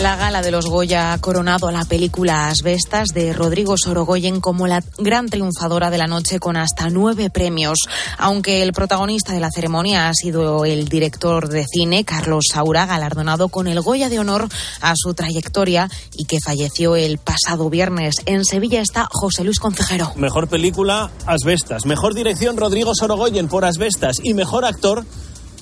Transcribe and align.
La 0.00 0.14
gala 0.14 0.42
de 0.42 0.52
los 0.52 0.66
Goya 0.66 1.12
ha 1.12 1.18
coronado 1.18 1.66
a 1.66 1.72
la 1.72 1.84
película 1.84 2.48
Asbestas 2.48 3.08
de 3.08 3.32
Rodrigo 3.32 3.74
Sorogoyen 3.76 4.40
como 4.40 4.68
la 4.68 4.80
gran 4.96 5.28
triunfadora 5.28 5.90
de 5.90 5.98
la 5.98 6.06
noche 6.06 6.38
con 6.38 6.56
hasta 6.56 6.88
nueve 6.88 7.30
premios. 7.30 7.78
Aunque 8.16 8.62
el 8.62 8.72
protagonista 8.72 9.32
de 9.32 9.40
la 9.40 9.50
ceremonia 9.50 10.08
ha 10.08 10.14
sido 10.14 10.64
el 10.64 10.88
director 10.88 11.48
de 11.48 11.64
cine 11.66 12.04
Carlos 12.04 12.44
Saura, 12.52 12.86
galardonado 12.86 13.48
con 13.48 13.66
el 13.66 13.80
Goya 13.80 14.08
de 14.08 14.20
honor 14.20 14.46
a 14.80 14.94
su 14.94 15.14
trayectoria 15.14 15.90
y 16.12 16.26
que 16.26 16.38
falleció 16.44 16.94
el 16.94 17.18
pasado 17.18 17.68
viernes. 17.68 18.16
En 18.26 18.44
Sevilla 18.44 18.80
está 18.80 19.08
José 19.10 19.42
Luis 19.42 19.58
Concejero. 19.58 20.12
Mejor 20.14 20.46
película 20.46 21.10
Asbestas. 21.26 21.86
Mejor 21.86 22.14
dirección 22.14 22.56
Rodrigo 22.56 22.94
Sorogoyen 22.94 23.48
por 23.48 23.64
Asbestas. 23.64 24.18
Y 24.22 24.34
mejor 24.34 24.64
actor 24.64 25.04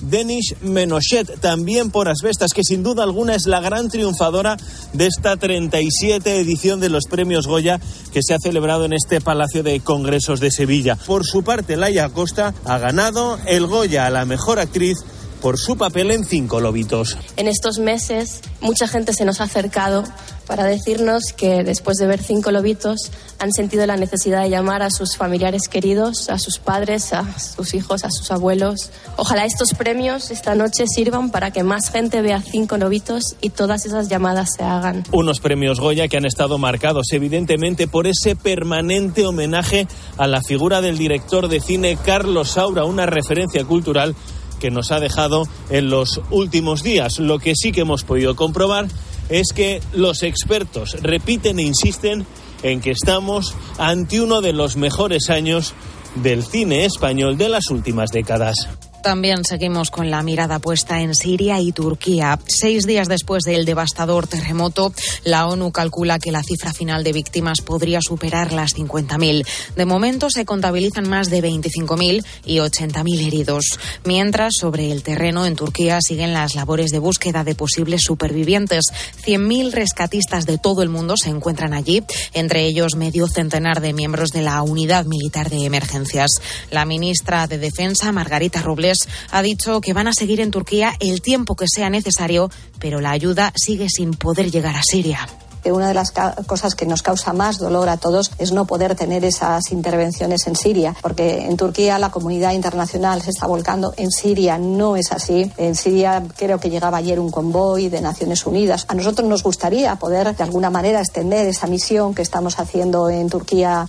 Denis 0.01 0.55
Menochet, 0.61 1.39
también 1.39 1.91
por 1.91 2.09
Asbestas, 2.09 2.53
que 2.53 2.63
sin 2.63 2.83
duda 2.83 3.03
alguna 3.03 3.35
es 3.35 3.45
la 3.45 3.61
gran 3.61 3.89
triunfadora 3.89 4.57
de 4.93 5.07
esta 5.07 5.37
37 5.37 6.39
edición 6.39 6.79
de 6.79 6.89
los 6.89 7.05
premios 7.05 7.47
Goya 7.47 7.79
que 8.11 8.21
se 8.23 8.33
ha 8.33 8.39
celebrado 8.39 8.85
en 8.85 8.93
este 8.93 9.21
Palacio 9.21 9.63
de 9.63 9.79
Congresos 9.79 10.39
de 10.39 10.51
Sevilla. 10.51 10.95
Por 10.95 11.25
su 11.25 11.43
parte, 11.43 11.77
Laia 11.77 12.05
Acosta 12.05 12.53
ha 12.65 12.77
ganado 12.77 13.37
el 13.45 13.67
Goya 13.67 14.05
a 14.05 14.09
la 14.09 14.25
mejor 14.25 14.59
actriz 14.59 14.97
por 15.41 15.57
su 15.57 15.77
papel 15.77 16.11
en 16.11 16.25
Cinco 16.25 16.59
Lobitos. 16.59 17.17
En 17.35 17.47
estos 17.47 17.79
meses 17.79 18.41
mucha 18.61 18.87
gente 18.87 19.13
se 19.13 19.25
nos 19.25 19.41
ha 19.41 19.45
acercado 19.45 20.03
para 20.47 20.63
decirnos 20.63 21.33
que 21.35 21.63
después 21.63 21.97
de 21.97 22.07
ver 22.07 22.23
Cinco 22.23 22.51
Lobitos 22.51 23.11
han 23.37 23.51
sentido 23.51 23.85
la 23.85 23.97
necesidad 23.97 24.43
de 24.43 24.49
llamar 24.49 24.81
a 24.81 24.89
sus 24.89 25.17
familiares 25.17 25.67
queridos, 25.69 26.29
a 26.29 26.39
sus 26.39 26.57
padres, 26.57 27.13
a 27.13 27.37
sus 27.37 27.73
hijos, 27.73 28.03
a 28.05 28.09
sus 28.09 28.31
abuelos. 28.31 28.91
Ojalá 29.17 29.45
estos 29.45 29.73
premios 29.73 30.31
esta 30.31 30.55
noche 30.55 30.85
sirvan 30.87 31.31
para 31.31 31.51
que 31.51 31.63
más 31.63 31.91
gente 31.91 32.21
vea 32.21 32.41
Cinco 32.41 32.77
Lobitos 32.77 33.35
y 33.41 33.49
todas 33.49 33.85
esas 33.85 34.07
llamadas 34.07 34.49
se 34.57 34.63
hagan. 34.63 35.03
Unos 35.11 35.39
premios 35.39 35.79
Goya 35.79 36.07
que 36.07 36.17
han 36.17 36.25
estado 36.25 36.57
marcados 36.57 37.07
evidentemente 37.11 37.87
por 37.87 38.07
ese 38.07 38.35
permanente 38.35 39.25
homenaje 39.25 39.87
a 40.17 40.27
la 40.27 40.41
figura 40.41 40.81
del 40.81 40.97
director 40.97 41.49
de 41.49 41.59
cine 41.59 41.97
Carlos 42.03 42.51
Saura, 42.51 42.85
una 42.85 43.05
referencia 43.05 43.65
cultural 43.65 44.15
que 44.59 44.71
nos 44.71 44.91
ha 44.91 44.99
dejado 44.99 45.47
en 45.69 45.89
los 45.89 46.21
últimos 46.29 46.83
días. 46.83 47.19
Lo 47.19 47.39
que 47.39 47.53
sí 47.55 47.71
que 47.71 47.81
hemos 47.81 48.03
podido 48.03 48.35
comprobar 48.35 48.87
es 49.29 49.53
que 49.53 49.81
los 49.93 50.23
expertos 50.23 50.97
repiten 51.01 51.59
e 51.59 51.63
insisten 51.63 52.25
en 52.63 52.81
que 52.81 52.91
estamos 52.91 53.55
ante 53.77 54.21
uno 54.21 54.41
de 54.41 54.53
los 54.53 54.77
mejores 54.77 55.29
años 55.29 55.73
del 56.15 56.43
cine 56.43 56.85
español 56.85 57.37
de 57.37 57.49
las 57.49 57.69
últimas 57.69 58.11
décadas. 58.11 58.67
También 59.01 59.45
seguimos 59.45 59.89
con 59.89 60.11
la 60.11 60.21
mirada 60.23 60.59
puesta 60.59 61.01
en 61.01 61.15
Siria 61.15 61.61
y 61.61 61.71
Turquía. 61.71 62.39
Seis 62.47 62.85
días 62.85 63.07
después 63.07 63.43
del 63.43 63.65
devastador 63.65 64.27
terremoto, 64.27 64.93
la 65.23 65.47
ONU 65.47 65.71
calcula 65.71 66.19
que 66.19 66.31
la 66.31 66.43
cifra 66.43 66.73
final 66.73 67.03
de 67.03 67.13
víctimas 67.13 67.61
podría 67.61 68.01
superar 68.01 68.51
las 68.51 68.75
50.000. 68.75 69.45
De 69.75 69.85
momento 69.85 70.29
se 70.29 70.45
contabilizan 70.45 71.07
más 71.07 71.29
de 71.29 71.41
25.000 71.41 72.25
y 72.45 72.57
80.000 72.57 73.27
heridos. 73.27 73.79
Mientras, 74.03 74.55
sobre 74.59 74.91
el 74.91 75.03
terreno 75.03 75.45
en 75.45 75.55
Turquía 75.55 76.01
siguen 76.01 76.33
las 76.33 76.55
labores 76.55 76.91
de 76.91 76.99
búsqueda 76.99 77.43
de 77.43 77.55
posibles 77.55 78.01
supervivientes. 78.03 78.85
100.000 79.25 79.71
rescatistas 79.71 80.45
de 80.45 80.57
todo 80.57 80.81
el 80.81 80.89
mundo 80.89 81.15
se 81.17 81.29
encuentran 81.29 81.73
allí, 81.73 82.03
entre 82.33 82.65
ellos 82.65 82.95
medio 82.95 83.27
centenar 83.27 83.81
de 83.81 83.93
miembros 83.93 84.31
de 84.31 84.41
la 84.41 84.61
Unidad 84.61 85.05
Militar 85.05 85.49
de 85.49 85.65
Emergencias. 85.65 86.31
La 86.71 86.85
ministra 86.85 87.47
de 87.47 87.57
Defensa, 87.57 88.11
Margarita 88.11 88.61
Robles, 88.61 88.86
ha 89.31 89.41
dicho 89.41 89.81
que 89.81 89.93
van 89.93 90.07
a 90.07 90.13
seguir 90.13 90.39
en 90.41 90.51
Turquía 90.51 90.93
el 90.99 91.21
tiempo 91.21 91.55
que 91.55 91.65
sea 91.67 91.89
necesario, 91.89 92.49
pero 92.79 93.01
la 93.01 93.11
ayuda 93.11 93.53
sigue 93.55 93.87
sin 93.89 94.11
poder 94.11 94.51
llegar 94.51 94.75
a 94.75 94.83
Siria 94.83 95.27
una 95.71 95.87
de 95.87 95.93
las 95.93 96.11
cosas 96.45 96.75
que 96.75 96.85
nos 96.85 97.01
causa 97.01 97.33
más 97.33 97.57
dolor 97.57 97.89
a 97.89 97.97
todos 97.97 98.31
es 98.37 98.51
no 98.51 98.65
poder 98.65 98.95
tener 98.95 99.25
esas 99.25 99.71
intervenciones 99.71 100.47
en 100.47 100.55
Siria, 100.55 100.95
porque 101.01 101.45
en 101.45 101.57
Turquía 101.57 101.99
la 101.99 102.11
comunidad 102.11 102.53
internacional 102.53 103.21
se 103.21 103.31
está 103.31 103.47
volcando, 103.47 103.93
en 103.97 104.11
Siria 104.11 104.57
no 104.57 104.95
es 104.95 105.11
así. 105.11 105.51
En 105.57 105.75
Siria 105.75 106.23
creo 106.35 106.59
que 106.59 106.69
llegaba 106.69 106.97
ayer 106.97 107.19
un 107.19 107.31
convoy 107.31 107.89
de 107.89 108.01
Naciones 108.01 108.45
Unidas. 108.45 108.85
A 108.87 108.95
nosotros 108.95 109.27
nos 109.27 109.43
gustaría 109.43 109.95
poder 109.95 110.35
de 110.35 110.43
alguna 110.43 110.69
manera 110.69 110.99
extender 110.99 111.47
esa 111.47 111.67
misión 111.67 112.13
que 112.13 112.21
estamos 112.21 112.59
haciendo 112.59 113.09
en 113.09 113.29
Turquía. 113.29 113.87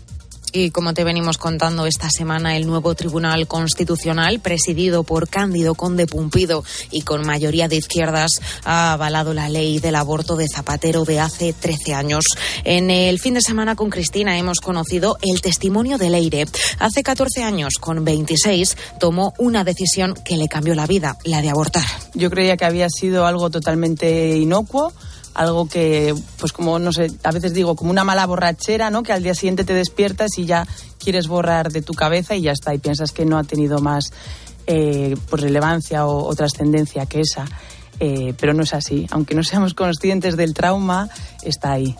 Y 0.52 0.70
como 0.70 0.94
te 0.94 1.04
venimos 1.04 1.38
contando 1.38 1.86
esta 1.86 2.10
semana, 2.10 2.56
el 2.56 2.66
nuevo 2.66 2.94
Tribunal 2.94 3.46
Constitucional, 3.46 4.40
presidido 4.40 5.04
por 5.04 5.28
Cándido 5.28 5.74
Conde 5.74 6.06
Pumpido 6.06 6.64
y 6.90 7.02
con 7.02 7.26
mayoría 7.26 7.68
de 7.68 7.76
izquierdas, 7.76 8.40
ha 8.64 8.92
avalado 8.92 9.34
la 9.34 9.48
ley 9.48 9.78
del 9.78 9.96
aborto 9.96 10.36
de 10.36 10.46
Zapatero 10.48 11.04
de 11.04 11.20
hace 11.20 11.52
13 11.52 11.94
años. 11.94 12.24
En 12.64 12.90
el 12.90 13.18
fin 13.18 13.34
de 13.34 13.40
semana 13.40 13.76
con 13.76 13.90
Cristina 13.90 14.38
hemos 14.38 14.60
conocido 14.60 15.18
el 15.22 15.40
testimonio 15.40 15.98
de 15.98 16.10
Leire. 16.10 16.46
Hace 16.78 17.02
14 17.02 17.42
años, 17.42 17.74
con 17.80 18.04
26, 18.04 18.76
tomó 18.98 19.34
una 19.38 19.64
decisión 19.64 20.14
que 20.14 20.36
le 20.36 20.48
cambió 20.48 20.74
la 20.74 20.86
vida, 20.86 21.18
la 21.24 21.42
de 21.42 21.50
abortar. 21.50 21.84
Yo 22.14 22.30
creía 22.30 22.56
que 22.56 22.64
había 22.64 22.88
sido 22.88 23.26
algo 23.26 23.50
totalmente 23.50 24.36
inocuo 24.36 24.92
algo 25.38 25.68
que, 25.68 26.16
pues 26.40 26.52
como, 26.52 26.80
no 26.80 26.92
sé, 26.92 27.12
a 27.22 27.30
veces 27.30 27.54
digo, 27.54 27.76
como 27.76 27.92
una 27.92 28.02
mala 28.02 28.26
borrachera, 28.26 28.90
¿no? 28.90 29.04
Que 29.04 29.12
al 29.12 29.22
día 29.22 29.34
siguiente 29.34 29.62
te 29.62 29.72
despiertas 29.72 30.36
y 30.36 30.46
ya 30.46 30.66
quieres 30.98 31.28
borrar 31.28 31.70
de 31.70 31.80
tu 31.80 31.94
cabeza 31.94 32.34
y 32.34 32.42
ya 32.42 32.50
está, 32.50 32.74
y 32.74 32.78
piensas 32.78 33.12
que 33.12 33.24
no 33.24 33.38
ha 33.38 33.44
tenido 33.44 33.78
más 33.78 34.12
eh, 34.66 35.16
pues 35.30 35.42
relevancia 35.42 36.06
o, 36.06 36.34
trascendencia 36.34 37.06
que 37.06 37.20
esa. 37.20 37.44
Eh, 38.00 38.34
pero 38.40 38.52
no 38.52 38.64
es 38.64 38.74
así. 38.74 39.06
Aunque 39.10 39.36
no 39.36 39.44
seamos 39.44 39.74
conscientes 39.74 40.36
del 40.36 40.54
trauma, 40.54 41.08
está 41.44 41.70
ahí. 41.70 41.96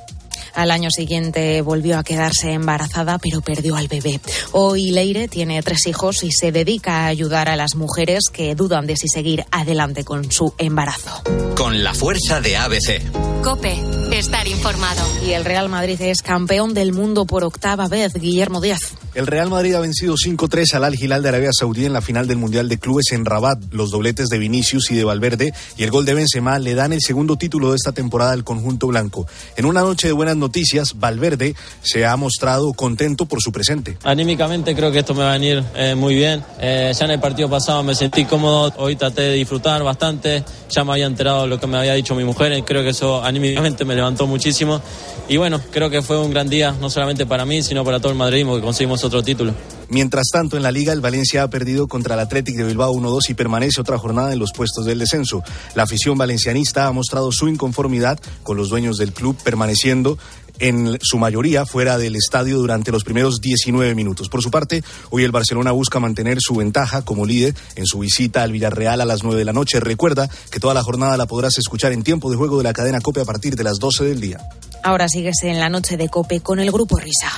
Al 0.54 0.70
año 0.70 0.90
siguiente 0.90 1.62
volvió 1.62 1.98
a 1.98 2.04
quedarse 2.04 2.52
embarazada, 2.52 3.18
pero 3.18 3.40
perdió 3.40 3.76
al 3.76 3.88
bebé. 3.88 4.20
Hoy 4.52 4.90
Leire 4.90 5.28
tiene 5.28 5.62
tres 5.62 5.86
hijos 5.86 6.22
y 6.22 6.32
se 6.32 6.52
dedica 6.52 7.04
a 7.04 7.06
ayudar 7.06 7.48
a 7.48 7.56
las 7.56 7.74
mujeres 7.74 8.24
que 8.32 8.54
dudan 8.54 8.86
de 8.86 8.96
si 8.96 9.08
seguir 9.08 9.44
adelante 9.50 10.04
con 10.04 10.30
su 10.30 10.54
embarazo. 10.58 11.22
Con 11.56 11.82
la 11.82 11.94
fuerza 11.94 12.40
de 12.40 12.56
ABC. 12.56 13.02
Cope, 13.42 13.80
estar 14.12 14.46
informado. 14.48 15.02
Y 15.24 15.32
el 15.32 15.44
Real 15.44 15.68
Madrid 15.68 16.00
es 16.00 16.22
campeón 16.22 16.74
del 16.74 16.92
mundo 16.92 17.24
por 17.24 17.44
octava 17.44 17.88
vez, 17.88 18.14
Guillermo 18.14 18.60
Díaz. 18.60 18.94
El 19.14 19.26
Real 19.26 19.48
Madrid 19.48 19.74
ha 19.74 19.80
vencido 19.80 20.14
5-3 20.14 20.74
al 20.74 20.84
Al 20.84 20.94
Hilal 20.94 21.22
de 21.22 21.28
Arabia 21.30 21.50
Saudí 21.52 21.84
en 21.86 21.92
la 21.92 22.02
final 22.02 22.28
del 22.28 22.36
Mundial 22.36 22.68
de 22.68 22.78
Clubes 22.78 23.12
en 23.12 23.24
Rabat. 23.24 23.58
Los 23.70 23.90
dobletes 23.90 24.28
de 24.28 24.38
Vinicius 24.38 24.90
y 24.90 24.96
de 24.96 25.04
Valverde 25.04 25.54
y 25.76 25.82
el 25.82 25.90
gol 25.90 26.04
de 26.04 26.14
Benzema 26.14 26.58
le 26.58 26.74
dan 26.74 26.92
el 26.92 27.00
segundo 27.00 27.36
título 27.36 27.70
de 27.70 27.76
esta 27.76 27.92
temporada 27.92 28.32
al 28.32 28.44
conjunto 28.44 28.86
blanco. 28.86 29.26
En 29.56 29.64
una 29.64 29.80
noche 29.80 30.08
de 30.08 30.12
buenas 30.28 30.36
noticias, 30.36 30.98
Valverde 30.98 31.54
se 31.80 32.04
ha 32.04 32.14
mostrado 32.16 32.74
contento 32.74 33.24
por 33.24 33.40
su 33.40 33.50
presente. 33.50 33.96
Anímicamente 34.04 34.74
creo 34.74 34.92
que 34.92 34.98
esto 34.98 35.14
me 35.14 35.22
va 35.22 35.30
a 35.30 35.32
venir 35.32 35.64
eh, 35.74 35.94
muy 35.94 36.14
bien. 36.14 36.44
Eh, 36.60 36.92
ya 36.94 37.04
en 37.06 37.12
el 37.12 37.20
partido 37.20 37.48
pasado 37.48 37.82
me 37.82 37.94
sentí 37.94 38.26
cómodo, 38.26 38.74
hoy 38.76 38.96
traté 38.96 39.22
de 39.22 39.32
disfrutar 39.34 39.82
bastante, 39.82 40.44
ya 40.68 40.84
me 40.84 40.92
había 40.92 41.06
enterado 41.06 41.46
lo 41.46 41.58
que 41.58 41.66
me 41.66 41.78
había 41.78 41.94
dicho 41.94 42.14
mi 42.14 42.24
mujer, 42.24 42.52
y 42.52 42.62
creo 42.62 42.82
que 42.82 42.90
eso 42.90 43.24
anímicamente 43.24 43.86
me 43.86 43.94
levantó 43.94 44.26
muchísimo. 44.26 44.82
Y 45.28 45.38
bueno, 45.38 45.60
creo 45.70 45.88
que 45.88 46.02
fue 46.02 46.18
un 46.18 46.30
gran 46.30 46.48
día, 46.50 46.74
no 46.78 46.90
solamente 46.90 47.24
para 47.24 47.46
mí, 47.46 47.62
sino 47.62 47.84
para 47.84 47.98
todo 47.98 48.12
el 48.12 48.18
madridismo 48.18 48.56
que 48.56 48.62
conseguimos 48.62 49.02
otro 49.04 49.22
título. 49.22 49.54
Mientras 49.90 50.28
tanto, 50.30 50.56
en 50.56 50.62
la 50.62 50.70
liga, 50.70 50.92
el 50.92 51.00
Valencia 51.00 51.42
ha 51.42 51.50
perdido 51.50 51.88
contra 51.88 52.14
el 52.14 52.20
Athletic 52.20 52.56
de 52.56 52.64
Bilbao 52.64 52.92
1-2 52.94 53.30
y 53.30 53.34
permanece 53.34 53.80
otra 53.80 53.98
jornada 53.98 54.32
en 54.32 54.38
los 54.38 54.52
puestos 54.52 54.84
del 54.84 54.98
descenso. 54.98 55.42
La 55.74 55.84
afición 55.84 56.18
valencianista 56.18 56.86
ha 56.86 56.92
mostrado 56.92 57.32
su 57.32 57.48
inconformidad 57.48 58.20
con 58.42 58.56
los 58.56 58.68
dueños 58.68 58.98
del 58.98 59.12
club, 59.12 59.36
permaneciendo 59.42 60.18
en 60.58 60.98
su 61.00 61.18
mayoría 61.18 61.66
fuera 61.66 61.98
del 61.98 62.16
estadio 62.16 62.58
durante 62.58 62.92
los 62.92 63.04
primeros 63.04 63.40
19 63.40 63.94
minutos. 63.94 64.28
Por 64.28 64.42
su 64.42 64.50
parte, 64.50 64.82
hoy 65.10 65.24
el 65.24 65.32
Barcelona 65.32 65.72
busca 65.72 66.00
mantener 66.00 66.38
su 66.40 66.54
ventaja 66.54 67.02
como 67.02 67.26
líder 67.26 67.54
en 67.76 67.86
su 67.86 68.00
visita 68.00 68.42
al 68.42 68.52
Villarreal 68.52 69.00
a 69.00 69.04
las 69.04 69.22
9 69.22 69.38
de 69.38 69.44
la 69.44 69.52
noche. 69.52 69.80
Recuerda 69.80 70.28
que 70.50 70.60
toda 70.60 70.74
la 70.74 70.82
jornada 70.82 71.16
la 71.16 71.26
podrás 71.26 71.58
escuchar 71.58 71.92
en 71.92 72.02
tiempo 72.02 72.30
de 72.30 72.36
juego 72.36 72.58
de 72.58 72.64
la 72.64 72.72
cadena 72.72 73.00
COPE 73.00 73.22
a 73.22 73.24
partir 73.24 73.56
de 73.56 73.64
las 73.64 73.78
12 73.78 74.04
del 74.04 74.20
día. 74.20 74.40
Ahora 74.88 75.06
sigues 75.06 75.42
en 75.42 75.60
la 75.60 75.68
noche 75.68 75.98
de 75.98 76.08
COPE 76.08 76.40
con 76.40 76.60
el 76.60 76.72
grupo 76.72 76.96
Risa. 76.96 77.30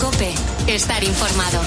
Cope, 0.00 0.34
estar 0.66 1.04
informado. 1.04 1.60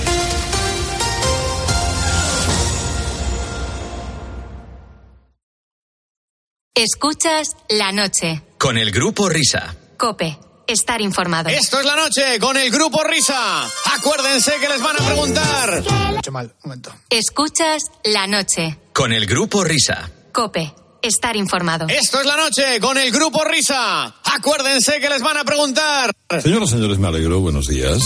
Escuchas 6.76 7.56
la 7.70 7.94
noche. 7.94 8.42
Con 8.58 8.78
el 8.78 8.92
grupo 8.92 9.30
Risa. 9.30 9.74
Cope, 9.96 10.38
estar 10.68 11.00
informado. 11.00 11.48
Esto 11.48 11.80
es 11.80 11.86
la 11.86 11.96
noche 11.96 12.38
con 12.38 12.58
el 12.58 12.70
grupo 12.70 13.02
Risa. 13.02 13.64
Acuérdense 13.96 14.52
que 14.60 14.68
les 14.68 14.82
van 14.82 14.98
a 15.02 15.06
preguntar. 15.06 15.82
Mucho 16.12 16.32
mal, 16.34 16.48
un 16.48 16.70
momento. 16.70 16.94
Escuchas 17.10 17.84
la 18.04 18.28
noche. 18.28 18.78
Con 18.92 19.14
el 19.14 19.26
grupo 19.28 19.64
Risa. 19.64 20.12
Cope, 20.34 20.74
estar 21.02 21.36
informado. 21.36 21.88
Esto 21.90 22.20
es 22.20 22.26
la 22.26 22.36
noche 22.36 22.80
con 22.80 22.98
el 22.98 23.12
Grupo 23.12 23.44
Risa. 23.44 24.14
Acuérdense 24.24 25.00
que 25.00 25.10
les 25.10 25.22
van 25.22 25.38
a 25.38 25.44
preguntar. 25.44 26.12
Señoras 26.42 26.70
y 26.70 26.74
señores, 26.74 26.98
me 26.98 27.08
alegro. 27.08 27.40
Buenos 27.40 27.68
días. 27.68 28.02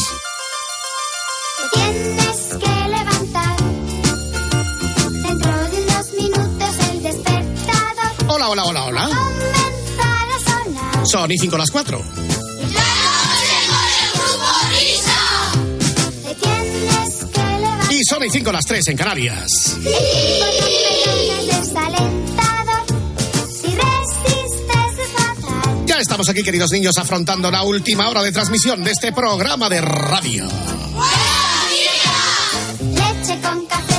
Te 1.74 1.80
Tienes 1.80 2.38
que 2.50 2.90
levantar. 2.90 3.58
Dentro 5.12 5.70
de 5.70 5.82
unos 5.84 6.12
minutos 6.14 6.76
el 6.92 7.04
despertador. 7.04 8.28
Hola, 8.28 8.50
hola, 8.50 8.64
hola, 8.66 8.84
hola. 8.86 9.08
Comenzar 9.08 10.30
a 10.30 10.64
sonar. 10.64 11.08
Son 11.08 11.32
y 11.32 11.38
5 11.38 11.58
las 11.58 11.72
4. 11.72 12.02
Te 16.24 16.36
tienes 16.36 17.26
Y 17.92 18.04
son 18.04 18.24
y 18.24 18.30
5 18.30 18.52
las 18.52 18.66
3 18.66 18.88
en 18.88 18.98
Canarias. 18.98 19.50
Sí. 19.84 19.90
Estamos 26.04 26.28
aquí, 26.28 26.44
queridos 26.44 26.70
niños, 26.72 26.98
afrontando 26.98 27.50
la 27.50 27.64
última 27.64 28.10
hora 28.10 28.22
de 28.22 28.34
transmisión 28.34 28.84
de 28.84 28.92
este 28.92 29.14
programa 29.14 29.70
de 29.70 29.80
radio. 29.80 30.46
Leche 32.82 33.40
con 33.42 33.66
café, 33.66 33.96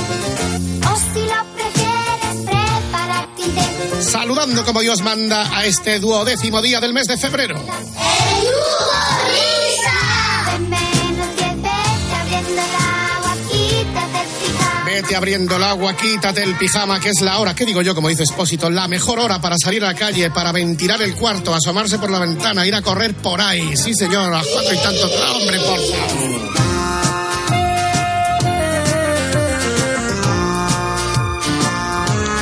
o 0.87 0.95
si 0.95 1.21
lo 1.25 1.45
prefieres, 1.55 2.45
prepárate 2.45 3.43
un 3.43 3.55
té. 3.55 4.03
Saludando 4.03 4.63
como 4.63 4.81
Dios 4.81 5.01
manda 5.01 5.57
a 5.57 5.65
este 5.65 5.99
duodécimo 5.99 6.61
día 6.61 6.79
del 6.79 6.93
mes 6.93 7.07
de 7.07 7.17
febrero. 7.17 7.55
Ven 7.55 9.04
abriendo 15.15 15.57
el 15.57 15.63
agua, 15.63 15.95
quítate 15.95 16.43
el 16.43 16.55
pijama, 16.55 16.99
que 16.99 17.09
es 17.09 17.21
la 17.21 17.39
hora, 17.39 17.53
¿qué 17.53 17.65
digo 17.65 17.81
yo, 17.81 17.93
como 17.93 18.07
dice 18.07 18.23
Espósito? 18.23 18.69
La 18.69 18.87
mejor 18.87 19.19
hora 19.19 19.41
para 19.41 19.57
salir 19.57 19.83
a 19.83 19.87
la 19.87 19.93
calle, 19.93 20.29
para 20.31 20.51
ventilar 20.51 21.01
el 21.01 21.15
cuarto, 21.15 21.53
asomarse 21.53 21.99
por 21.99 22.09
la 22.09 22.19
ventana, 22.19 22.65
ir 22.65 22.75
a 22.75 22.81
correr 22.81 23.13
por 23.15 23.41
ahí. 23.41 23.75
Sí, 23.75 23.93
señor, 23.93 24.33
a 24.33 24.37
las 24.37 24.47
cuatro 24.47 24.73
y 24.73 24.77
tanto. 24.77 25.09
Ah, 25.21 25.33
Hombre, 25.33 25.59
por 25.59 25.77
favor. 25.77 26.55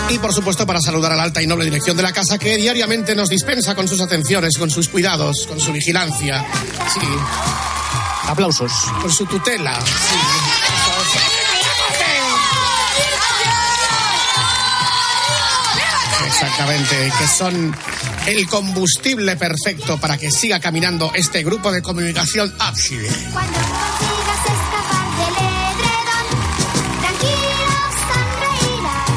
Y 0.09 0.19
por 0.19 0.31
supuesto 0.33 0.67
para 0.67 0.79
saludar 0.79 1.11
a 1.13 1.15
la 1.15 1.23
alta 1.23 1.41
y 1.41 1.47
noble 1.47 1.65
dirección 1.65 1.97
de 1.97 2.03
la 2.03 2.13
casa 2.13 2.37
que 2.37 2.55
diariamente 2.57 3.15
nos 3.15 3.29
dispensa 3.29 3.73
con 3.73 3.87
sus 3.87 3.99
atenciones, 3.99 4.57
con 4.59 4.69
sus 4.69 4.87
cuidados, 4.89 5.47
con 5.47 5.59
su 5.59 5.71
vigilancia. 5.71 6.45
Sí. 6.93 6.99
Aplausos. 8.27 8.71
Con 9.01 9.11
su 9.11 9.25
tutela. 9.25 9.79
Sí. 9.81 10.32
Exactamente, 16.53 17.11
que 17.17 17.27
son 17.27 17.75
el 18.27 18.47
combustible 18.47 19.35
perfecto 19.37 19.99
para 19.99 20.19
que 20.19 20.29
siga 20.29 20.59
caminando 20.59 21.11
este 21.15 21.43
grupo 21.43 21.71
de 21.71 21.81
comunicación 21.81 22.53
Upside. 22.69 23.09
Cuando 23.33 23.57
consigas 23.57 24.37
escapar 24.45 25.07
del 25.17 25.33
edredón, 25.49 26.25
tranquilo 27.01 27.73
sonreirás. 28.69 29.09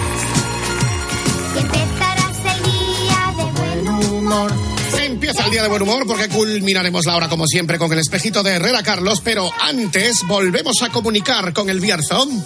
Y 1.54 1.58
empezarás 1.58 2.38
el 2.56 2.62
día 2.64 3.20
de 3.36 3.44
buen 3.60 3.86
humor. 4.14 4.52
Empieza 4.98 5.44
el 5.44 5.50
día 5.50 5.62
de 5.62 5.68
buen 5.68 5.82
humor 5.82 6.06
porque 6.06 6.30
culminaremos 6.30 7.04
la 7.04 7.16
hora 7.16 7.28
como 7.28 7.46
siempre 7.46 7.76
con 7.76 7.92
el 7.92 7.98
espejito 7.98 8.42
de 8.42 8.52
Herrera 8.52 8.82
Carlos, 8.82 9.20
pero 9.22 9.52
antes 9.60 10.22
volvemos 10.26 10.80
a 10.80 10.88
comunicar 10.88 11.52
con 11.52 11.68
el 11.68 11.80
Bierzón. 11.80 12.42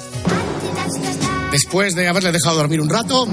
Después 1.52 1.94
de 1.94 2.08
haberle 2.08 2.32
dejado 2.32 2.56
dormir 2.56 2.80
un 2.80 2.88
rato, 2.88 3.28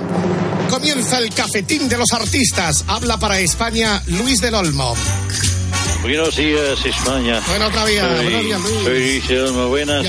comienza 0.69 1.17
el 1.19 1.33
cafetín 1.33 1.87
de 1.89 1.97
los 1.97 2.11
artistas. 2.11 2.83
Habla 2.87 3.17
para 3.17 3.39
España 3.39 4.01
Luis 4.07 4.39
del 4.41 4.55
Olmo. 4.55 4.95
Buenos 6.01 6.35
días, 6.35 6.85
España. 6.85 7.41
Bueno, 7.47 7.67
otra 7.67 7.83
vez. 7.83 7.99
Soy- 8.01 8.23
Buenos 8.23 8.43
días, 8.43 8.61
Luis. 8.61 8.83
soy 8.83 8.99
Luis 8.99 9.29
Elmo. 9.29 9.67
Buenas, 9.69 10.07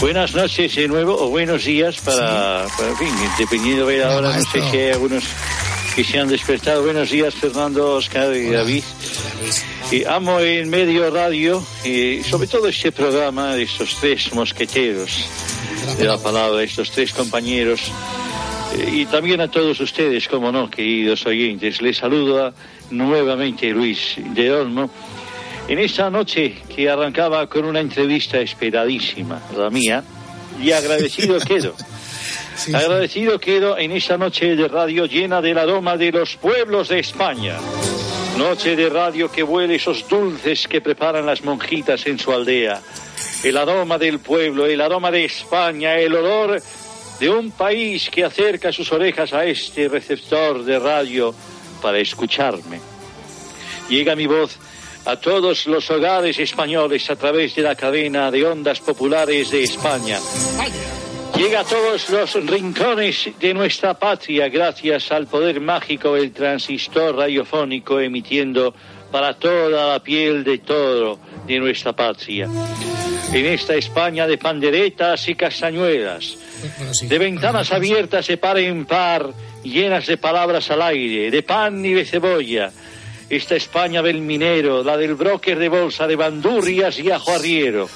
buenas 0.00 0.34
noches 0.34 0.74
de 0.74 0.88
nuevo, 0.88 1.16
o 1.18 1.28
buenos 1.28 1.64
días 1.64 1.96
para, 1.98 2.66
para 2.76 2.90
en 2.90 2.96
fin, 2.96 3.08
dependiendo 3.38 3.86
de 3.86 3.98
la 3.98 4.16
hora, 4.16 4.36
no 4.36 4.42
sé 4.50 4.60
si 4.70 4.76
hay 4.76 4.90
algunos 4.90 5.24
que 5.94 6.04
se 6.04 6.18
han 6.18 6.28
despertado. 6.28 6.82
Buenos 6.82 7.10
días, 7.10 7.34
Fernando, 7.34 7.94
Oscar 7.94 8.34
y 8.34 8.50
David. 8.50 8.82
Y 9.90 10.04
amo 10.04 10.40
en 10.40 10.68
medio 10.68 11.10
radio, 11.10 11.64
y 11.84 12.22
sobre 12.28 12.46
todo 12.48 12.68
este 12.68 12.92
programa 12.92 13.54
de 13.54 13.62
estos 13.64 13.96
tres 14.00 14.32
mosqueteros 14.34 15.24
de 15.98 16.04
la 16.04 16.18
palabra, 16.18 16.62
estos 16.62 16.90
tres 16.90 17.12
compañeros. 17.12 17.80
Eh, 18.76 18.90
Y 18.92 19.06
también 19.06 19.40
a 19.40 19.48
todos 19.48 19.80
ustedes, 19.80 20.28
como 20.28 20.52
no, 20.52 20.70
queridos 20.70 21.24
oyentes. 21.26 21.80
Les 21.82 21.96
saluda 21.96 22.52
nuevamente 22.90 23.70
Luis 23.70 24.16
de 24.16 24.52
Olmo. 24.52 24.90
En 25.68 25.78
esta 25.78 26.10
noche 26.10 26.56
que 26.74 26.88
arrancaba 26.88 27.46
con 27.46 27.64
una 27.64 27.80
entrevista 27.80 28.40
esperadísima, 28.40 29.40
la 29.56 29.70
mía, 29.70 30.02
y 30.60 30.72
agradecido 30.72 31.38
quedo. 31.38 31.74
agradecido 32.74 33.38
quedo 33.38 33.78
en 33.78 33.92
esta 33.92 34.18
noche 34.18 34.56
de 34.56 34.68
radio 34.68 35.06
llena 35.06 35.40
del 35.40 35.58
aroma 35.58 35.96
de 35.96 36.12
los 36.12 36.36
pueblos 36.36 36.88
de 36.88 36.98
España. 36.98 37.56
Noche 38.36 38.74
de 38.74 38.88
radio 38.88 39.30
que 39.30 39.42
huele 39.42 39.76
esos 39.76 40.08
dulces 40.08 40.66
que 40.66 40.80
preparan 40.80 41.26
las 41.26 41.42
monjitas 41.44 42.06
en 42.06 42.18
su 42.18 42.32
aldea. 42.32 42.80
El 43.44 43.56
aroma 43.56 43.96
del 43.98 44.18
pueblo, 44.18 44.66
el 44.66 44.80
aroma 44.80 45.10
de 45.10 45.24
España, 45.24 45.96
el 45.98 46.14
olor 46.14 46.60
de 47.20 47.28
un 47.28 47.50
país 47.50 48.08
que 48.08 48.24
acerca 48.24 48.72
sus 48.72 48.90
orejas 48.90 49.34
a 49.34 49.44
este 49.44 49.88
receptor 49.88 50.64
de 50.64 50.78
radio 50.78 51.34
para 51.82 51.98
escucharme. 51.98 52.80
Llega 53.90 54.16
mi 54.16 54.26
voz 54.26 54.56
a 55.04 55.16
todos 55.16 55.66
los 55.66 55.90
hogares 55.90 56.38
españoles 56.38 57.10
a 57.10 57.16
través 57.16 57.54
de 57.54 57.62
la 57.62 57.74
cadena 57.74 58.30
de 58.30 58.46
ondas 58.46 58.80
populares 58.80 59.50
de 59.50 59.62
España. 59.62 60.18
Llega 61.36 61.60
a 61.60 61.64
todos 61.64 62.08
los 62.08 62.34
rincones 62.46 63.30
de 63.38 63.54
nuestra 63.54 63.94
patria 63.94 64.48
gracias 64.48 65.12
al 65.12 65.26
poder 65.26 65.60
mágico 65.60 66.14
del 66.14 66.32
transistor 66.32 67.16
radiofónico 67.16 68.00
emitiendo 68.00 68.74
para 69.12 69.34
toda 69.34 69.92
la 69.92 70.02
piel 70.02 70.42
de 70.42 70.58
toro 70.58 71.18
de 71.50 71.58
nuestra 71.58 71.92
patria. 71.92 72.48
En 73.32 73.46
esta 73.46 73.74
España 73.74 74.26
de 74.26 74.38
panderetas 74.38 75.28
y 75.28 75.34
castañuelas, 75.34 76.36
de 77.02 77.18
ventanas 77.18 77.72
abiertas 77.72 78.28
de 78.28 78.36
par 78.36 78.58
en 78.58 78.86
par, 78.86 79.32
llenas 79.64 80.06
de 80.06 80.16
palabras 80.16 80.70
al 80.70 80.82
aire, 80.82 81.30
de 81.30 81.42
pan 81.42 81.84
y 81.84 81.92
de 81.92 82.04
cebolla. 82.04 82.70
Esta 83.28 83.56
España 83.56 84.00
del 84.02 84.20
minero, 84.20 84.82
la 84.82 84.96
del 84.96 85.14
broker 85.14 85.58
de 85.58 85.68
bolsa, 85.68 86.06
de 86.06 86.16
bandurrias 86.16 86.98
y 86.98 87.10
ajo 87.10 87.32
arriero. 87.32 87.88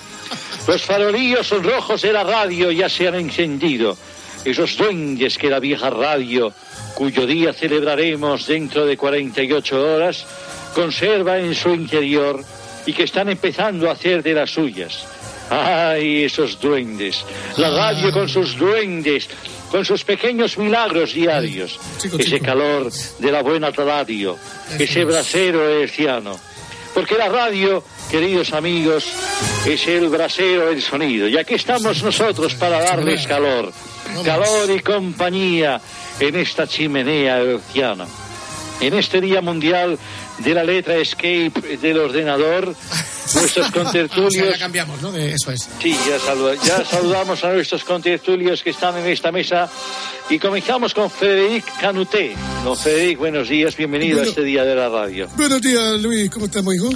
Los 0.67 0.83
farolillos 0.83 1.51
rojos 1.63 2.03
de 2.03 2.13
la 2.13 2.25
radio 2.25 2.71
ya 2.71 2.89
se 2.89 3.07
han 3.07 3.15
encendido. 3.15 3.97
Esos 4.45 4.77
duendes 4.77 5.39
que 5.39 5.51
la 5.51 5.61
vieja 5.61 5.91
radio, 5.91 6.53
cuyo 6.95 7.27
día 7.27 7.53
celebraremos 7.53 8.47
dentro 8.47 8.85
de 8.85 8.97
48 8.97 9.95
horas, 9.95 10.27
conserva 10.75 11.39
en 11.39 11.55
su 11.55 11.71
interior 11.71 12.45
y 12.87 12.93
que 12.93 13.05
están 13.05 13.29
empezando 13.29 13.89
a 13.89 13.93
hacer 13.93 14.23
de 14.23 14.35
las 14.35 14.51
suyas. 14.51 15.07
¡Ay, 15.51 16.25
esos 16.25 16.59
duendes! 16.61 17.25
La 17.57 17.71
radio 17.71 18.11
con 18.13 18.29
sus 18.29 18.57
duendes, 18.57 19.29
con 19.71 19.85
sus 19.85 20.05
pequeños 20.05 20.57
milagros 20.57 21.13
diarios. 21.13 21.79
Ese 22.19 22.41
calor 22.41 22.91
de 23.19 23.33
la 23.33 23.43
buena 23.43 23.71
radio, 23.71 24.39
ese 24.79 25.05
brasero 25.05 25.69
herciano. 25.69 26.39
Porque 26.95 27.17
la 27.17 27.29
radio, 27.29 27.83
queridos 28.11 28.53
amigos, 28.53 29.05
es 29.67 29.87
el 29.89 30.09
brasero 30.09 30.67
del 30.67 30.81
sonido. 30.81 31.29
Y 31.29 31.37
aquí 31.37 31.55
estamos 31.55 32.03
nosotros 32.03 32.55
para 32.55 32.81
darles 32.81 33.27
calor. 33.27 33.73
Calor 34.25 34.71
y 34.71 34.79
compañía 34.81 35.81
en 36.21 36.37
esta 36.37 36.67
chimenea 36.67 37.39
herciana. 37.39 38.07
En 38.81 38.95
este 38.95 39.21
Día 39.21 39.41
Mundial 39.41 39.99
de 40.39 40.55
la 40.55 40.65
letra 40.65 40.97
Escape 40.97 41.53
del 41.81 41.99
ordenador, 41.99 42.75
nuestros 43.35 43.69
O 43.69 43.71
sea, 43.71 43.83
contertulios... 43.83 44.49
ya 44.51 44.59
cambiamos, 44.59 45.01
¿no? 45.03 45.13
De- 45.13 45.33
eso 45.33 45.51
es. 45.53 45.69
Sí, 45.81 45.97
ya, 46.09 46.19
saluda- 46.19 46.55
ya 46.65 46.85
saludamos 46.85 47.43
a 47.45 47.53
nuestros 47.53 47.85
contertulios 47.85 48.63
que 48.63 48.71
están 48.71 48.97
en 48.99 49.07
esta 49.07 49.31
mesa 49.33 49.71
y 50.31 50.39
comenzamos 50.39 50.93
con 50.95 51.11
Frederic 51.11 51.65
Canuté. 51.81 52.35
Don 52.65 52.77
Frederic, 52.77 53.19
buenos 53.19 53.49
días, 53.49 53.77
bienvenido 53.77 54.21
a 54.21 54.25
este 54.25 54.43
día 54.43 54.65
de 54.65 54.75
la 54.75 54.89
radio. 54.89 55.29
Buenos 55.37 55.61
días, 55.61 56.01
Luis. 56.01 56.31
¿Cómo 56.31 56.47
estamos, 56.47 56.75
hijo? 56.75 56.91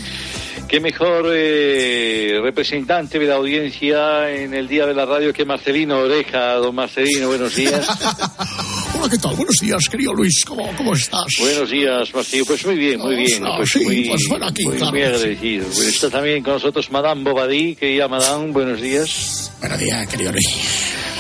Qué 0.67 0.81
mejor 0.81 1.31
eh, 1.33 2.41
representante 2.43 3.19
de 3.19 3.27
la 3.27 3.37
audiencia 3.37 4.31
en 4.31 4.53
el 4.53 4.69
día 4.69 4.85
de 4.85 4.93
la 4.93 5.07
radio 5.07 5.33
que 5.33 5.45
Marcelino 5.47 5.99
Oreja. 5.99 6.55
Don 6.55 6.75
Marcelino, 6.75 7.29
buenos 7.29 7.55
días. 7.55 7.87
Hola, 8.99 9.09
¿qué 9.11 9.19
tal? 9.19 9.37
Buenos 9.37 9.57
días, 9.61 9.89
querido 9.89 10.13
Luis. 10.13 10.45
¿Cómo, 10.45 10.71
cómo 10.77 10.93
estás? 10.93 11.25
Buenos 11.41 11.71
días, 11.71 12.13
Marcelino. 12.13 12.47
Pues 12.47 12.67
muy 12.67 12.77
bien, 12.77 12.99
muy 13.01 13.15
bien. 13.17 13.45
Ah, 13.47 13.55
Pues 13.57 13.71
sí, 13.71 13.85
muy, 13.85 14.09
pues 14.09 14.23
bueno, 14.29 14.47
aquí, 14.47 14.65
muy, 14.65 14.77
claro 14.77 14.93
muy 14.93 15.03
agradecido. 15.03 15.67
Pues 15.67 15.87
está 15.87 16.11
también 16.11 16.43
con 16.43 16.55
nosotros 16.55 16.91
Madame 16.91 17.23
Bobadí, 17.23 17.77
querida 17.77 18.09
Madame, 18.09 18.51
buenos 18.53 18.81
días. 18.81 19.53
Buenos 19.61 19.79
días, 19.79 20.07
querido 20.09 20.33
Luis. 20.33 20.47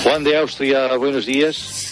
Juan 0.02 0.25
de 0.25 0.37
Austria, 0.38 0.97
buenos 0.97 1.26
días. 1.26 1.88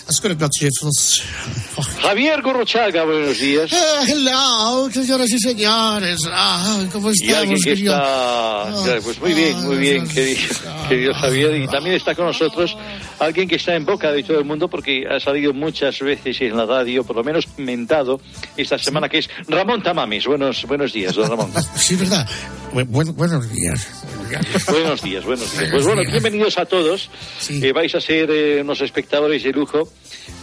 Javier 2.00 2.40
Gurruchaga, 2.40 3.04
buenos 3.04 3.38
días. 3.40 3.70
Ah, 3.72 4.04
hello, 4.06 4.88
señoras 4.92 5.28
y 5.32 5.38
señores. 5.40 6.20
Ah, 6.30 6.84
¿Cómo 6.92 7.10
estamos, 7.10 7.60
que 7.64 7.70
querido? 7.70 7.92
está... 7.94 9.00
Pues 9.02 9.20
muy 9.20 9.34
bien, 9.34 9.62
muy 9.64 9.76
bien, 9.78 10.06
querido. 10.06 10.54
querido 10.88 11.12
Javier. 11.14 11.56
Y 11.56 11.66
también 11.66 11.96
está 11.96 12.14
con 12.14 12.26
nosotros 12.26 12.76
alguien 13.18 13.48
que 13.48 13.56
está 13.56 13.75
en 13.75 13.84
boca 13.84 14.12
de 14.12 14.22
todo 14.22 14.38
el 14.38 14.44
mundo 14.44 14.68
porque 14.68 15.04
ha 15.10 15.18
salido 15.18 15.52
muchas 15.52 15.98
veces 15.98 16.40
en 16.40 16.56
la 16.56 16.66
radio, 16.66 17.02
por 17.02 17.16
lo 17.16 17.25
menos 17.25 17.48
mentado 17.56 18.20
esta 18.56 18.78
semana, 18.78 19.08
que 19.08 19.18
es 19.18 19.28
Ramón 19.48 19.82
Tamames. 19.82 20.25
Buenos, 20.26 20.64
buenos 20.66 20.92
días, 20.92 21.14
don 21.16 21.28
Ramón. 21.28 21.52
Sí, 21.76 21.96
verdad. 21.96 22.28
Bu- 22.72 22.86
buen- 22.86 23.14
buenos 23.16 23.50
días. 23.52 23.88
Buenos 24.68 25.02
días, 25.02 25.25
buenos 25.25 25.52
días. 25.58 25.70
Pues 25.70 25.84
bueno, 25.84 26.02
bienvenidos 26.10 26.58
a 26.58 26.64
todos. 26.66 27.10
Eh, 27.48 27.72
vais 27.72 27.94
a 27.94 28.00
ser 28.00 28.28
eh, 28.30 28.60
unos 28.60 28.80
espectadores 28.80 29.42
de 29.44 29.52
lujo 29.52 29.88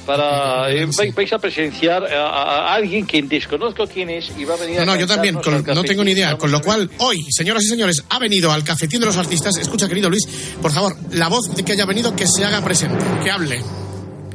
para 0.05 0.69
eh, 0.71 0.85
vais, 0.97 1.15
vais 1.15 1.31
a 1.33 1.39
presenciar 1.39 2.03
a, 2.03 2.27
a- 2.27 2.43
a 2.71 2.73
alguien 2.75 3.05
que 3.07 3.21
desconozco 3.23 3.87
quién 3.87 4.09
es 4.09 4.31
y 4.37 4.43
va 4.43 4.55
a 4.55 4.57
venir 4.57 4.75
No, 4.77 4.81
a 4.83 4.85
no, 4.85 4.95
yo 4.97 5.07
también, 5.07 5.35
con- 5.35 5.63
no 5.63 5.83
tengo 5.83 6.03
ni 6.03 6.11
idea. 6.11 6.37
Con 6.37 6.51
lo 6.51 6.61
cual, 6.61 6.89
hoy, 6.97 7.25
señoras 7.31 7.63
y 7.63 7.67
señores, 7.67 8.03
ha 8.09 8.19
venido 8.19 8.51
al 8.51 8.63
cafetín 8.63 8.99
de 8.99 9.05
los 9.05 9.15
artistas. 9.17 9.55
Escucha, 9.57 9.87
querido 9.87 10.09
Luis, 10.09 10.25
por 10.61 10.71
favor, 10.71 10.95
la 11.11 11.29
voz 11.29 11.55
de 11.55 11.63
que 11.63 11.71
haya 11.71 11.85
venido, 11.85 12.13
que 12.15 12.27
se 12.27 12.43
haga 12.43 12.61
presente, 12.63 13.03
que 13.23 13.31
hable. 13.31 13.61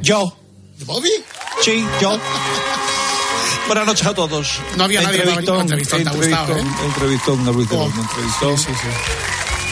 Yo. 0.01 0.35
¿Bobby? 0.85 1.09
Sí, 1.61 1.85
yo. 2.01 2.17
Buenas 3.67 3.85
noches 3.85 4.07
a 4.07 4.13
todos. 4.15 4.59
No 4.77 4.85
había 4.85 5.01
nadie, 5.03 5.19
te 5.21 5.29
ha 5.31 5.35
gustado, 5.35 5.57
¿eh? 5.59 5.61
entrevistón, 5.61 6.57
entrevistón 6.85 7.47
a 7.47 7.51
Luis 7.51 7.69
de 7.69 7.77
Olmo, 7.77 8.01
entrevistón. 8.01 8.75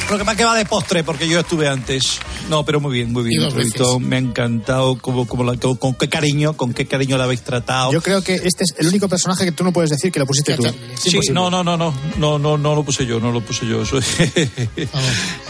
Lo 0.09 0.17
que 0.17 0.23
me 0.23 0.35
queda 0.37 0.53
de 0.55 0.65
postre, 0.65 1.03
porque 1.03 1.27
yo 1.27 1.39
estuve 1.41 1.67
antes. 1.67 2.19
No, 2.49 2.63
pero 2.63 2.79
muy 2.79 2.93
bien, 2.93 3.11
muy 3.11 3.23
bien. 3.23 3.41
Entrevistón, 3.47 4.07
me 4.07 4.15
ha 4.15 4.19
encantado, 4.19 4.97
como, 4.99 5.27
como 5.27 5.43
la- 5.43 5.57
con, 5.57 5.93
qué 5.95 6.07
cariño, 6.07 6.55
con 6.55 6.73
qué 6.73 6.85
cariño 6.87 7.17
la 7.17 7.25
habéis 7.25 7.41
tratado. 7.41 7.91
Yo 7.91 8.01
creo 8.01 8.21
que 8.21 8.35
este 8.35 8.63
es 8.63 8.73
el 8.77 8.87
único 8.87 9.09
personaje 9.09 9.43
que 9.43 9.51
tú 9.51 9.65
no 9.65 9.73
puedes 9.73 9.89
decir 9.89 10.09
que 10.11 10.19
lo 10.19 10.25
pusiste 10.25 10.53
tú. 10.55 10.63
Sí, 10.95 11.09
no, 11.33 11.49
no, 11.49 11.61
no, 11.61 11.75
no, 11.75 11.93
no, 12.17 12.39
no, 12.39 12.57
no 12.57 12.75
lo 12.75 12.83
puse 12.83 13.05
yo, 13.05 13.19
no 13.19 13.31
lo 13.33 13.41
puse 13.41 13.67
yo. 13.67 13.81
Eso- 13.81 13.99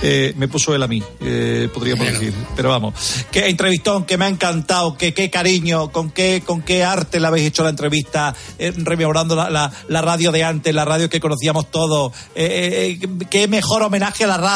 Eh, 0.01 0.33
me 0.37 0.47
puso 0.47 0.75
él 0.75 0.83
a 0.83 0.87
mí, 0.87 1.01
eh, 1.21 1.69
podríamos 1.73 2.05
decir. 2.07 2.31
Pero 2.55 2.69
vamos, 2.69 2.93
qué 3.31 3.47
entrevistón, 3.47 4.05
que 4.05 4.15
me 4.17 4.25
ha 4.25 4.27
encantado, 4.27 4.95
que 4.97 5.11
qué 5.13 5.29
cariño, 5.31 5.91
con 5.91 6.11
qué, 6.11 6.43
con 6.45 6.61
qué 6.61 6.83
arte 6.83 7.19
le 7.19 7.25
habéis 7.27 7.47
hecho 7.47 7.63
la 7.63 7.69
entrevista, 7.71 8.33
eh, 8.59 8.71
rememorando 8.75 9.35
la, 9.35 9.49
la- 9.49 9.71
la 9.87 10.01
radio 10.01 10.31
de 10.31 10.43
antes, 10.43 10.73
la 10.73 10.85
radio 10.85 11.09
que 11.09 11.19
conocíamos 11.19 11.71
todos. 11.71 12.13
Eh, 12.35 12.99
eh, 13.01 13.07
qué 13.29 13.47
mejor 13.47 13.81
homenaje 13.83 14.23
a 14.23 14.27
la 14.27 14.37
radio 14.37 14.46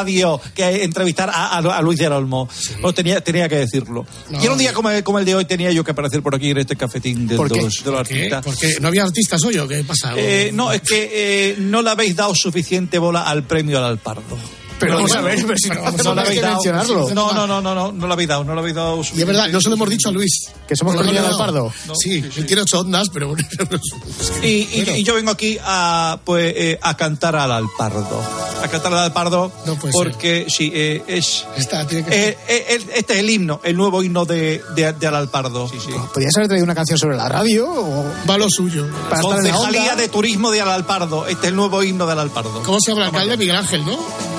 que 0.55 0.83
entrevistar 0.83 1.29
a, 1.29 1.57
a- 1.57 1.77
a 1.77 1.81
Luis 1.81 1.99
del 1.99 2.11
Olmo. 2.13 2.47
Tenía, 2.95 3.21
tenía 3.21 3.47
que 3.49 3.57
decirlo. 3.57 4.05
No. 4.29 4.41
y 4.41 4.45
en 4.45 4.51
un 4.51 4.57
día 4.57 4.73
como, 4.73 4.89
como 5.03 5.19
el 5.19 5.25
de 5.25 5.35
hoy 5.35 5.45
tenía 5.45 5.71
yo 5.71 5.83
que 5.83 5.91
aparecer 5.91 6.21
por 6.21 6.35
aquí 6.35 6.49
en 6.51 6.57
este 6.59 6.75
cafetín 6.75 7.27
de, 7.27 7.35
¿Por 7.35 7.51
qué? 7.51 7.61
los, 7.61 7.83
de 7.83 7.91
los 7.91 7.99
¿Por 7.99 8.07
qué? 8.07 8.13
artistas. 8.15 8.45
Porque 8.45 8.77
no 8.81 8.87
había 8.87 9.03
artistas 9.03 9.43
hoy 9.43 9.57
o 9.57 9.67
qué 9.67 9.83
pasa. 9.83 10.13
Eh, 10.17 10.51
no, 10.53 10.71
es 10.71 10.81
que 10.81 11.09
eh, 11.51 11.55
no 11.59 11.81
le 11.81 11.89
habéis 11.89 12.15
dado 12.15 12.33
suficiente 12.35 12.97
bola 12.99 13.23
al 13.23 13.43
premio 13.43 13.77
al 13.77 13.85
Alpardo. 13.85 14.37
Pero 14.81 14.95
vamos 14.95 15.11
a 15.13 15.21
ver, 15.21 15.39
pero 15.45 15.55
si 15.57 15.69
no 15.69 15.75
no 15.75 15.81
más 16.15 16.25
habéis 16.27 16.41
mencionarlo. 16.41 17.09
No, 17.13 17.31
no, 17.33 17.47
no, 17.47 17.61
no, 17.61 17.73
no, 17.75 17.91
no 17.91 18.07
lo 18.07 18.13
habéis 18.13 18.27
dado, 18.29 18.43
no 18.43 18.53
lo 18.53 18.59
habéis 18.59 18.75
dado. 18.75 19.01
Y 19.15 19.21
es 19.21 19.25
verdad, 19.25 19.47
no 19.49 19.61
se 19.61 19.69
lo 19.69 19.75
hemos 19.75 19.89
dicho 19.89 20.09
a 20.09 20.11
Luis. 20.11 20.49
Que 20.67 20.75
somos 20.75 20.95
al 20.95 21.13
no. 21.13 21.37
Pardo. 21.37 21.73
Sí, 21.99 22.23
él 22.35 22.45
tiene 22.45 22.61
ocho 22.63 22.79
ondas, 22.81 23.07
pero 23.13 23.29
bueno. 23.29 23.47
Y, 24.41 24.47
y- 24.47 24.91
y 24.97 25.03
yo 25.03 25.13
vengo 25.15 25.31
aquí 25.31 25.57
a, 25.63 26.19
pues, 26.25 26.53
eh, 26.57 26.79
a 26.81 26.97
cantar 26.97 27.35
al 27.35 27.51
Alpardo. 27.51 28.21
A 28.63 28.67
cantar 28.67 28.93
al 28.93 28.99
Alpardo 28.99 29.51
porque 29.91 30.45
sí, 30.49 30.71
eh, 30.73 31.03
es... 31.07 31.45
Está, 31.57 31.85
tiene 31.87 32.05
que 32.07 32.37
eh, 32.47 32.79
este 32.95 33.13
es 33.13 33.19
el 33.19 33.29
himno, 33.29 33.61
el 33.63 33.75
nuevo 33.77 34.01
himno 34.03 34.25
de, 34.25 34.61
de, 34.75 34.93
de 34.93 35.07
al 35.07 35.15
Alpardo. 35.15 35.67
Sí, 35.69 35.77
sí. 35.79 35.91
¿Podrías 36.13 36.35
haber 36.37 36.47
traído 36.47 36.63
una 36.65 36.75
canción 36.75 36.97
sobre 36.97 37.15
la 37.17 37.29
radio? 37.29 37.69
O... 37.69 38.05
Va 38.29 38.37
lo 38.37 38.47
suyo. 38.49 38.87
Para 39.09 39.21
estar 39.21 39.37
en 39.39 39.43
la 39.45 39.51
Concejalía 39.53 39.95
de 39.95 40.09
Turismo 40.09 40.51
de 40.51 40.61
al 40.61 40.69
Alpardo. 40.69 41.25
Este 41.27 41.47
es 41.47 41.49
el 41.49 41.55
nuevo 41.55 41.83
himno 41.83 42.07
del 42.07 42.19
Alpardo. 42.19 42.61
¿Cómo 42.63 42.79
se 42.83 42.91
llama 42.91 43.03
el 43.03 43.07
alcalde? 43.09 43.37
Miguel 43.37 43.55
Ángel, 43.55 43.85
¿no? 43.85 43.97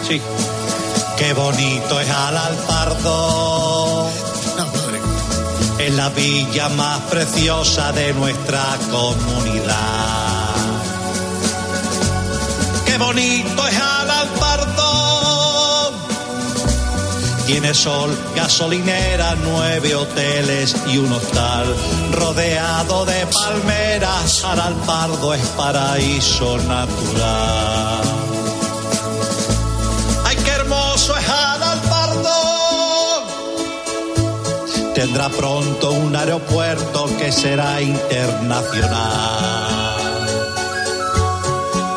Sí. 0.08 0.20
Qué 1.16 1.32
bonito 1.34 2.00
es 2.00 2.10
al 2.10 2.36
Alpardo. 2.36 4.08
Es 5.78 5.94
la 5.94 6.08
villa 6.10 6.68
más 6.70 7.00
preciosa 7.02 7.92
de 7.92 8.12
nuestra 8.14 8.64
comunidad. 8.90 10.54
Qué 12.86 12.98
bonito 12.98 13.66
es 13.66 13.76
al 13.80 14.10
Alpardo. 14.10 15.92
Tiene 17.46 17.74
sol, 17.74 18.16
gasolinera, 18.36 19.34
nueve 19.42 19.94
hoteles 19.94 20.76
y 20.86 20.98
un 20.98 21.12
hostal. 21.12 21.74
Rodeado 22.12 23.04
de 23.04 23.26
palmeras, 23.26 24.44
al 24.44 24.60
Alpardo 24.60 25.34
es 25.34 25.44
paraíso 25.48 26.58
natural. 26.58 28.21
Tendrá 35.02 35.28
pronto 35.30 35.90
un 35.90 36.14
aeropuerto 36.14 37.06
que 37.18 37.32
será 37.32 37.82
internacional. 37.82 38.92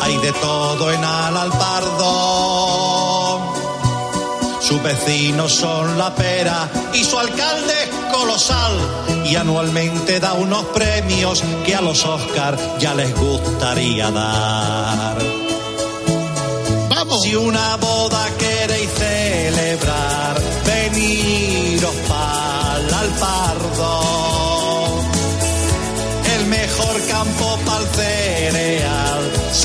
Hay 0.01 0.17
de 0.17 0.31
todo 0.31 0.91
en 0.91 1.03
Al 1.03 1.51
Pardo. 1.51 3.41
Sus 4.59 4.81
vecinos 4.81 5.53
son 5.53 6.00
la 6.00 6.15
pera 6.15 6.67
y 6.95 7.03
su 7.03 7.19
alcalde 7.19 7.74
es 7.83 7.89
colosal. 8.12 8.74
Y 9.24 9.35
anualmente 9.35 10.19
da 10.19 10.33
unos 10.33 10.65
premios 10.74 11.43
que 11.63 11.75
a 11.75 11.81
los 11.81 12.03
Oscar 12.05 12.57
ya 12.79 12.95
les 12.95 13.15
gustaría 13.15 14.09
dar. 14.09 15.15
¡Vamos! 16.89 17.21
Si 17.21 17.35
una 17.35 17.75
boda 17.75 18.25
queréis 18.39 18.89
celebrar, 18.89 20.14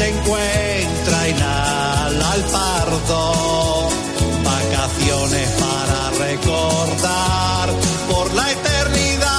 se 0.01 0.09
encuentra 0.09 1.29
en 1.29 1.43
Al 1.43 2.23
Alpardo. 2.23 3.89
Vacaciones 4.43 5.49
para 5.65 6.01
recordar 6.27 7.69
por 8.11 8.33
la 8.33 8.51
eternidad. 8.51 9.31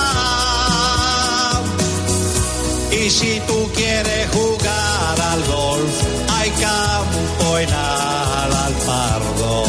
Y 2.91 3.09
si 3.09 3.41
tú 3.47 3.71
quieres 3.73 4.29
jugar 4.29 5.15
al 5.33 5.43
golf, 5.45 5.95
hay 6.37 6.49
campo 6.51 7.57
en 7.57 7.69
Al 7.71 8.53
Alpardo. 8.67 9.63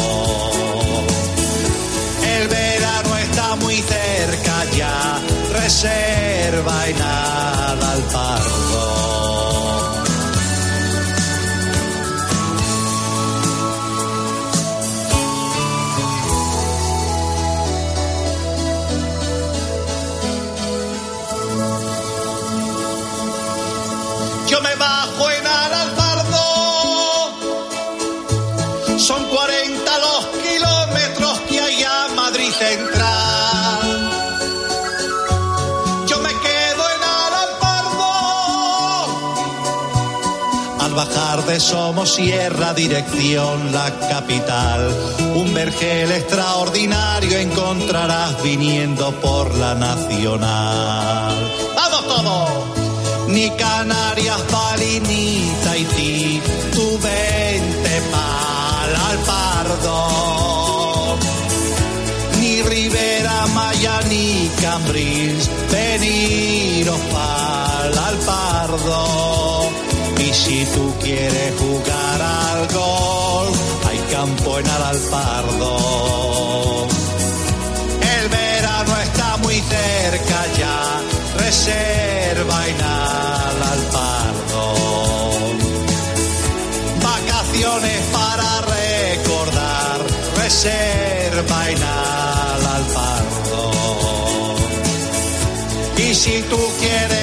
El 2.35 2.47
verano 2.49 3.17
está 3.17 3.55
muy 3.55 3.77
cerca 3.81 4.65
ya, 4.77 5.19
reserva 5.59 6.87
en 6.87 7.01
Al 7.01 7.42
De 41.47 41.59
Somosierra, 41.59 42.73
dirección 42.73 43.73
la 43.73 43.91
capital, 44.09 44.89
un 45.35 45.53
vergel 45.53 46.11
extraordinario 46.13 47.37
encontrarás 47.37 48.41
viniendo 48.41 49.11
por 49.19 49.53
la 49.55 49.75
nacional. 49.75 51.35
¡Vamos 51.75 52.07
todos! 52.07 53.27
Ni 53.27 53.49
Canarias, 53.51 54.41
Bali, 54.51 55.01
ni 55.01 55.53
Tahití, 55.65 56.41
tú 56.71 56.99
vente 57.03 58.01
pa'l 58.11 58.95
Alpardo. 59.11 59.97
Ni 62.39 62.61
Rivera 62.61 63.47
Maya, 63.47 63.99
ni 64.09 64.49
Cambrils, 64.61 65.49
veniros 65.69 66.99
pa'l 67.11 67.97
Alpardo. 67.97 69.62
Y 70.19 70.33
si 70.33 70.65
tú 70.73 70.93
quieres 71.01 71.53
jugar 71.59 72.21
al 72.21 72.67
golf, 72.67 73.57
hay 73.87 73.97
campo 74.11 74.59
en 74.59 74.67
Adalpardo. 74.67 76.87
El 78.19 78.29
verano 78.29 78.97
está 79.01 79.37
muy 79.37 79.55
cerca 79.55 80.45
ya, 80.57 81.01
reserva 81.43 82.67
en 82.67 82.81
Adalpardo. 82.81 84.73
Vacaciones 87.01 88.01
para 88.11 88.61
recordar, 88.61 90.01
reserva 90.37 91.69
en 91.69 91.83
Adalpardo. 91.83 93.71
Y 95.97 96.13
si 96.15 96.41
tú 96.43 96.59
quieres 96.79 97.22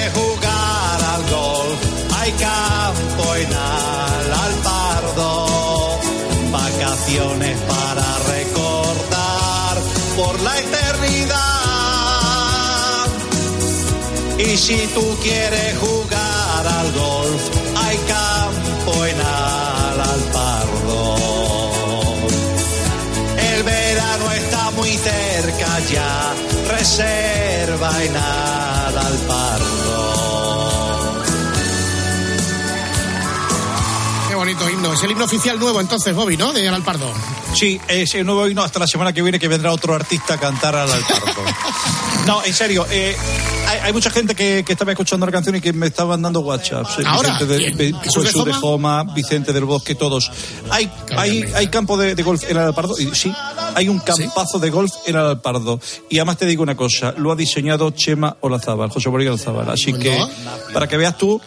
si 14.60 14.76
tú 14.88 15.16
quieres 15.22 15.78
jugar 15.78 16.66
al 16.66 16.92
golf, 16.92 17.42
hay 17.76 17.96
campo 17.96 19.06
en 19.06 19.16
Alpardo. 20.00 21.16
El 23.38 23.62
verano 23.62 24.32
está 24.32 24.70
muy 24.72 24.90
cerca 24.90 25.80
ya, 25.90 26.34
reserva 26.68 28.04
en 28.04 28.16
Alpardo. 28.96 29.70
Qué 34.28 34.34
bonito 34.34 34.68
himno. 34.68 34.92
Es 34.92 35.02
el 35.02 35.12
himno 35.12 35.24
oficial 35.24 35.58
nuevo 35.58 35.80
entonces, 35.80 36.14
Bobby, 36.14 36.36
¿no? 36.36 36.52
De 36.52 36.68
Alpardo. 36.68 37.10
Sí, 37.54 37.80
ese 37.88 38.22
nuevo 38.24 38.46
himno 38.46 38.62
hasta 38.62 38.78
la 38.78 38.86
semana 38.86 39.14
que 39.14 39.22
viene 39.22 39.38
que 39.38 39.48
vendrá 39.48 39.72
otro 39.72 39.94
artista 39.94 40.34
a 40.34 40.38
cantar 40.38 40.76
al 40.76 40.92
Alpardo. 40.92 41.44
No, 42.26 42.44
en 42.44 42.52
serio, 42.52 42.86
eh, 42.90 43.16
hay, 43.70 43.78
hay 43.84 43.92
mucha 43.92 44.10
gente 44.10 44.34
que, 44.34 44.64
que 44.64 44.72
estaba 44.72 44.92
escuchando 44.92 45.26
la 45.26 45.32
canción 45.32 45.54
y 45.54 45.60
que 45.60 45.72
me 45.72 45.86
estaba 45.86 46.10
mandando 46.10 46.40
WhatsApp. 46.40 46.86
¿Ahora? 47.06 47.38
Vicente 47.38 47.74
de, 47.74 47.94
¿Jesús 48.02 48.44
de 48.44 48.52
Joma? 48.52 49.04
Vicente 49.14 49.52
del 49.52 49.64
Bosque, 49.64 49.94
todos. 49.94 50.30
Hay, 50.70 50.90
hay, 51.16 51.44
hay 51.54 51.68
campo 51.68 51.96
de, 51.96 52.14
de 52.14 52.22
golf 52.22 52.42
en 52.44 52.56
el 52.56 52.64
Alpardo, 52.64 52.98
y 52.98 53.14
sí, 53.14 53.32
hay 53.74 53.88
un 53.88 54.00
campazo 54.00 54.58
de 54.58 54.70
golf 54.70 54.92
en 55.06 55.16
Alpardo. 55.16 55.80
Y 56.08 56.18
además 56.18 56.38
te 56.38 56.46
digo 56.46 56.62
una 56.62 56.76
cosa, 56.76 57.14
lo 57.16 57.30
ha 57.30 57.36
diseñado 57.36 57.90
Chema 57.90 58.36
Olazábal, 58.40 58.90
José 58.90 59.08
María 59.10 59.30
Olazábal. 59.30 59.70
Así 59.70 59.92
que, 59.92 60.18
para 60.72 60.88
que 60.88 60.96
veas 60.96 61.16
tú 61.16 61.40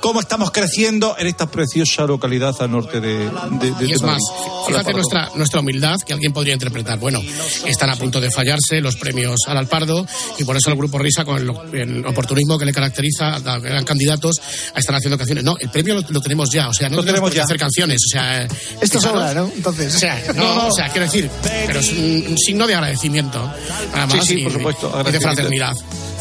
cómo 0.00 0.20
estamos 0.20 0.50
creciendo 0.50 1.16
en 1.18 1.26
esta 1.26 1.50
preciosa 1.50 2.06
localidad 2.06 2.54
al 2.60 2.70
norte 2.70 3.00
de, 3.00 3.18
de, 3.18 3.70
de- 3.78 3.86
Y 3.88 3.92
es 3.92 4.00
de 4.00 4.06
más, 4.06 4.18
Madrid. 4.30 4.52
fíjate 4.68 4.92
nuestra, 4.92 5.30
nuestra 5.34 5.60
humildad 5.60 5.96
que 6.06 6.12
alguien 6.12 6.32
podría 6.32 6.54
interpretar. 6.54 6.98
Bueno, 6.98 7.20
están 7.66 7.90
a 7.90 7.96
punto 7.96 8.20
de 8.20 8.30
fallarse 8.30 8.80
los 8.80 8.96
premios 8.96 9.40
al 9.46 9.56
Alpardo 9.58 10.06
y 10.38 10.44
por 10.44 10.56
eso 10.56 10.70
el 10.70 10.76
Grupo 10.76 10.98
Risa, 10.98 11.24
con 11.24 11.38
el, 11.38 11.78
el 11.80 12.06
oportunismo 12.06 12.58
que 12.58 12.64
le 12.64 12.72
caracteriza, 12.72 13.36
a- 13.36 13.56
eran 13.58 13.84
candidatos 13.84 14.36
a 14.74 14.78
estar 14.78 14.94
haciendo 14.94 15.16
canciones. 15.18 15.44
No, 15.44 15.56
el 15.58 15.70
premio 15.70 15.94
lo, 15.94 16.02
lo 16.08 16.20
tenemos 16.20 16.50
ya, 16.50 16.68
o 16.68 16.74
sea, 16.74 16.88
no 16.88 16.96
Lo 16.96 17.04
tenemos 17.04 17.32
ya. 17.32 17.44
hacer 17.44 17.58
canciones. 17.58 18.00
O 18.06 18.08
sea, 18.10 18.42
Esto 18.44 18.98
fijaros, 18.98 19.02
sobra, 19.02 19.34
¿no? 19.34 19.50
Entonces. 19.54 19.94
O 19.94 19.98
sea, 19.98 20.22
no, 20.34 20.68
o 20.68 20.72
sea, 20.72 20.88
quiero 20.90 21.06
decir, 21.06 21.30
pero 21.66 21.80
es 21.80 21.92
un, 21.92 22.24
un 22.30 22.38
signo 22.38 22.66
de 22.66 22.74
agradecimiento. 22.74 23.38
Nada 23.92 24.06
más, 24.06 24.24
sí, 24.24 24.40
y- 24.40 24.44
por 24.44 24.52
supuesto. 24.52 25.04
y 25.08 25.10
de 25.12 25.20
fraternidad. 25.20 25.72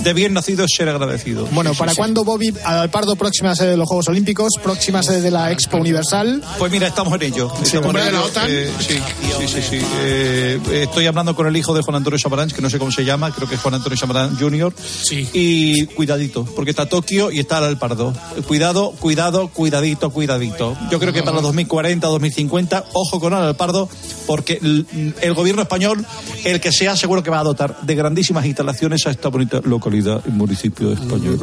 De 0.07 0.13
bien 0.13 0.33
nacido 0.33 0.63
es 0.63 0.71
ser 0.73 0.87
agradecido. 0.87 1.45
Bueno, 1.51 1.73
¿para 1.73 1.91
sí, 1.91 1.95
sí. 1.95 1.99
cuándo, 1.99 2.23
Bobby? 2.23 2.53
Alpardo, 2.63 3.17
próxima 3.17 3.53
sede 3.57 3.71
de 3.71 3.75
los 3.75 3.89
Juegos 3.89 4.07
Olímpicos, 4.07 4.53
próxima 4.63 5.03
sede 5.03 5.19
de 5.19 5.31
la 5.31 5.51
Expo 5.51 5.75
Universal. 5.75 6.41
Pues 6.57 6.71
mira, 6.71 6.87
estamos 6.87 7.13
en 7.15 7.23
ello. 7.23 7.51
Estamos 7.61 7.87
en 7.87 7.93
de 7.93 7.99
la 7.99 8.07
ello. 8.07 8.23
OTAN. 8.23 8.45
Eh, 8.49 8.71
sí, 8.79 8.93
sí, 9.37 9.47
sí. 9.49 9.61
sí. 9.69 9.85
Eh, 9.99 10.61
estoy 10.83 11.07
hablando 11.07 11.35
con 11.35 11.45
el 11.45 11.57
hijo 11.57 11.73
de 11.73 11.81
Juan 11.81 11.97
Antonio 11.97 12.17
Samarán, 12.17 12.49
que 12.49 12.61
no 12.61 12.69
sé 12.69 12.79
cómo 12.79 12.89
se 12.89 13.03
llama, 13.03 13.33
creo 13.33 13.49
que 13.49 13.55
es 13.55 13.61
Juan 13.61 13.73
Antonio 13.73 13.97
Samarán 13.97 14.37
Jr. 14.37 14.73
Sí. 14.77 15.27
Y 15.33 15.87
cuidadito, 15.87 16.45
porque 16.55 16.69
está 16.69 16.85
Tokio 16.85 17.29
y 17.29 17.39
está 17.39 17.57
el 17.57 17.65
Alpardo. 17.65 18.13
Cuidado, 18.47 18.91
cuidado, 18.91 19.49
cuidadito, 19.49 20.09
cuidadito. 20.11 20.77
Yo 20.89 20.99
creo 20.99 21.11
que 21.11 21.21
para 21.21 21.41
2040, 21.41 22.07
2050, 22.07 22.85
ojo 22.93 23.19
con 23.19 23.33
el 23.33 23.39
Alpardo, 23.39 23.89
porque 24.25 24.57
el, 24.61 25.15
el 25.19 25.33
gobierno 25.33 25.63
español, 25.63 26.05
el 26.45 26.61
que 26.61 26.71
sea, 26.71 26.95
seguro 26.95 27.21
que 27.23 27.29
va 27.29 27.41
a 27.41 27.43
dotar 27.43 27.81
de 27.81 27.93
grandísimas 27.93 28.45
instalaciones 28.45 29.05
a 29.05 29.11
esta 29.11 29.27
bonita 29.27 29.59
localidad 29.65 29.96
y 29.97 30.29
municipio 30.31 30.93
español. 30.93 31.39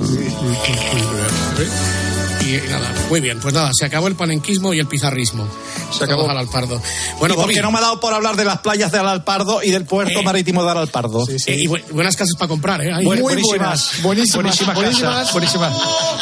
Y 2.40 2.58
nada, 2.70 2.92
muy 3.08 3.20
bien, 3.20 3.40
pues 3.40 3.54
nada, 3.54 3.70
se 3.72 3.86
acabó 3.86 4.06
el 4.06 4.16
panenquismo 4.16 4.74
y 4.74 4.78
el 4.78 4.86
pizarrismo. 4.86 5.48
Se 5.96 6.04
acabó 6.04 6.28
al 6.28 6.36
Alpardo. 6.36 6.80
Bueno, 7.18 7.36
porque 7.36 7.62
no 7.62 7.70
me 7.70 7.78
ha 7.78 7.80
dado 7.80 8.00
por 8.00 8.12
hablar 8.12 8.36
de 8.36 8.44
las 8.44 8.58
playas 8.58 8.92
de 8.92 8.98
Alalpardo 8.98 9.62
y 9.62 9.70
del 9.70 9.86
puerto 9.86 10.20
Eh. 10.20 10.22
marítimo 10.22 10.62
de 10.62 10.70
Alalpardo. 10.72 11.24
eh, 11.28 11.56
y 11.56 11.66
bu- 11.66 11.82
buenas 11.92 12.16
casas 12.16 12.34
para 12.38 12.48
comprar, 12.48 12.82
¿eh? 12.82 12.92
Muy 13.02 13.18
buenísimas, 13.18 13.48
buenas, 13.48 13.90
buenísimas, 14.02 14.34
buenísimas, 14.42 14.74
buenísimas. 14.74 15.14
casas, 15.14 15.32
buenísimas. 15.32 15.72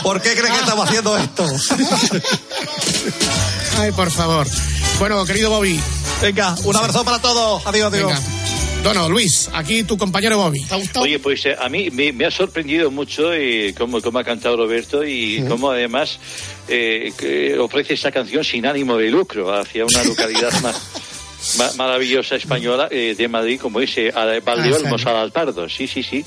¿Por 0.04 0.20
qué 0.22 0.34
crees 0.34 0.52
que 0.52 0.60
estamos 0.60 0.86
haciendo 0.88 1.16
esto? 1.18 1.46
Ay, 3.78 3.90
por 3.92 4.10
favor. 4.10 4.46
Bueno, 5.00 5.24
querido 5.24 5.50
Bobby. 5.50 5.80
Venga, 6.20 6.54
un 6.64 6.76
abrazo 6.76 7.04
para 7.04 7.18
todos. 7.20 7.66
Adiós, 7.66 7.92
adiós. 7.92 8.12
Venga. 8.12 8.22
Dono, 8.82 9.08
Luis, 9.08 9.48
aquí 9.52 9.84
tu 9.84 9.96
compañero 9.96 10.36
Bobby. 10.38 10.60
¿Te 10.64 10.74
ha 10.74 10.76
gustado? 10.76 11.04
Oye, 11.04 11.20
pues 11.20 11.46
eh, 11.46 11.54
a 11.58 11.68
mí 11.68 11.88
me, 11.90 12.12
me 12.12 12.24
ha 12.26 12.30
sorprendido 12.32 12.90
mucho 12.90 13.32
eh, 13.32 13.72
cómo, 13.78 14.00
cómo 14.00 14.18
ha 14.18 14.24
cantado 14.24 14.56
Roberto 14.56 15.04
y 15.04 15.44
cómo 15.48 15.70
además 15.70 16.18
eh, 16.66 17.12
que 17.16 17.56
ofrece 17.58 17.94
esta 17.94 18.10
canción 18.10 18.42
sin 18.42 18.66
ánimo 18.66 18.96
de 18.96 19.08
lucro 19.10 19.52
hacia 19.54 19.84
una 19.84 20.02
localidad 20.02 20.52
más. 20.62 20.80
ma- 21.58 21.72
maravillosa 21.76 22.34
española 22.34 22.88
eh, 22.90 23.14
de 23.16 23.28
Madrid 23.28 23.60
como 23.60 23.80
ese 23.80 24.10
Valdeolmos 24.44 25.06
al 25.06 25.16
Alpardo, 25.16 25.68
sí, 25.68 25.86
sí, 25.86 26.02
sí. 26.02 26.24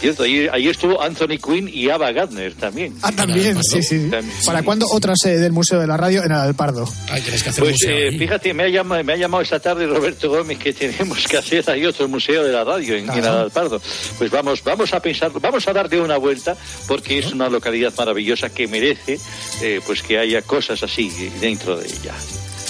Cierto, 0.00 0.22
ahí, 0.22 0.48
ahí 0.50 0.68
estuvo 0.68 1.00
Anthony 1.02 1.36
Quinn 1.44 1.68
y 1.70 1.90
Ava 1.90 2.10
Gardner 2.10 2.54
también. 2.54 2.94
Ah, 3.02 3.12
también, 3.12 3.62
sí, 3.62 3.82
sí. 3.82 4.08
También, 4.10 4.34
¿Para 4.46 4.60
sí. 4.60 4.64
cuándo 4.64 4.86
otra 4.90 5.12
sede 5.14 5.38
del 5.40 5.52
Museo 5.52 5.78
de 5.78 5.86
la 5.86 5.98
Radio 5.98 6.24
en 6.24 6.32
Alpardo? 6.32 6.88
Ay, 7.10 7.20
tienes 7.20 7.42
que 7.42 7.50
hacer 7.50 7.62
Pues 7.62 7.74
museo 7.74 7.96
eh, 7.96 8.18
fíjate, 8.18 8.54
me 8.54 8.62
ha, 8.62 8.68
llamado, 8.68 9.04
me 9.04 9.12
ha 9.12 9.16
llamado 9.16 9.42
esta 9.42 9.60
tarde 9.60 9.86
Roberto 9.86 10.30
Gómez 10.30 10.58
que 10.58 10.72
tenemos 10.72 11.28
que 11.28 11.36
hacer 11.36 11.68
ahí 11.68 11.84
otro 11.84 12.08
museo 12.08 12.42
de 12.42 12.52
la 12.52 12.64
radio 12.64 12.96
en, 12.96 13.10
en 13.10 13.24
Adalpardo. 13.24 13.80
Pues 14.16 14.30
vamos, 14.30 14.64
vamos 14.64 14.94
a 14.94 15.00
pensar, 15.00 15.30
vamos 15.38 15.68
a 15.68 15.72
darle 15.74 16.00
una 16.00 16.16
vuelta 16.16 16.56
porque 16.86 17.18
es 17.18 17.32
una 17.32 17.50
localidad 17.50 17.92
maravillosa 17.98 18.48
que 18.48 18.66
merece 18.66 19.18
eh, 19.60 19.80
pues 19.84 20.02
que 20.02 20.18
haya 20.18 20.40
cosas 20.42 20.82
así 20.82 21.10
dentro 21.40 21.76
de 21.76 21.86
ella. 21.86 22.14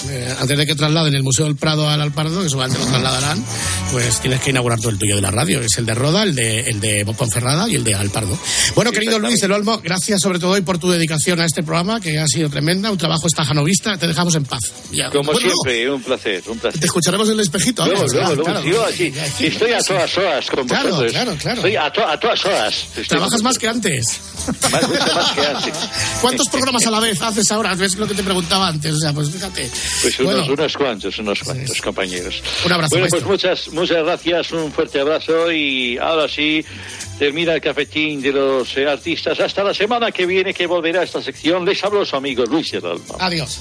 Eh, 0.09 0.35
antes 0.39 0.57
de 0.57 0.65
que 0.65 0.75
trasladen 0.75 1.13
el 1.13 1.23
Museo 1.23 1.45
del 1.45 1.55
Prado 1.55 1.87
al 1.89 2.01
Alpardo, 2.01 2.41
que 2.41 2.49
seguramente 2.49 2.79
lo 2.83 2.89
trasladarán, 2.89 3.43
pues 3.91 4.19
tienes 4.19 4.39
que 4.41 4.49
inaugurar 4.49 4.79
todo 4.79 4.89
el 4.89 4.97
tuyo 4.97 5.15
de 5.15 5.21
la 5.21 5.31
radio. 5.31 5.61
Es 5.61 5.77
el 5.77 5.85
de 5.85 5.93
Roda, 5.93 6.23
el 6.23 6.33
de, 6.35 6.61
el 6.61 6.79
de 6.79 7.05
Ponferrada 7.17 7.69
y 7.69 7.75
el 7.75 7.83
de 7.83 7.93
Alpardo. 7.95 8.37
Bueno, 8.75 8.91
querido 8.91 9.19
Luis 9.19 9.39
del 9.39 9.51
Olmo, 9.51 9.79
gracias 9.83 10.21
sobre 10.21 10.39
todo 10.39 10.51
hoy 10.51 10.61
por 10.61 10.77
tu 10.79 10.89
dedicación 10.89 11.39
a 11.39 11.45
este 11.45 11.61
programa, 11.63 11.99
que 12.01 12.17
ha 12.19 12.27
sido 12.27 12.49
tremenda, 12.49 12.91
un 12.91 12.97
trabajo 12.97 13.27
estajanovista. 13.27 13.97
Te 13.97 14.07
dejamos 14.07 14.33
en 14.35 14.45
paz. 14.45 14.61
Ya, 14.91 15.09
Como 15.09 15.31
bueno, 15.31 15.39
siempre, 15.39 15.91
un 15.91 16.01
placer, 16.01 16.43
un 16.47 16.57
placer. 16.57 16.79
Te 16.79 16.85
escucharemos 16.87 17.27
en 17.27 17.35
el 17.35 17.39
espejito. 17.41 17.85
Luego, 17.85 18.05
luego, 18.07 18.35
luego, 18.35 18.43
claro. 18.63 18.87
sí, 18.95 19.13
estoy 19.45 19.73
a 19.73 19.79
todas 19.79 20.17
horas 20.17 20.45
con 20.49 20.67
Claro, 20.67 20.89
vosotros. 20.89 21.11
claro, 21.11 21.35
claro. 21.39 21.57
Estoy 21.57 21.75
a, 21.75 21.91
to- 21.91 22.07
a 22.07 22.19
todas 22.19 22.45
horas. 22.45 22.75
Estoy 22.89 23.03
Trabajas 23.05 23.41
más 23.43 23.57
que 23.57 23.67
antes. 23.67 24.19
Más, 24.71 24.87
mucho 24.87 25.13
más 25.15 25.31
que 25.33 25.41
antes. 25.45 25.73
¿Cuántos 26.21 26.47
programas 26.51 26.85
a 26.87 26.91
la 26.91 26.99
vez 26.99 27.21
haces 27.21 27.51
ahora? 27.51 27.75
¿Ves 27.75 27.95
lo 27.97 28.07
que 28.07 28.15
te 28.15 28.23
preguntaba 28.23 28.67
antes? 28.69 28.93
O 28.93 28.99
sea, 28.99 29.13
pues 29.13 29.29
fíjate. 29.29 29.69
Pues 30.01 30.19
unos, 30.19 30.33
Bueno. 30.33 30.53
unos 30.53 30.77
cuantos, 30.77 31.19
unos 31.19 31.39
cuantos, 31.41 31.81
compañeros. 31.81 32.41
Un 32.65 32.71
abrazo, 32.71 32.95
Bueno, 32.95 33.07
pues 33.09 33.23
muchas, 33.23 33.67
muchas 33.69 34.03
gracias, 34.03 34.51
un 34.51 34.71
fuerte 34.71 34.99
abrazo 34.99 35.51
y 35.51 35.97
ahora 35.97 36.27
sí 36.27 36.63
termina 37.19 37.53
el 37.53 37.61
cafetín 37.61 38.21
de 38.21 38.31
los 38.31 38.75
eh, 38.77 38.87
artistas. 38.87 39.39
Hasta 39.39 39.63
la 39.63 39.73
semana 39.73 40.11
que 40.11 40.25
viene 40.25 40.53
que 40.53 40.65
volverá 40.65 41.01
a 41.01 41.03
esta 41.03 41.21
sección. 41.21 41.65
Les 41.65 41.83
hablo 41.83 42.03
su 42.05 42.15
amigo 42.15 42.43
Luis 42.45 42.73
Alma. 42.73 42.99
Adiós. 43.19 43.59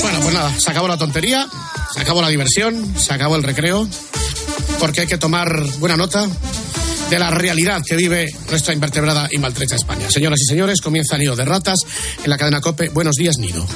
Bueno, 0.00 0.20
pues 0.22 0.34
nada, 0.34 0.58
se 0.58 0.70
acabó 0.70 0.88
la 0.88 0.96
tontería, 0.96 1.46
se 1.94 2.00
acabó 2.00 2.22
la 2.22 2.28
diversión, 2.28 2.94
se 2.98 3.12
acabó 3.12 3.36
el 3.36 3.42
recreo, 3.42 3.86
porque 4.78 5.02
hay 5.02 5.06
que 5.06 5.18
tomar 5.18 5.62
buena 5.78 5.96
nota 5.96 6.26
de 7.10 7.18
la 7.18 7.30
realidad 7.30 7.82
que 7.86 7.96
vive 7.96 8.26
nuestra 8.48 8.72
invertebrada 8.72 9.28
y 9.30 9.38
maltrecha 9.38 9.74
España. 9.76 10.08
Señoras 10.10 10.40
y 10.40 10.44
señores, 10.46 10.80
comienza 10.80 11.18
Nido 11.18 11.34
de 11.36 11.44
Ratas 11.44 11.80
en 12.22 12.30
la 12.30 12.38
cadena 12.38 12.60
COPE. 12.60 12.90
Buenos 12.90 13.16
días, 13.16 13.36
Nido. 13.38 13.66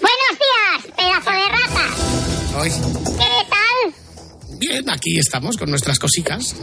Buenos 0.00 0.38
días, 0.38 0.94
pedazo 0.96 1.30
de 1.30 1.48
ratas. 1.48 2.78
¿Qué 3.18 3.46
tal? 3.50 3.94
bien, 4.58 4.88
aquí 4.90 5.18
estamos 5.18 5.56
con 5.56 5.68
nuestras 5.70 5.98
cositas. 5.98 6.54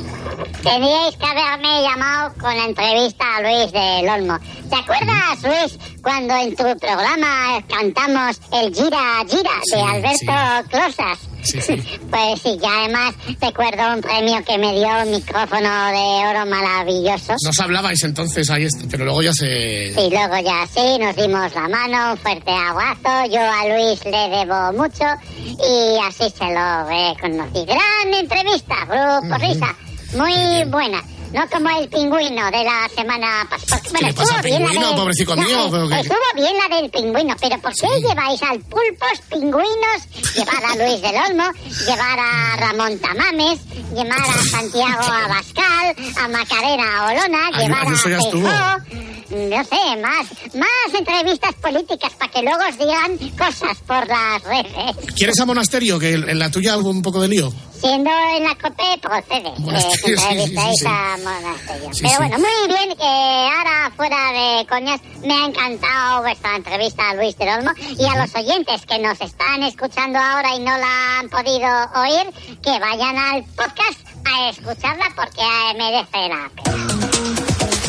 Teníais 0.63 1.15
que 1.17 1.25
haberme 1.25 1.81
llamado 1.81 2.33
con 2.39 2.55
la 2.55 2.63
entrevista 2.65 3.25
a 3.35 3.41
Luis 3.41 3.71
del 3.73 4.07
Olmo. 4.09 4.39
¿Te 4.69 4.75
acuerdas, 4.77 5.43
Luis, 5.43 5.77
cuando 6.01 6.33
en 6.37 6.55
tu 6.55 6.63
programa 6.79 7.61
cantamos 7.67 8.39
el 8.53 8.73
Gira 8.73 9.25
Gira 9.27 9.51
Sí, 9.65 9.75
de 9.75 9.81
Alberto 9.81 10.69
Closas? 10.69 11.19
Sí, 11.51 11.61
sí. 11.61 11.99
Pues 12.09 12.41
sí, 12.41 12.57
y 12.61 12.65
además 12.65 13.15
recuerdo 13.41 13.93
un 13.93 14.01
premio 14.01 14.43
que 14.45 14.57
me 14.57 14.73
dio 14.73 14.87
un 15.03 15.11
micrófono 15.11 15.87
de 15.87 16.27
oro 16.27 16.45
maravilloso. 16.45 17.33
Nos 17.43 17.59
hablabais 17.59 18.03
entonces 18.03 18.49
ahí, 18.49 18.67
pero 18.89 19.05
luego 19.05 19.21
ya 19.21 19.33
se... 19.33 19.47
Y 19.47 20.09
luego 20.09 20.37
ya 20.43 20.67
sí, 20.67 20.97
nos 20.99 21.15
dimos 21.15 21.53
la 21.55 21.67
mano, 21.67 22.11
un 22.13 22.17
fuerte 22.17 22.51
abrazo. 22.51 23.31
Yo 23.31 23.41
a 23.41 23.67
Luis 23.67 24.03
le 24.05 24.29
debo 24.29 24.73
mucho 24.73 25.05
y 25.37 25.97
así 26.07 26.29
se 26.29 26.45
lo 26.45 26.87
reconocí. 26.87 27.65
Gran 27.65 28.13
entrevista, 28.13 28.75
Grupo 28.85 29.35
Risa. 29.37 29.75
Muy 30.13 30.63
buena. 30.69 31.01
No 31.33 31.47
como 31.49 31.69
el 31.77 31.87
pingüino 31.89 32.45
de 32.51 32.63
la 32.63 32.89
semana 32.95 33.47
pasada. 33.49 33.81
¿Qué 33.81 34.05
le 34.05 34.13
pasa 34.13 34.35
al 34.35 34.43
pingüino, 34.43 34.95
pobrecito 34.95 35.35
mío? 35.35 35.69
No, 35.69 35.95
estuvo 35.95 36.17
bien 36.35 36.53
la 36.57 36.75
del 36.75 36.89
pingüino, 36.89 37.35
pero 37.39 37.59
¿por 37.59 37.73
qué 37.73 37.87
lleváis 38.01 38.41
al 38.43 38.59
pulpos 38.59 39.19
pingüinos? 39.29 40.35
Llevar 40.35 40.65
a 40.65 40.75
Luis 40.75 41.01
del 41.01 41.15
Olmo, 41.15 41.51
llevar 41.85 42.19
a 42.19 42.55
Ramón 42.57 42.99
Tamames, 42.99 43.59
llevar 43.93 44.19
a 44.19 44.43
Santiago 44.49 45.01
Abascal, 45.25 45.95
a 46.17 46.27
Macarena 46.27 47.05
Olona, 47.05 47.49
Ay, 47.53 47.65
llevar 47.65 47.87
a 47.87 48.09
ya 48.09 48.17
estuvo. 48.17 48.47
Feijóo. 48.47 49.09
No 49.29 49.63
sé, 49.63 50.01
más, 50.01 50.25
más 50.55 50.93
entrevistas 50.97 51.53
políticas 51.61 52.11
para 52.17 52.31
que 52.31 52.41
luego 52.41 52.61
os 52.67 52.77
digan 52.79 53.15
cosas 53.37 53.77
por 53.85 54.07
las 54.07 54.41
redes. 54.41 54.95
¿Quieres 55.15 55.39
a 55.39 55.45
Monasterio? 55.45 55.99
Que 55.99 56.13
en 56.13 56.39
la 56.39 56.49
tuya 56.49 56.75
hubo 56.77 56.89
un 56.89 57.03
poco 57.03 57.21
de 57.21 57.27
lío. 57.27 57.53
Siendo 57.79 58.11
en 58.35 58.43
la 58.43 58.55
COPE, 58.55 58.99
procede 59.01 59.53
que 59.55 60.11
entrevistáis 60.11 60.85
a 60.85 61.17
Monasterio. 61.23 61.89
Pero 62.01 62.17
bueno, 62.17 62.37
muy 62.39 62.67
bien, 62.67 62.97
que 62.97 63.03
ahora 63.03 63.91
fuera 63.95 64.31
de 64.33 64.67
coñas, 64.67 65.01
me 65.23 65.33
ha 65.33 65.45
encantado 65.45 66.21
vuestra 66.23 66.57
entrevista 66.57 67.09
a 67.09 67.15
Luis 67.15 67.37
del 67.37 67.49
Olmo 67.49 67.71
y 67.97 68.05
a 68.05 68.15
los 68.15 68.35
oyentes 68.35 68.85
que 68.85 68.99
nos 68.99 69.21
están 69.21 69.63
escuchando 69.63 70.19
ahora 70.19 70.55
y 70.55 70.59
no 70.59 70.77
la 70.77 71.19
han 71.19 71.29
podido 71.29 71.69
oír, 71.95 72.33
que 72.61 72.79
vayan 72.79 73.17
al 73.17 73.43
podcast 73.45 73.99
a 74.25 74.49
escucharla 74.49 75.05
porque 75.15 75.41
merece 75.77 76.29
la 76.29 76.49
pena. 76.55 76.68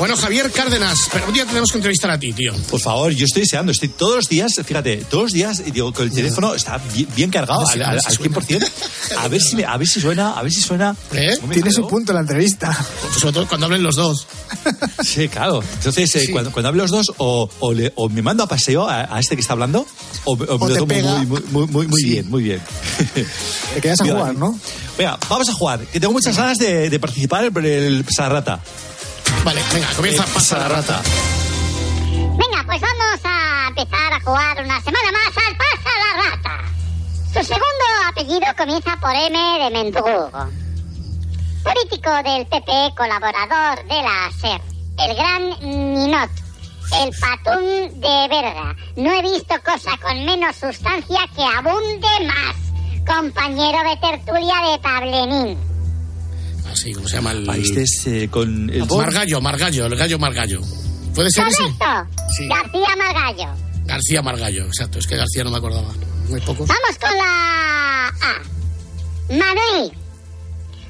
Bueno, 0.00 0.16
Javier 0.16 0.50
Cárdenas, 0.50 0.98
pero 1.12 1.26
un 1.26 1.34
día 1.34 1.44
tenemos 1.44 1.70
que 1.70 1.76
entrevistar 1.76 2.10
a 2.10 2.18
ti, 2.18 2.32
tío. 2.32 2.54
Por 2.70 2.80
favor, 2.80 3.12
yo 3.12 3.26
estoy 3.26 3.42
deseando, 3.42 3.70
estoy 3.70 3.90
todos 3.90 4.16
los 4.16 4.28
días, 4.30 4.54
fíjate, 4.64 4.96
todos 5.04 5.24
los 5.24 5.32
días, 5.32 5.62
digo, 5.72 5.92
con 5.92 6.06
el 6.06 6.10
teléfono 6.10 6.54
está 6.54 6.78
bien, 6.94 7.06
bien 7.14 7.30
cargado 7.30 7.60
A 7.60 7.64
ver 7.66 7.74
si- 7.74 7.80
al, 7.82 7.90
al, 7.90 8.00
al 8.06 8.18
100%. 8.18 8.70
A 9.18 9.28
ver 9.28 9.40
si, 9.42 9.56
me- 9.56 9.64
a 9.66 9.76
ver 9.76 9.86
si 9.86 10.00
suena, 10.00 10.30
a 10.38 10.42
ver 10.42 10.52
si 10.52 10.62
suena. 10.62 10.96
¿Eh? 11.12 11.36
No 11.42 11.48
me 11.48 11.54
Tiene 11.54 11.70
su 11.70 11.80
acuerdo. 11.80 11.88
punto 11.98 12.12
la 12.14 12.20
entrevista. 12.20 12.74
Sobre 13.18 13.34
todo 13.34 13.46
cuando 13.46 13.66
hablen 13.66 13.82
los 13.82 13.96
dos. 13.96 14.26
Sí, 15.04 15.28
claro. 15.28 15.62
Entonces, 15.74 16.16
eh, 16.16 16.28
cuando, 16.32 16.50
cuando 16.50 16.70
hablo 16.70 16.82
los 16.84 16.90
dos, 16.90 17.12
o, 17.18 17.50
o, 17.60 17.72
le- 17.74 17.92
o 17.96 18.08
me 18.08 18.22
mando 18.22 18.42
a 18.44 18.48
paseo 18.48 18.88
a, 18.88 19.14
a 19.14 19.20
este 19.20 19.34
que 19.36 19.42
está 19.42 19.52
hablando, 19.52 19.86
o, 20.24 20.32
o 20.32 20.36
me 20.36 20.44
O 20.46 20.58
lo 20.58 20.66
te 20.68 20.74
tomo 20.76 20.86
pega. 20.88 21.12
muy, 21.18 21.26
muy, 21.26 21.40
muy, 21.50 21.66
muy, 21.66 21.86
muy 21.88 22.02
bien, 22.04 22.30
muy 22.30 22.42
bien. 22.42 22.62
Te 23.74 23.80
quedas 23.82 24.00
a 24.00 24.04
Mira, 24.04 24.16
jugar, 24.16 24.34
¿no? 24.34 24.58
Venga, 24.96 25.18
vamos 25.28 25.48
a 25.50 25.52
jugar, 25.52 25.80
que 25.80 26.00
tengo 26.00 26.14
muchas 26.14 26.36
ganas 26.38 26.56
de, 26.56 26.88
de 26.88 26.98
participar 26.98 27.44
en 27.44 27.56
el 27.66 28.04
Sarrata. 28.08 28.60
Vale, 29.44 29.62
venga, 29.72 29.88
comienza. 29.96 30.24
Eh, 30.24 30.28
Pasa 30.34 30.58
la 30.58 30.68
rata. 30.68 31.00
Venga, 32.36 32.62
pues 32.66 32.80
vamos 32.80 33.20
a 33.24 33.68
empezar 33.68 34.12
a 34.12 34.20
jugar 34.20 34.64
una 34.64 34.80
semana 34.80 35.12
más 35.12 35.46
al 35.46 35.56
Pasa 35.56 35.90
la 35.98 36.30
Rata. 36.30 36.64
Su 37.32 37.44
segundo 37.44 37.84
apellido 38.08 38.46
comienza 38.56 38.96
por 39.00 39.12
M 39.14 39.38
de 39.64 39.70
Mendrugo. 39.70 40.30
Político 41.62 42.10
del 42.24 42.46
PP, 42.46 42.94
colaborador 42.96 43.84
de 43.86 44.02
la 44.02 44.30
SER. 44.40 44.60
El 44.98 45.16
gran 45.16 45.50
Ninot. 45.60 46.30
El 47.02 47.10
patún 47.20 48.00
de 48.00 48.28
verga. 48.28 48.74
No 48.96 49.12
he 49.12 49.22
visto 49.22 49.54
cosa 49.64 49.96
con 50.02 50.24
menos 50.24 50.56
sustancia 50.56 51.20
que 51.36 51.44
abunde 51.44 52.08
más. 52.26 52.56
Compañero 53.06 53.78
de 53.88 53.96
tertulia 53.96 54.54
de 54.70 54.78
Tablenín. 54.78 55.58
Así, 56.70 56.92
¿cómo 56.92 57.08
se 57.08 57.16
llama 57.16 57.32
el...? 57.32 57.44
Países 57.44 58.06
eh, 58.06 58.28
con 58.30 58.70
el 58.70 58.86
Margallo, 58.86 59.40
Margallo, 59.40 59.86
el 59.86 59.96
gallo 59.96 60.18
Margallo. 60.18 60.60
¿Puede 61.14 61.30
ser 61.30 61.48
ese? 61.48 61.64
Sí. 62.36 62.48
García 62.48 62.96
Margallo. 62.96 63.54
García 63.84 64.22
Margallo, 64.22 64.66
exacto. 64.66 64.98
Es 64.98 65.06
que 65.06 65.16
García 65.16 65.44
no 65.44 65.50
me 65.50 65.58
acordaba. 65.58 65.92
Muy 66.28 66.40
pocos. 66.40 66.68
Vamos 66.68 66.98
con 67.00 67.10
la 67.16 68.08
A. 68.08 68.42
Madrid. 69.30 69.92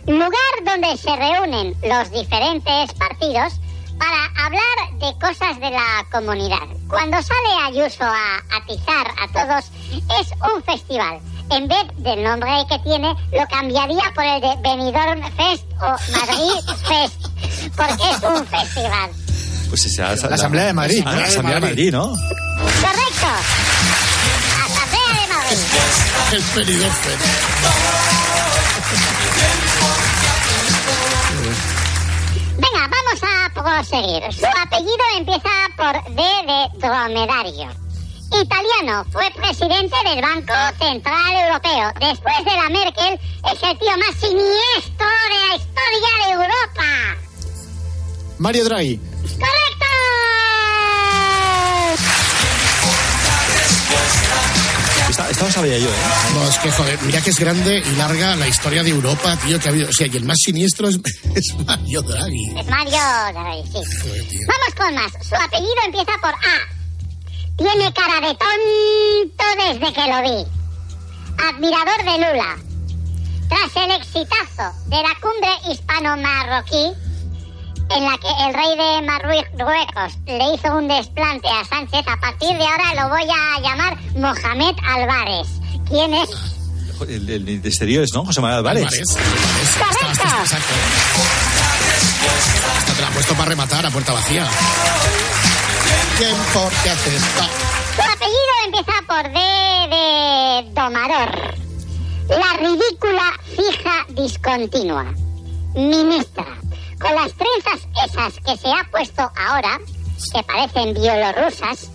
Lugar 0.07 0.31
donde 0.65 0.97
se 0.97 1.15
reúnen 1.17 1.75
los 1.83 2.11
diferentes 2.11 2.93
partidos 2.95 3.55
para 3.99 4.47
hablar 4.47 4.99
de 4.99 5.19
cosas 5.19 5.61
de 5.61 5.71
la 5.71 6.07
comunidad. 6.11 6.67
Cuando 6.89 7.19
sale 7.23 7.49
Ayuso 7.67 8.05
a 8.05 8.43
atizar 8.57 9.07
a 9.19 9.29
todos, 9.33 9.71
es 10.21 10.33
un 10.55 10.63
festival. 10.63 11.21
En 11.51 11.67
vez 11.67 11.85
del 11.97 12.23
nombre 12.23 12.49
que 12.69 12.79
tiene, 12.79 13.15
lo 13.33 13.47
cambiaría 13.49 14.05
por 14.15 14.25
el 14.25 14.41
de 14.41 14.55
Benidorm 14.63 15.21
Fest 15.37 15.65
o 15.81 15.97
Madrid 16.13 16.61
Fest, 16.87 17.27
porque 17.77 18.11
es 18.11 18.23
un 18.23 18.47
festival. 18.47 19.11
Pues 19.69 19.87
esa, 19.87 20.15
La 20.29 20.35
Asamblea 20.37 20.67
de 20.67 20.73
Madrid. 20.73 21.03
Ah, 21.05 21.17
la 21.17 21.25
Asamblea 21.25 21.57
de 21.57 21.61
Madrid, 21.61 21.93
¿no? 21.93 22.09
Correcto. 22.09 23.27
Asamblea 24.65 25.11
de 25.21 25.35
Madrid. 25.35 25.59
El 26.33 26.43
Benidorm 26.55 26.95
Fest. 26.95 28.31
Venga, 32.59 32.89
vamos 32.89 33.21
a 33.23 33.51
proseguir. 33.55 34.33
Su 34.33 34.47
apellido 34.47 35.05
empieza 35.17 35.51
por 35.77 36.15
D 36.15 36.23
de 36.47 36.79
dromedario. 36.79 37.80
Italiano, 38.33 39.05
fue 39.11 39.29
presidente 39.35 39.97
del 40.05 40.23
Banco 40.23 40.55
Central 40.79 41.33
Europeo. 41.47 41.93
Después 42.01 42.37
de 42.45 42.53
la 42.53 42.69
Merkel, 42.69 43.19
es 43.53 43.63
el 43.63 43.79
tío 43.79 43.97
más 43.99 44.15
siniestro 44.21 45.07
de 45.29 45.49
la 45.49 45.57
historia 45.57 46.27
de 46.27 46.33
Europa. 46.33 47.17
Mario 48.39 48.65
Draghi. 48.65 48.97
¡Correcto! 48.97 49.87
Esta, 55.11 55.29
esta 55.29 55.45
no 55.45 55.51
sabía 55.51 55.79
yo, 55.79 55.89
¿eh? 55.89 55.93
No, 56.35 56.49
es 56.49 56.59
que, 56.59 56.71
joder, 56.71 56.99
mira 57.03 57.21
que 57.21 57.31
es 57.31 57.39
grande 57.39 57.83
y 57.85 57.97
larga 57.97 58.37
la 58.37 58.47
historia 58.47 58.83
de 58.83 58.91
Europa, 58.91 59.37
tío, 59.45 59.59
que 59.59 59.69
ha 59.69 59.71
habido. 59.73 59.89
O 59.89 59.93
sea, 59.93 60.07
y 60.07 60.17
el 60.17 60.25
más 60.25 60.39
siniestro 60.41 60.89
es, 60.89 60.97
es 61.35 61.55
Mario 61.67 62.01
Draghi. 62.03 62.59
Es 62.59 62.67
Mario 62.67 63.01
Draghi, 63.33 63.63
sí. 63.65 63.99
Joder, 64.03 64.25
tío. 64.29 64.41
Vamos 64.47 64.75
con 64.77 64.95
más. 64.95 65.27
Su 65.27 65.35
apellido 65.35 65.75
empieza 65.85 66.13
por 66.21 66.31
A. 66.31 66.80
Tiene 67.57 67.93
cara 67.93 68.21
de 68.27 68.35
tonto 68.35 69.45
desde 69.57 69.93
que 69.93 70.07
lo 70.09 70.23
vi. 70.23 70.47
Admirador 71.49 72.05
de 72.05 72.19
Lula. 72.19 72.57
Tras 73.49 73.85
el 73.85 73.91
exitazo 73.93 74.73
de 74.87 74.97
la 74.97 75.15
cumbre 75.21 75.51
hispano-marroquí, 75.71 76.93
en 77.91 78.05
la 78.05 78.17
que 78.19 78.29
el 78.47 78.55
rey 78.55 78.77
de 78.77 79.03
Marruecos 79.07 80.19
le 80.27 80.55
hizo 80.55 80.77
un 80.77 80.87
desplante 80.87 81.49
a 81.49 81.65
Sánchez, 81.65 82.05
a 82.07 82.17
partir 82.21 82.57
de 82.57 82.65
ahora 82.65 82.95
lo 83.03 83.09
voy 83.09 83.25
a 83.29 83.61
llamar 83.61 83.99
Mohamed 84.17 84.77
Álvarez. 84.87 85.49
¿Quién 85.89 86.15
es? 86.15 86.31
El, 87.09 87.29
el 87.31 87.63
de 87.63 87.69
exteriores, 87.69 88.11
¿no? 88.15 88.25
José 88.25 88.41
Manuel 88.41 88.59
Álvarez. 88.59 88.85
Álvarez, 88.85 89.07
exacto. 89.09 90.75
Esta 92.79 92.93
te 92.95 93.01
la 93.03 93.09
ha 93.09 93.11
puesto 93.11 93.35
para 93.35 93.49
rematar 93.49 93.87
a 93.87 93.91
puerta 93.91 94.13
vacía. 94.13 94.47
¿Quién 96.21 96.37
por 96.53 96.71
qué 96.83 96.91
haces? 96.91 97.23
Ah, 97.41 97.49
Su 97.97 98.03
apellido 98.03 98.53
empieza 98.67 98.93
por 99.07 99.23
D 99.23 99.41
de 99.89 100.71
domador. 100.75 101.31
La 102.29 102.53
ridícula 102.59 103.33
fija 103.57 104.05
discontinua. 104.11 105.15
Ministra. 105.75 106.45
Con 107.01 107.15
las 107.15 107.33
trenzas 107.33 107.89
esas 108.05 108.35
que 108.45 108.55
se 108.61 108.69
ha 108.69 108.87
puesto 108.91 109.33
ahora, 109.35 109.81
que 110.35 110.43
parecen 110.43 110.93
bielorrusas, 110.93 111.89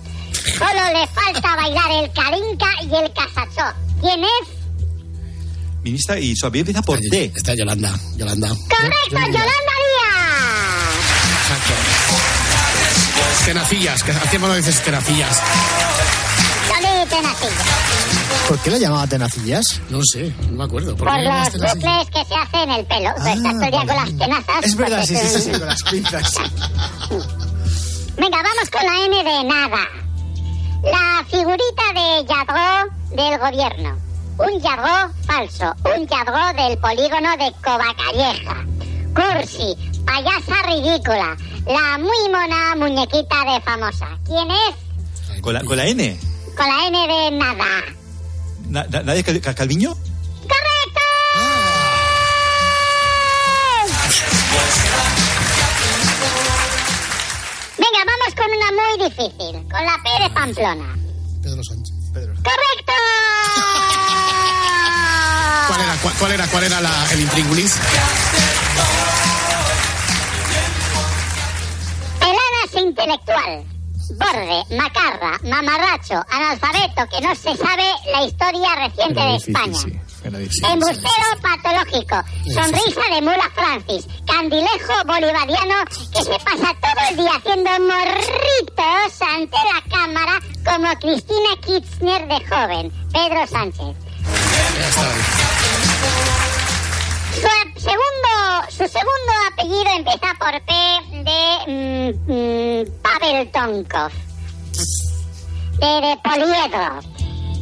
solo 0.58 0.82
le 0.92 1.06
falta 1.06 1.56
bailar 1.58 1.92
el 1.92 2.12
carinca 2.12 2.70
y 2.82 2.96
el 2.96 3.14
casachó. 3.14 3.78
¿Quién 4.02 4.24
es? 4.24 5.84
Ministra, 5.84 6.18
y 6.20 6.36
su 6.36 6.48
apellido 6.48 6.70
empieza 6.72 6.82
por 6.82 7.00
D. 7.00 7.32
Está 7.36 7.54
Yolanda. 7.54 7.94
Yolanda. 8.18 8.48
Correcto, 8.48 9.20
Yolanda 9.20 9.76
Díaz. 9.86 10.96
Exacto. 11.44 12.45
Tenacillas, 13.46 14.04
que 14.04 14.12
hacíamos 14.12 14.50
a 14.50 14.54
veces 14.54 14.82
tenacillas. 14.84 15.40
Yoli 16.70 17.10
Tenacilla. 17.10 17.50
¿Por 18.48 18.60
qué 18.60 18.72
la 18.72 18.78
llamaba 18.78 19.08
tenacillas? 19.08 19.82
No 19.90 20.00
sé, 20.04 20.34
no 20.50 20.58
me 20.58 20.64
acuerdo. 20.64 20.96
¿Por 20.96 21.08
Por 21.08 21.18
los 21.22 21.52
tenacillas? 21.52 21.76
bucles 21.76 22.08
que 22.12 22.26
se 22.26 22.36
hacen 22.36 22.60
en 22.62 22.72
el 22.72 22.86
pelo. 22.86 23.10
Pues 23.16 23.36
esta 23.36 23.52
historia 23.52 23.80
con 23.80 23.96
las 23.96 24.18
tenazas. 24.18 24.64
Es 24.64 24.76
verdad, 24.76 25.06
sí, 25.06 25.16
sí, 25.16 25.28
sí, 25.30 25.42
sí, 25.42 25.52
con 25.52 25.68
las 25.68 25.84
pinzas. 25.84 26.34
Venga, 28.18 28.38
vamos 28.42 28.70
con 28.72 28.86
la 28.86 29.06
N 29.06 29.24
de 29.24 29.44
nada. 29.44 29.88
La 30.84 31.26
figurita 31.30 31.84
de 31.94 32.26
Yadro 32.28 32.92
del 33.12 33.40
gobierno. 33.40 33.98
Un 34.38 34.62
Yadro 34.62 35.12
falso. 35.26 35.74
Un 35.86 36.08
Yadro 36.08 36.54
del 36.64 36.78
polígono 36.78 37.32
de 37.38 37.52
Covacalleja. 37.64 38.66
Cursi. 39.16 39.76
Payasa 40.06 40.62
ridícula. 40.68 41.36
La 41.68 41.98
muy 41.98 42.30
mona 42.32 42.76
muñequita 42.76 43.44
de 43.46 43.62
famosa. 43.62 44.08
¿Quién 44.26 44.50
es? 44.52 44.76
Con 45.42 45.54
la, 45.54 45.62
con 45.64 45.78
la 45.78 45.86
N. 45.86 46.20
Con 46.56 46.68
la 46.68 46.88
N 46.88 47.08
de 47.08 47.32
nada. 47.38 47.66
Na- 48.70 48.86
na- 48.90 49.04
¿Nadie 49.04 49.24
Cal- 49.24 49.42
Cal- 49.42 49.56
Calviño? 49.56 49.94
¡Correcto! 49.94 51.02
Venga, 57.78 58.00
vamos 58.06 58.34
con 58.36 58.48
una 58.56 58.72
muy 58.72 58.98
difícil. 59.10 59.54
Con 59.70 59.86
la 59.86 59.98
P 60.04 60.10
de 60.24 60.30
Pamplona. 60.32 60.96
Pedro 61.44 61.64
Sánchez. 61.64 61.94
¡Correcto! 62.14 62.44
¿Cuál 65.68 65.82
era, 65.82 65.96
cuál, 66.02 66.14
cuál 66.20 66.32
era, 66.32 66.48
cuál 66.48 66.64
era 66.64 66.80
la- 66.82 67.12
el 67.12 67.20
intríngulis? 67.22 67.76
Intelectual. 72.96 73.66
Borde, 74.18 74.76
macarra, 74.76 75.40
mamarracho, 75.44 76.24
analfabeto, 76.30 77.08
que 77.10 77.22
no 77.22 77.36
se 77.36 77.58
sabe 77.58 77.84
la 78.12 78.24
historia 78.24 78.76
reciente 78.76 79.20
de 79.20 79.36
España. 79.36 79.80
Embustero 80.72 81.30
patológico, 81.42 82.24
sonrisa 82.54 83.02
de 83.14 83.22
mula 83.22 83.52
Francis, 83.54 84.08
candilejo 84.26 84.94
bolivariano 85.06 85.76
que 86.14 86.24
se 86.24 86.40
pasa 86.40 86.74
todo 86.82 87.10
el 87.10 87.18
día 87.18 87.32
haciendo 87.36 87.70
morritos 87.82 89.22
ante 89.22 89.58
la 89.58 89.82
cámara 89.90 90.40
como 90.64 90.88
Cristina 91.00 91.56
Kirchner 91.66 92.28
de 92.28 92.48
joven, 92.48 92.92
Pedro 93.12 93.48
Sánchez. 93.48 93.96
Su 97.36 97.82
segundo, 97.82 98.32
su 98.70 98.88
segundo 98.88 99.32
apellido 99.52 99.90
empieza 99.98 100.34
por 100.40 100.54
P 100.62 100.74
de 101.24 101.42
mm, 101.68 102.32
mm, 102.32 103.02
Pavel 103.02 103.52
Tonkov. 103.52 104.12
De, 105.80 106.08
de 106.08 106.18
Poliedro. 106.24 107.02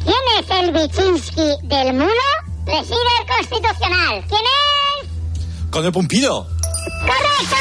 ¿Quién 0.04 0.24
es 0.38 0.50
el 0.50 0.72
Vichinsky 0.72 1.56
del 1.64 1.94
Mulo? 1.94 2.28
Preside 2.64 3.12
el 3.20 3.26
Constitucional. 3.36 4.24
¿Quién 4.28 4.42
es? 4.42 5.08
Con 5.70 5.84
el 5.84 5.92
Pumpido. 5.92 6.46
¡Correcto! 7.00 7.56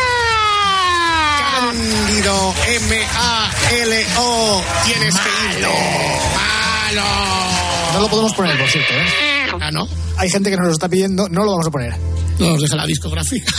Cándido 1.52 2.54
M-A-L-O. 2.67 4.62
Tienes 4.86 5.15
que 5.15 5.30
irte. 5.49 5.67
¡Malo! 6.36 7.10
No 7.93 7.99
lo 8.02 8.08
podemos 8.08 8.34
poner, 8.34 8.58
por 8.58 8.69
cierto, 8.69 8.93
¿eh? 8.93 9.06
Ah, 9.60 9.71
¿no? 9.71 9.88
Hay 10.17 10.30
gente 10.30 10.49
que 10.49 10.58
nos 10.58 10.67
lo 10.67 10.71
está 10.73 10.88
pidiendo, 10.89 11.28
no 11.30 11.43
lo 11.43 11.52
vamos 11.52 11.67
a 11.67 11.71
poner. 11.71 11.95
No 12.39 12.49
nos 12.52 12.62
deja 12.62 12.76
la 12.76 12.86
discografía. 12.86 13.43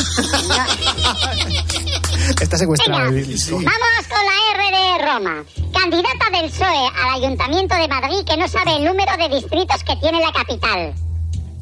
Está 2.41 2.57
secuestrado. 2.59 3.05
Venga, 3.11 3.19
el 3.21 3.27
disco. 3.27 3.57
Vamos 3.57 4.07
con 4.09 4.19
la 4.25 4.33
R 4.55 4.77
de 4.77 4.99
Roma. 5.13 5.45
Candidata 5.73 6.31
del 6.33 6.51
PSOE 6.51 6.89
al 7.03 7.23
Ayuntamiento 7.23 7.75
de 7.77 7.89
Madrid 7.89 8.25
que 8.27 8.37
no 8.37 8.49
sabe 8.49 8.77
el 8.77 8.85
número 8.85 9.13
de 9.17 9.29
distritos 9.37 9.85
que 9.85 9.97
tiene 9.97 10.21
la 10.21 10.33
capital. 10.33 10.95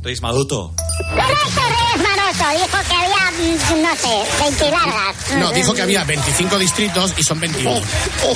Reis 0.02 0.22
Maduto. 0.22 0.72
Correcto, 1.10 1.62
Reyes 1.68 2.08
Maroto. 2.08 2.44
Dijo 2.64 2.78
que 2.88 2.94
había, 2.94 3.30
mm, 3.30 3.82
no 3.82 3.96
sé, 3.96 4.42
20 4.42 4.70
largas. 4.70 5.16
No, 5.38 5.50
dijo 5.52 5.74
que 5.74 5.82
había 5.82 6.04
25 6.04 6.58
distritos 6.58 7.14
y 7.16 7.22
son 7.22 7.40
21. 7.40 7.76
Sí, 7.76 7.82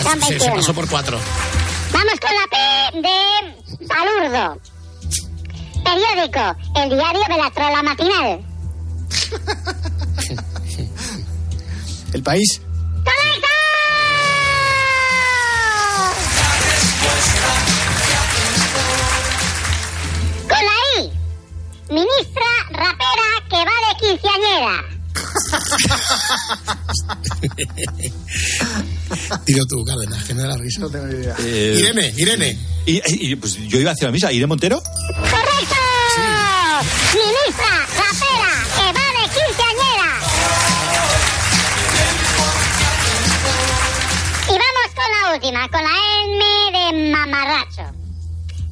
son 0.02 0.20
Se- 0.20 0.26
se 0.26 0.30
21. 0.34 0.54
pasó 0.56 0.74
por 0.74 0.88
cuatro. 0.88 1.18
Vamos 1.92 2.14
con 2.20 2.30
la 2.30 2.46
P 2.50 3.08
de 3.08 3.86
Palurdo. 3.86 4.60
Periódico, 5.86 6.56
el 6.74 6.88
diario 6.90 7.22
de 7.28 7.36
la 7.36 7.50
trola 7.52 7.80
matinal. 7.82 8.36
El 12.12 12.22
país. 12.22 12.60
¡Correcto! 13.04 13.48
Con 20.48 20.58
la 20.64 20.72
I. 20.98 21.00
Ministra 21.92 22.48
rapera 22.70 23.28
que 23.50 23.56
va 23.56 23.76
de 23.86 23.92
quinceañera. 24.00 24.76
Dilo 29.46 29.64
tú, 29.66 29.84
Cárdenas, 29.84 30.24
que 30.24 30.34
me 30.34 30.42
da 30.42 30.48
la 30.48 30.56
risa. 30.56 30.80
No 30.80 30.90
tengo 30.90 31.06
ni 31.06 31.14
idea. 31.14 31.36
Eh, 31.38 31.76
Irene, 31.78 32.12
Irene. 32.16 32.58
Y, 32.86 33.00
y, 33.06 33.36
pues 33.36 33.54
yo 33.56 33.78
iba 33.78 33.92
hacia 33.92 34.06
la 34.08 34.12
misa. 34.12 34.32
¿Irene 34.32 34.46
Montero? 34.46 34.82
Ministra 37.14 37.72
rapera 37.96 38.52
que 38.76 38.86
va 38.96 39.06
de 39.16 39.24
quinceañera. 39.34 40.12
Y 44.48 44.52
vamos 44.52 44.88
con 44.94 45.08
la 45.12 45.34
última, 45.34 45.68
con 45.68 45.82
la 45.82 45.96
M 46.24 46.40
de 46.72 47.10
mamarracho. 47.10 47.86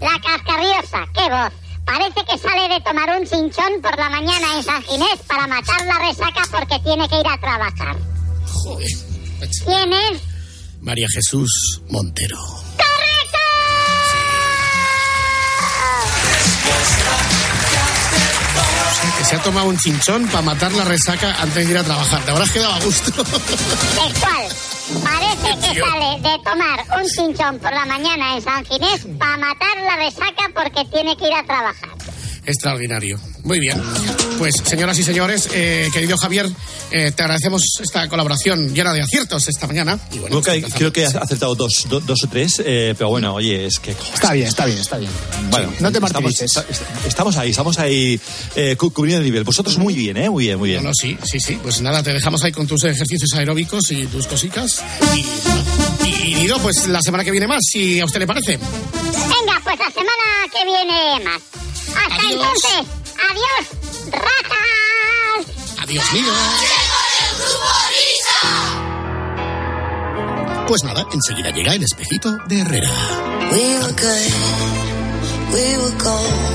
La 0.00 0.20
cascarriosa, 0.20 1.06
qué 1.14 1.28
voz. 1.30 1.52
Parece 1.84 2.24
que 2.24 2.38
sale 2.38 2.68
de 2.68 2.80
tomar 2.80 3.08
un 3.18 3.26
chinchón 3.26 3.80
por 3.82 3.98
la 3.98 4.08
mañana 4.08 4.56
en 4.56 4.62
San 4.62 4.82
Ginés 4.82 5.20
para 5.26 5.46
matar 5.46 5.84
la 5.86 5.98
resaca 5.98 6.42
porque 6.50 6.78
tiene 6.80 7.08
que 7.08 7.20
ir 7.20 7.26
a 7.26 7.38
trabajar. 7.38 7.96
Joder. 8.46 8.88
¿Quién 9.64 9.92
es? 9.92 10.22
María 10.80 11.06
Jesús 11.12 11.82
Montero. 11.90 12.38
¡Correcto! 12.76 13.38
Que 19.18 19.24
se 19.24 19.36
ha 19.36 19.42
tomado 19.42 19.68
un 19.68 19.76
chinchón 19.76 20.26
para 20.28 20.42
matar 20.42 20.72
la 20.72 20.84
resaca 20.84 21.36
antes 21.40 21.66
de 21.66 21.72
ir 21.72 21.78
a 21.78 21.84
trabajar. 21.84 22.22
Te 22.22 22.30
habrás 22.30 22.50
quedado 22.50 22.74
a 22.74 22.80
gusto. 22.80 23.24
Textual. 23.24 24.48
Parece 25.02 25.58
que 25.60 25.80
sale 25.80 26.20
de 26.20 26.38
tomar 26.44 26.84
un 27.00 27.06
chinchón 27.08 27.58
por 27.58 27.72
la 27.72 27.84
mañana 27.86 28.36
en 28.36 28.42
San 28.42 28.64
Ginés 28.64 29.06
para 29.18 29.36
matar 29.36 29.76
la 29.84 29.96
resaca 29.96 30.50
porque 30.54 30.84
tiene 30.90 31.16
que 31.16 31.26
ir 31.26 31.34
a 31.34 31.44
trabajar. 31.44 31.90
Extraordinario. 32.46 33.18
Muy 33.42 33.58
bien. 33.58 33.80
Pues, 34.38 34.54
señoras 34.64 34.98
y 34.98 35.02
señores, 35.02 35.48
eh, 35.52 35.88
querido 35.92 36.16
Javier, 36.16 36.46
eh, 36.90 37.12
te 37.12 37.22
agradecemos 37.22 37.62
esta 37.80 38.08
colaboración 38.08 38.74
llena 38.74 38.92
de 38.92 39.00
aciertos 39.02 39.48
esta 39.48 39.66
mañana. 39.66 39.98
Y 40.12 40.18
bueno, 40.18 40.40
Creo 40.42 40.62
que, 40.62 40.70
creo 40.72 40.92
que 40.92 41.06
has 41.06 41.14
acertado 41.14 41.54
dos, 41.54 41.86
do- 41.88 42.00
dos 42.00 42.24
o 42.24 42.28
tres, 42.28 42.60
eh, 42.64 42.94
pero 42.98 43.08
bueno, 43.10 43.34
oye, 43.34 43.66
es 43.66 43.78
que... 43.78 43.92
Está 43.92 44.32
bien, 44.32 44.46
está 44.48 44.66
bien, 44.66 44.78
está 44.78 44.96
bien. 44.98 45.10
Bueno, 45.50 45.66
no 45.80 45.90
te 45.92 45.98
estamos, 45.98 46.12
martirices. 46.12 46.56
esta- 46.56 47.06
estamos 47.08 47.36
ahí, 47.36 47.50
estamos 47.50 47.78
ahí 47.78 48.20
eh, 48.56 48.76
cu- 48.76 48.90
cubriendo 48.92 49.20
el 49.20 49.24
nivel. 49.26 49.44
Vosotros 49.44 49.78
muy 49.78 49.94
bien, 49.94 50.16
¿eh? 50.16 50.28
Muy 50.28 50.44
bien, 50.44 50.58
muy 50.58 50.70
bien. 50.70 50.82
No, 50.82 50.88
no, 50.90 50.94
sí, 50.94 51.16
sí, 51.24 51.38
sí. 51.40 51.58
Pues 51.62 51.80
nada, 51.80 52.02
te 52.02 52.12
dejamos 52.12 52.42
ahí 52.44 52.52
con 52.52 52.66
tus 52.66 52.82
ejercicios 52.84 53.32
aeróbicos 53.34 53.90
y 53.90 54.06
tus 54.06 54.26
cositas. 54.26 54.82
Y, 55.14 56.44
y, 56.44 56.48
pues 56.62 56.86
la 56.88 57.00
semana 57.00 57.24
que 57.24 57.30
viene 57.30 57.46
más, 57.46 57.60
si 57.62 58.00
a 58.00 58.04
usted 58.04 58.20
le 58.20 58.26
parece. 58.26 58.52
Venga, 58.58 59.60
pues 59.62 59.78
la 59.78 59.90
semana 59.90 60.48
que 60.52 60.64
viene 60.64 61.24
más. 61.24 61.40
Hasta 61.96 62.14
Adiós. 62.16 62.32
entonces. 62.32 62.86
Adiós, 63.30 63.64
ratas. 64.12 65.82
Adiós, 65.82 66.12
Nido. 66.12 66.32
Pues 70.66 70.82
nada, 70.82 71.06
enseguida 71.12 71.50
llega 71.50 71.74
el 71.74 71.82
espejito 71.82 72.36
de 72.48 72.60
Herrera. 72.60 72.88
We 73.52 73.78
were 73.78 73.92
good, 73.92 74.32
we 75.52 75.78
were 75.78 75.96
gold. 76.02 76.52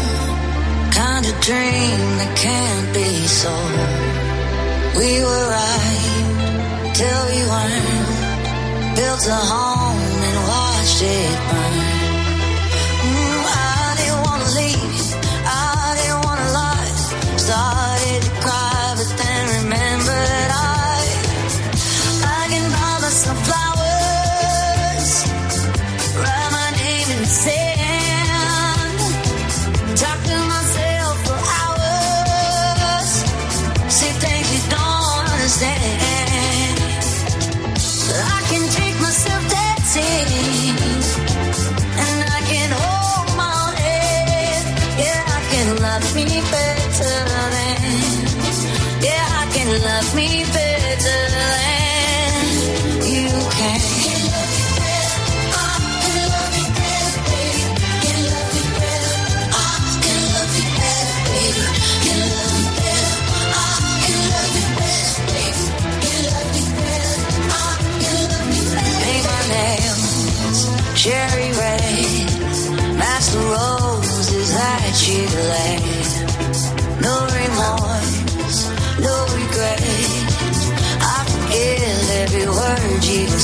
Kind 0.91 1.25
of 1.25 1.39
dream 1.41 2.17
that 2.17 2.35
can't 2.35 2.93
be 2.93 3.27
sold. 3.27 3.79
We 4.97 5.23
were 5.23 5.47
right 5.49 6.93
till 6.95 7.25
we 7.31 7.41
weren't. 7.51 8.95
Built 8.95 9.27
a 9.27 9.35
home 9.35 10.23
and 10.27 10.47
watched 10.47 11.01
it 11.03 11.39
burn. 11.49 11.88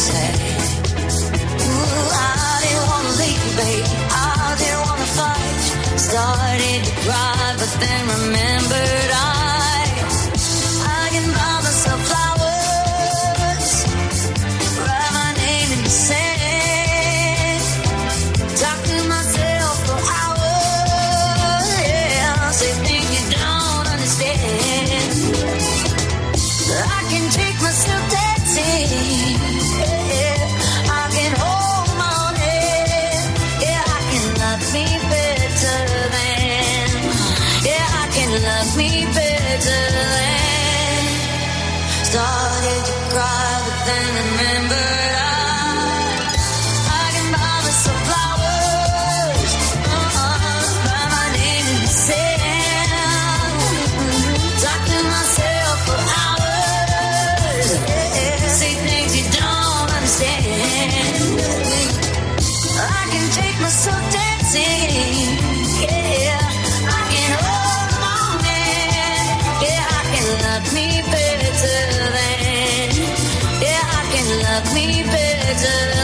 said. 0.05 0.34
Started 42.03 42.81
to 42.85 42.93
cry, 43.09 43.61
but 43.65 43.77
then 43.87 44.07
remembered 44.15 45.04
day. 75.65 75.94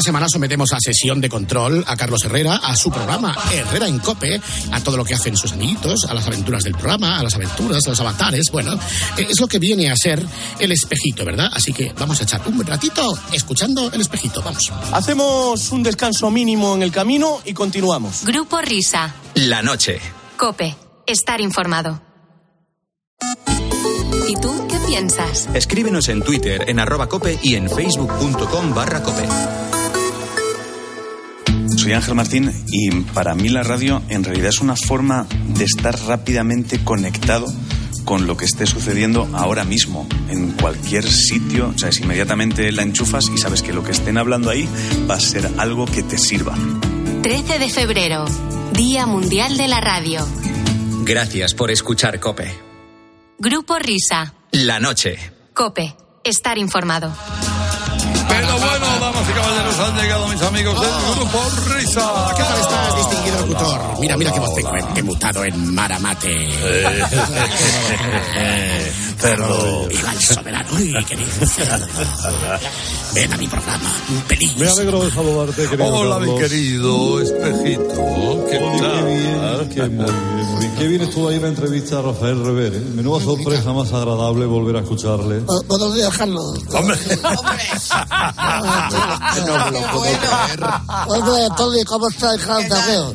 Cada 0.00 0.06
semana 0.06 0.28
sometemos 0.32 0.72
a 0.72 0.78
sesión 0.80 1.20
de 1.20 1.28
control 1.28 1.84
a 1.86 1.94
Carlos 1.94 2.24
Herrera, 2.24 2.56
a 2.56 2.74
su 2.74 2.90
programa 2.90 3.36
Herrera 3.52 3.86
en 3.86 3.98
Cope, 3.98 4.40
a 4.72 4.80
todo 4.80 4.96
lo 4.96 5.04
que 5.04 5.12
hacen 5.12 5.36
sus 5.36 5.52
amiguitos, 5.52 6.06
a 6.06 6.14
las 6.14 6.26
aventuras 6.26 6.62
del 6.62 6.72
programa, 6.72 7.18
a 7.18 7.22
las 7.22 7.34
aventuras, 7.34 7.86
a 7.86 7.90
los 7.90 8.00
avatares. 8.00 8.46
Bueno, 8.50 8.72
eh, 9.18 9.26
es 9.28 9.38
lo 9.38 9.46
que 9.46 9.58
viene 9.58 9.90
a 9.90 9.96
ser 9.96 10.24
el 10.58 10.72
espejito, 10.72 11.22
¿verdad? 11.26 11.50
Así 11.52 11.74
que 11.74 11.92
vamos 11.98 12.18
a 12.18 12.24
echar 12.24 12.40
un 12.46 12.64
ratito 12.64 13.12
escuchando 13.30 13.92
el 13.92 14.00
espejito. 14.00 14.40
Vamos. 14.42 14.72
Hacemos 14.92 15.70
un 15.70 15.82
descanso 15.82 16.30
mínimo 16.30 16.74
en 16.74 16.82
el 16.82 16.92
camino 16.92 17.42
y 17.44 17.52
continuamos. 17.52 18.24
Grupo 18.24 18.58
Risa. 18.62 19.14
La 19.34 19.60
noche. 19.60 20.00
Cope. 20.38 20.74
Estar 21.06 21.42
informado. 21.42 22.00
¿Y 24.26 24.34
tú 24.36 24.66
qué 24.66 24.78
piensas? 24.86 25.46
Escríbenos 25.52 26.08
en 26.08 26.22
Twitter, 26.22 26.64
en 26.68 26.78
arroba 26.78 27.06
cope 27.06 27.38
y 27.42 27.56
en 27.56 27.68
facebook.com 27.68 28.74
barra 28.74 29.02
cope. 29.02 29.28
Soy 31.90 31.96
Ángel 31.96 32.14
Martín 32.14 32.64
y 32.68 32.88
para 33.00 33.34
mí 33.34 33.48
la 33.48 33.64
radio 33.64 34.00
en 34.08 34.22
realidad 34.22 34.50
es 34.50 34.60
una 34.60 34.76
forma 34.76 35.26
de 35.48 35.64
estar 35.64 35.98
rápidamente 36.02 36.84
conectado 36.84 37.52
con 38.04 38.28
lo 38.28 38.36
que 38.36 38.44
esté 38.44 38.64
sucediendo 38.64 39.28
ahora 39.32 39.64
mismo, 39.64 40.06
en 40.28 40.52
cualquier 40.52 41.02
sitio. 41.10 41.72
O 41.74 41.76
sea, 41.76 41.88
es 41.88 41.98
inmediatamente 41.98 42.70
la 42.70 42.84
enchufas 42.84 43.28
y 43.34 43.38
sabes 43.38 43.62
que 43.62 43.72
lo 43.72 43.82
que 43.82 43.90
estén 43.90 44.18
hablando 44.18 44.50
ahí 44.50 44.68
va 45.10 45.16
a 45.16 45.20
ser 45.20 45.50
algo 45.58 45.84
que 45.84 46.04
te 46.04 46.16
sirva. 46.16 46.54
13 47.24 47.58
de 47.58 47.68
febrero. 47.68 48.24
Día 48.72 49.06
Mundial 49.06 49.56
de 49.56 49.66
la 49.66 49.80
Radio. 49.80 50.24
Gracias 51.02 51.54
por 51.54 51.72
escuchar 51.72 52.20
Cope. 52.20 52.56
Grupo 53.36 53.80
Risa. 53.80 54.34
La 54.52 54.78
noche. 54.78 55.18
Cope. 55.54 55.96
Estar 56.22 56.56
informado. 56.56 57.12
Pero 58.28 58.58
bueno, 58.60 58.89
caballeros, 59.60 59.78
han 59.88 59.96
llegado 59.96 60.28
mis 60.28 60.42
amigos 60.42 60.80
del 60.80 60.90
grupo 61.16 61.38
Risa. 61.74 62.34
¿Qué 62.36 62.42
tal 62.42 62.60
estás, 62.60 62.96
distinguido 62.96 63.38
locutor? 63.46 63.80
Mira, 64.00 64.16
mira 64.16 64.32
qué 64.32 64.40
voz 64.40 64.54
tengo, 64.54 64.70
he, 64.74 64.98
he 64.98 65.02
mutado 65.02 65.44
en 65.44 65.74
Maramate. 65.74 66.48
Cerdo. 69.20 69.86
Viva 69.88 70.12
el 70.12 70.20
soberano. 70.20 70.68
Uy, 70.72 71.04
querido 71.04 71.30
cerdo. 71.46 71.86
Ven 73.14 73.32
a 73.32 73.36
mi 73.36 73.46
programa, 73.48 73.90
un 74.08 74.20
pelín. 74.22 74.58
Me 74.58 74.66
alegro 74.68 75.04
de 75.04 75.10
saludarte, 75.10 75.68
querido 75.68 75.86
Hola, 75.94 76.18
mi 76.20 76.26
Carlos. 76.26 76.40
querido 76.40 77.20
espejito. 77.20 78.46
¿Qué 78.50 78.56
Oye, 78.58 78.78
tal? 78.80 79.04
qué 79.04 79.04
bien, 79.10 79.68
qué 79.68 79.82
muy 79.90 80.04
bien. 80.06 80.74
Qué 80.78 80.86
bien 80.88 81.02
estuvo 81.02 81.28
ahí 81.28 81.38
la 81.38 81.48
entrevista 81.48 81.98
a 81.98 82.02
Rafael 82.02 82.42
Rever. 82.42 82.74
¿eh? 82.76 82.80
Menuda 82.94 83.22
sorpresa 83.22 83.72
más 83.74 83.92
agradable 83.92 84.46
volver 84.46 84.76
a 84.76 84.80
escucharle. 84.80 85.42
Bu- 85.44 85.66
Buenos 85.66 85.94
días, 85.94 86.16
Carlos. 86.16 86.58
Hombre. 86.72 86.96
No 89.58 89.70
me 89.70 89.80
lo 89.80 89.90
puedo 89.90 90.02
creer. 90.02 90.60
Buenos 91.06 91.36
días, 91.36 91.50
Tony. 91.56 91.84
¿Cómo 91.84 92.08
estás, 92.08 92.36
hija 92.36 92.56
de? 92.58 93.14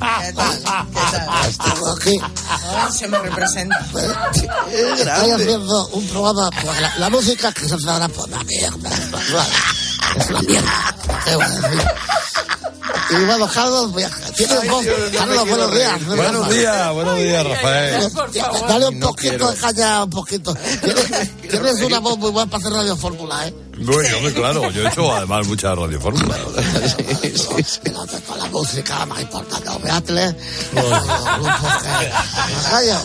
Estamos 1.49 1.97
aquí. 1.99 2.19
Se 2.97 3.07
me 3.07 3.19
representa. 3.19 3.79
Estoy 4.71 5.31
haciendo 5.31 5.87
un 5.87 6.07
programa. 6.07 6.49
pues, 6.51 6.81
la, 6.81 6.95
la 6.97 7.09
música 7.09 7.51
que 7.51 7.67
se 7.67 7.75
hará 7.89 8.07
por 8.09 8.29
la 8.29 8.43
mierda. 8.43 8.89
Es 10.17 10.29
una 10.29 10.41
mierda. 10.41 10.95
¿Qué 11.25 11.35
voy 11.35 11.43
a 11.45 11.49
decir? 11.49 11.87
Y 13.07 13.23
bueno, 13.25 13.47
Carlos, 13.47 13.91
tienes 14.35 14.67
voz. 14.69 14.85
Carlos, 15.15 15.47
buenos 15.47 15.71
días. 15.75 16.05
Buenos 16.05 16.49
días, 16.49 16.93
buenos 16.93 17.17
días, 17.17 17.45
Rafael. 17.45 18.11
Dale 18.67 18.87
un 18.89 18.99
No 18.99 19.07
poquito 19.09 19.29
quiero. 19.29 19.51
de 19.51 19.57
caña, 19.57 20.03
un 20.03 20.09
poquito. 20.09 20.55
Tienes, 20.81 21.37
tienes 21.49 21.81
una 21.81 21.99
voz 21.99 22.17
muy 22.17 22.31
buena 22.31 22.49
para 22.49 22.63
hacer 22.63 22.73
Radio 22.75 22.97
Fórmula, 22.97 23.47
¿eh? 23.47 23.53
Bueno, 23.77 24.17
hombre, 24.17 24.33
claro, 24.33 24.71
yo 24.71 24.83
he 24.83 24.87
hecho 24.87 25.13
además 25.13 25.47
mucha 25.47 25.75
radio 25.75 25.99
fórmula. 25.99 26.35
Pero 27.83 28.05
de 28.05 28.19
toda 28.21 28.37
la 28.37 28.45
música 28.49 29.05
más 29.05 29.21
importante, 29.21 29.69
los 30.73 30.85
grupos 31.39 31.73
que... 31.83 32.11
Calla. 32.69 33.01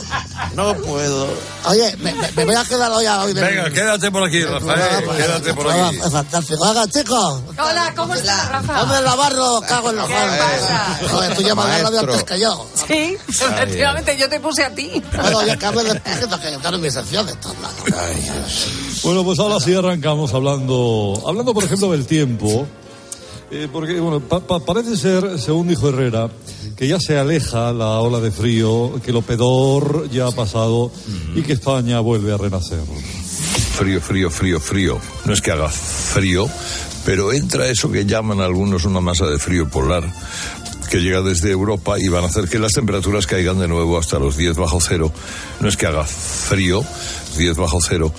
No 0.55 0.75
puedo. 0.77 1.29
Oye, 1.67 1.97
me, 1.99 2.13
me- 2.15 2.33
me 2.33 2.45
voy 2.45 2.55
a 2.55 2.65
quedar 2.65 2.91
hoy 2.93 3.07
a 3.07 3.21
hoy. 3.23 3.33
del- 3.33 3.45
Venga, 3.45 3.71
quédate 3.71 4.11
por 4.11 4.25
aquí, 4.25 4.43
Rafael. 4.45 5.05
Quédate 5.17 5.55
por 5.55 5.71
aquí. 5.71 5.97
Es 5.97 6.11
fantástico. 6.13 6.65
Haga, 6.65 6.87
chicos. 6.89 7.43
Hola, 7.59 7.93
¿cómo 7.97 8.15
estás, 8.15 8.49
Rafa? 8.49 8.83
Hombre, 8.83 9.01
Navarro, 9.03 9.61
cago 9.69 9.91
en 9.91 9.97
los 9.97 10.09
¿Qué 10.09 10.15
joder. 11.09 11.35
tú 11.37 11.43
llamas 11.43 11.69
la 11.69 11.79
radio 11.83 12.01
antes 12.01 12.25
que 12.25 12.41
yo. 12.41 12.67
Sí, 12.87 13.17
efectivamente, 13.29 14.17
yo 14.19 14.29
te 14.29 14.41
puse 14.41 14.65
a 14.65 14.75
ti. 14.75 15.03
Bueno, 15.21 15.47
ya 15.47 15.57
que 15.57 15.67
hable 15.67 15.83
de 15.85 15.91
espejito, 15.91 16.41
que 16.41 16.53
yo 16.53 17.25
de. 17.25 17.35
Bueno, 19.03 19.25
pues 19.25 19.39
ahora 19.39 19.61
sí 19.61 19.75
arrancamos 19.75 20.33
hablando, 20.35 20.60
hablando 21.27 21.55
por 21.55 21.65
ejemplo 21.65 21.91
del 21.93 22.07
tiempo. 22.07 22.67
Eh, 23.53 23.67
porque, 23.73 23.99
bueno, 23.99 24.21
pa- 24.21 24.39
pa- 24.39 24.61
parece 24.61 24.97
ser, 24.97 25.37
según 25.41 25.67
dijo 25.67 25.89
Herrera, 25.89 26.31
que 26.77 26.87
ya 26.87 27.01
se 27.01 27.19
aleja 27.19 27.73
la 27.73 27.99
ola 27.99 28.21
de 28.21 28.31
frío, 28.31 28.93
que 29.05 29.13
lo 29.13 29.23
peor 29.23 30.09
ya 30.09 30.29
ha 30.29 30.31
pasado 30.33 30.93
y 31.35 31.43
que 31.43 31.55
España 31.55 31.99
vuelve 31.99 32.33
a 32.33 32.37
renacer. 32.37 32.79
Frío, 33.75 34.01
frío, 34.01 34.31
frío, 34.31 34.61
frío. 34.61 34.99
No 35.25 35.33
es 35.33 35.41
que 35.41 35.51
haga 35.51 35.69
frío, 35.69 36.49
pero 37.05 37.33
entra 37.33 37.67
eso 37.69 37.91
que 37.91 38.07
llaman 38.07 38.41
algunos 38.41 38.85
una 38.85 39.01
masa 39.01 39.27
de 39.27 39.39
frío 39.41 39.69
polar 39.69 40.05
que 40.89 40.99
llega 40.99 41.21
desde 41.23 41.51
Europa 41.51 41.99
y 41.99 42.09
van 42.09 42.25
a 42.25 42.27
hacer 42.29 42.49
que 42.49 42.59
las 42.59 42.73
temperaturas 42.73 43.27
caigan 43.27 43.59
de 43.59 43.67
nuevo 43.69 43.99
hasta 43.99 44.19
los 44.21 44.37
10 44.37 44.57
bajo 44.57 44.81
cero. 44.81 45.13
No 45.61 45.69
es 45.69 45.77
que 45.77 45.87
haga 45.87 46.05
frío, 46.05 46.85
10 47.37 47.57
bajo 47.57 47.81
cero 47.81 48.13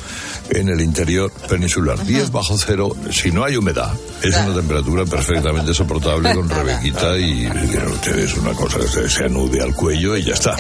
en 0.52 0.70
el 0.70 0.82
interior 0.82 1.32
peninsular. 1.49 2.04
10 2.06 2.32
bajo 2.32 2.58
cero 2.58 2.91
si 3.12 3.32
no 3.32 3.43
hay 3.43 3.56
humedad. 3.56 3.93
Es 4.22 4.36
una 4.36 4.56
temperatura 4.56 5.06
perfectamente 5.06 5.74
soportable 5.74 6.34
con 6.34 6.49
Rebequita 6.49 7.18
y 7.18 7.49
vieron 7.49 7.91
ustedes 7.93 8.38
una 8.38 8.54
cosa 8.54 8.80
que 8.80 8.88
se, 8.88 9.10
se 9.10 9.26
anude 9.26 9.62
al 9.62 9.76
cuello 9.76 10.16
y 10.18 10.24
ya 10.24 10.34
está. 10.34 10.56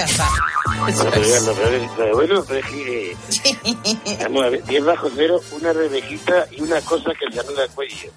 Vamos 4.23 4.45
a 4.45 4.49
ver, 4.49 4.63
10 4.65 4.85
bajo 4.85 5.09
cero, 5.15 5.41
una 5.51 5.73
rebejita 5.73 6.47
y 6.51 6.61
una 6.61 6.81
cosa 6.81 7.11
que 7.19 7.33
se 7.33 7.39
anuda 7.39 7.63
al 7.63 7.69
cuello. 7.69 8.11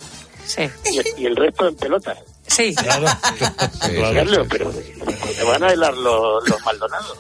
Sí. 0.47 0.63
Y, 0.93 1.23
y 1.23 1.27
el 1.27 1.37
resto 1.37 1.69
en 1.69 1.77
pelota. 1.77 2.15
Sí. 2.47 2.75
Claro. 2.75 3.07
Carlos, 4.15 4.47
pero 4.49 4.71
te 4.71 5.45
van 5.45 5.63
a 5.63 5.73
helar 5.73 5.95
los, 5.97 6.49
los 6.49 6.65
Maldonados. 6.65 7.19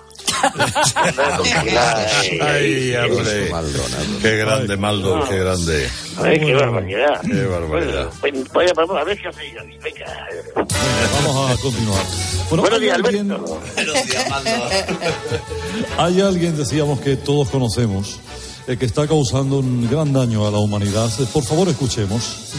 Ay, 2.40 2.94
hombre. 2.96 3.50
Qué 4.20 4.36
grande, 4.36 4.76
Maldo, 4.76 5.24
qué 5.28 5.38
grande. 5.38 5.88
Ay, 6.18 6.38
qué 6.38 6.54
barbaridad. 6.54 7.20
Qué 7.22 7.44
barbaridad. 7.46 8.08
Pues, 8.20 8.32
vaya, 8.52 8.72
vamos 8.76 8.96
a 8.96 9.04
ver 9.04 9.18
qué 9.20 9.28
hace. 9.28 9.40
Venga. 9.82 10.28
Vamos 11.24 11.50
a 11.50 11.56
continuar. 11.62 12.04
Bueno, 12.48 12.62
Buenos 12.62 12.80
días, 12.80 12.96
alguien, 12.96 13.32
Alberto. 13.32 13.60
hay 15.98 16.20
alguien, 16.20 16.56
decíamos, 16.56 17.00
que 17.00 17.16
todos 17.16 17.48
conocemos, 17.48 18.20
eh, 18.66 18.76
que 18.76 18.86
está 18.86 19.06
causando 19.06 19.58
un 19.58 19.88
gran 19.90 20.12
daño 20.12 20.46
a 20.46 20.50
la 20.50 20.58
humanidad. 20.58 21.10
Eh, 21.20 21.26
Por 21.32 21.44
favor, 21.44 21.68
escuchemos. 21.68 22.52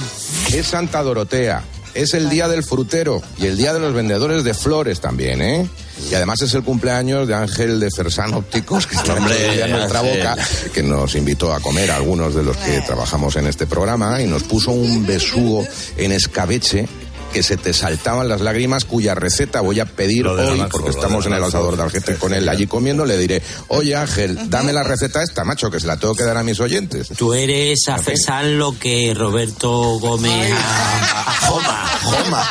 Es 0.53 0.67
Santa 0.67 1.01
Dorotea. 1.03 1.63
Es 1.93 2.13
el 2.13 2.29
día 2.29 2.47
del 2.49 2.63
frutero 2.63 3.21
y 3.37 3.45
el 3.45 3.57
día 3.57 3.73
de 3.73 3.79
los 3.79 3.93
vendedores 3.93 4.43
de 4.43 4.53
flores 4.53 4.99
también, 4.99 5.41
¿eh? 5.41 5.69
Y 6.09 6.13
además 6.13 6.41
es 6.41 6.53
el 6.53 6.63
cumpleaños 6.63 7.27
de 7.27 7.33
Ángel 7.33 7.79
de 7.79 7.89
Fersan 7.89 8.33
Ópticos, 8.33 8.87
que 8.87 8.95
está 8.95 9.13
Hombre, 9.17 9.63
en 9.63 9.71
nuestra 9.71 10.01
boca, 10.01 10.35
que 10.73 10.83
nos 10.83 11.15
invitó 11.15 11.53
a 11.53 11.59
comer 11.59 11.91
a 11.91 11.95
algunos 11.95 12.35
de 12.35 12.43
los 12.43 12.57
que 12.57 12.81
trabajamos 12.81 13.35
en 13.35 13.47
este 13.47 13.65
programa 13.65 14.21
y 14.21 14.27
nos 14.27 14.43
puso 14.43 14.71
un 14.71 15.05
besugo 15.05 15.65
en 15.97 16.11
escabeche 16.11 16.87
que 17.35 17.43
se 17.43 17.57
te 17.57 17.73
saltaban 17.73 18.29
las 18.29 18.39
lágrimas, 18.39 18.85
cuya 18.85 19.13
receta 19.13 19.59
voy 19.59 19.81
a 19.81 19.85
pedir 19.85 20.25
hoy, 20.25 20.63
porque 20.71 20.91
estamos 20.91 21.25
en 21.25 21.33
el 21.33 21.43
asador 21.43 21.75
de 21.75 21.83
Algete 21.83 22.15
con 22.15 22.33
él 22.33 22.47
allí 22.47 22.65
comiendo, 22.65 23.03
le 23.03 23.17
diré, 23.17 23.41
oye 23.67 23.93
Ángel, 23.93 24.49
dame 24.49 24.71
la 24.71 24.83
receta 24.83 25.21
esta, 25.21 25.43
macho, 25.43 25.69
que 25.69 25.81
se 25.81 25.85
la 25.85 25.97
tengo 25.97 26.15
que 26.15 26.23
dar 26.23 26.37
a 26.37 26.43
mis 26.43 26.61
oyentes. 26.61 27.09
Tú 27.17 27.33
eres 27.33 27.89
a 27.89 27.97
Fesán 27.97 28.57
lo 28.57 28.79
que 28.79 29.13
Roberto 29.13 29.99
Gómez 29.99 30.53
a, 30.53 31.19
a 31.19 31.33
Joma. 31.45 31.85
Joma. 32.03 32.43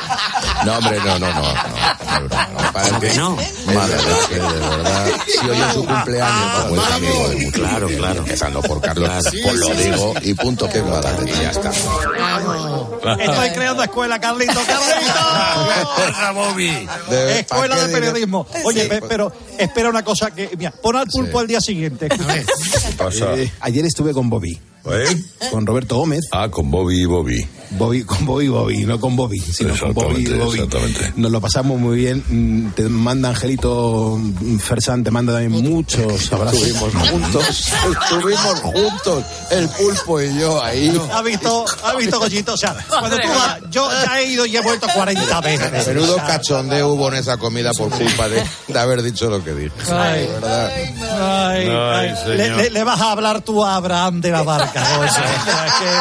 No, 0.66 0.78
hombre, 0.78 0.98
no, 0.98 1.18
no, 1.18 1.32
no. 1.32 1.42
no, 1.42 2.20
no, 2.20 2.28
no, 2.28 2.72
para 2.72 3.00
que 3.00 3.14
no? 3.14 3.36
Que, 3.36 4.34
de 4.34 4.40
verdad, 4.40 5.06
si 5.26 5.48
hoy 5.48 5.60
es 5.60 5.72
su 5.74 5.84
cumpleaños, 5.86 6.62
como 6.62 6.76
es 6.82 6.90
amigo 6.92 7.28
de 7.28 7.36
muchos, 7.36 7.52
Claro, 7.52 7.86
claro. 7.88 8.18
Empezando 8.20 8.62
por 8.62 8.80
Carlos, 8.82 9.10
pues 9.42 9.54
lo 9.54 9.68
digo 9.70 10.14
y 10.22 10.34
punto 10.34 10.68
que 10.68 10.80
guardate, 10.80 11.30
y 11.30 11.32
ya 11.32 11.50
está. 11.50 11.70
Estoy 11.70 13.50
creando 13.50 13.82
escuela, 13.82 14.18
Carlito, 14.18 14.54
Carlito. 14.66 14.73
Bobby. 16.34 16.86
De- 17.10 17.40
Escuela 17.40 17.74
¿pa' 17.76 17.80
de 17.82 17.86
qué 17.86 17.92
periodismo. 17.92 18.46
Oye, 18.64 18.86
pe- 18.86 19.02
pero 19.02 19.32
espera 19.58 19.88
una 19.90 20.02
cosa 20.04 20.30
que, 20.32 20.50
mira, 20.56 20.70
pon 20.70 20.96
al 20.96 21.06
pulpo 21.06 21.38
al 21.38 21.46
día 21.46 21.60
siguiente. 21.60 22.08
pasa? 22.96 23.34
Eh, 23.34 23.50
ayer 23.60 23.84
estuve 23.84 24.12
con 24.12 24.28
Bobby. 24.30 24.58
Con 25.50 25.66
Roberto 25.66 25.96
Gómez. 25.96 26.20
Ah, 26.32 26.48
con 26.50 26.70
Bobby 26.70 27.02
y 27.02 27.04
Bobby. 27.06 27.46
Bobby, 27.78 28.04
con 28.04 28.24
Bobby 28.26 28.48
Bobby, 28.48 28.84
no 28.84 28.98
con 29.00 29.16
Bobby, 29.16 29.38
sino 29.40 29.76
con 29.78 29.92
Bobby 29.94 30.26
Bobby. 30.26 30.58
exactamente. 30.60 31.12
Nos 31.16 31.30
lo 31.30 31.40
pasamos 31.40 31.78
muy 31.78 31.96
bien. 31.96 32.72
Te 32.74 32.82
manda 32.88 33.30
Angelito 33.30 34.18
Fersan, 34.60 35.02
te 35.04 35.10
manda 35.10 35.32
también 35.34 35.62
muchos 35.62 36.32
abrazos. 36.32 36.62
Estuvimos 36.62 37.08
juntos, 37.10 37.72
estuvimos 38.02 38.60
juntos, 38.60 39.24
el 39.50 39.68
pulpo 39.68 40.20
y 40.22 40.38
yo 40.38 40.62
ahí. 40.62 41.00
¿Ha 41.12 41.22
visto, 41.22 41.64
ha 41.84 41.94
visto, 41.96 42.18
Goyito? 42.18 42.54
O 42.54 42.56
sea, 42.56 42.74
cuando 42.88 43.16
tú 43.18 43.28
vas, 43.28 43.58
yo 43.70 43.88
ya 44.04 44.20
he 44.20 44.30
ido 44.30 44.46
y 44.46 44.56
he 44.56 44.60
vuelto 44.60 44.86
40 44.94 45.40
veces. 45.40 45.86
Menudo 45.88 46.16
cachondeo 46.16 46.88
hubo 46.94 47.08
en 47.08 47.14
esa 47.14 47.36
comida 47.36 47.72
por 47.72 47.90
culpa 47.90 48.28
de, 48.28 48.42
de 48.68 48.78
haber 48.78 49.02
dicho 49.02 49.28
lo 49.30 49.42
que 49.44 49.52
dije. 49.54 49.72
Ay. 49.92 50.20
De 50.22 50.26
verdad. 50.28 50.70
Ay, 50.74 50.88
Ay, 51.68 51.68
ay, 51.68 52.16
señor. 52.16 52.36
le, 52.36 52.56
le- 52.56 52.70
le 52.70 52.84
vas 52.84 53.00
a 53.00 53.12
hablar 53.12 53.40
tú 53.42 53.64
a 53.64 53.76
Abraham 53.76 54.20
de 54.20 54.30
la 54.30 54.42
barca. 54.42 54.80
¿no? 54.96 55.04
Eso, 55.04 55.20
qué. 55.20 55.94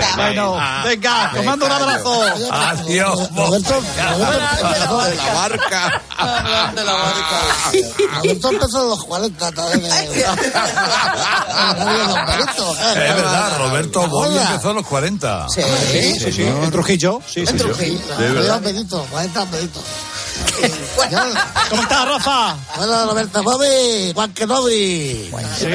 bueno, 0.16 0.58
venga, 0.84 1.30
te 1.32 1.42
mando 1.42 1.66
un 1.66 1.72
abrazo. 1.72 2.22
Adiós. 2.50 3.30
Roberto, 3.34 3.74
Roberto, 3.74 5.02
De 5.04 5.16
la 5.16 5.32
barca. 5.34 6.02
de 6.74 6.84
la 6.84 6.92
barca. 6.92 7.40
Roberto 8.16 8.48
empezó 8.50 8.82
en 8.82 8.88
los 8.90 9.04
40 9.04 9.52
también. 9.52 9.92
eh. 9.92 10.24
Es 12.90 13.14
verdad, 13.14 13.58
Roberto 13.58 14.06
Bobby 14.08 14.28
Hola. 14.36 14.50
empezó 14.50 14.70
a 14.70 14.74
los 14.74 14.86
40. 14.86 15.46
Sí, 15.48 15.62
sí, 16.18 16.32
sí. 16.32 16.42
En 16.42 16.70
Trujillo, 16.70 17.20
sí, 17.26 17.44
sí. 17.46 17.50
En 17.50 17.56
Trujillo. 17.58 18.16
De 18.16 18.24
verdad. 18.28 18.40
Cuidado, 18.40 18.60
Benito, 18.60 19.06
40 19.10 19.44
Benito. 19.46 19.80
¿Cómo 21.70 21.82
estás, 21.82 22.08
Rafa? 22.08 22.56
Bueno, 22.76 23.06
Roberto 23.06 23.42
Bobby, 23.42 24.12
Juan 24.14 24.32
Kenobi. 24.32 25.30
Sí. 25.58 25.66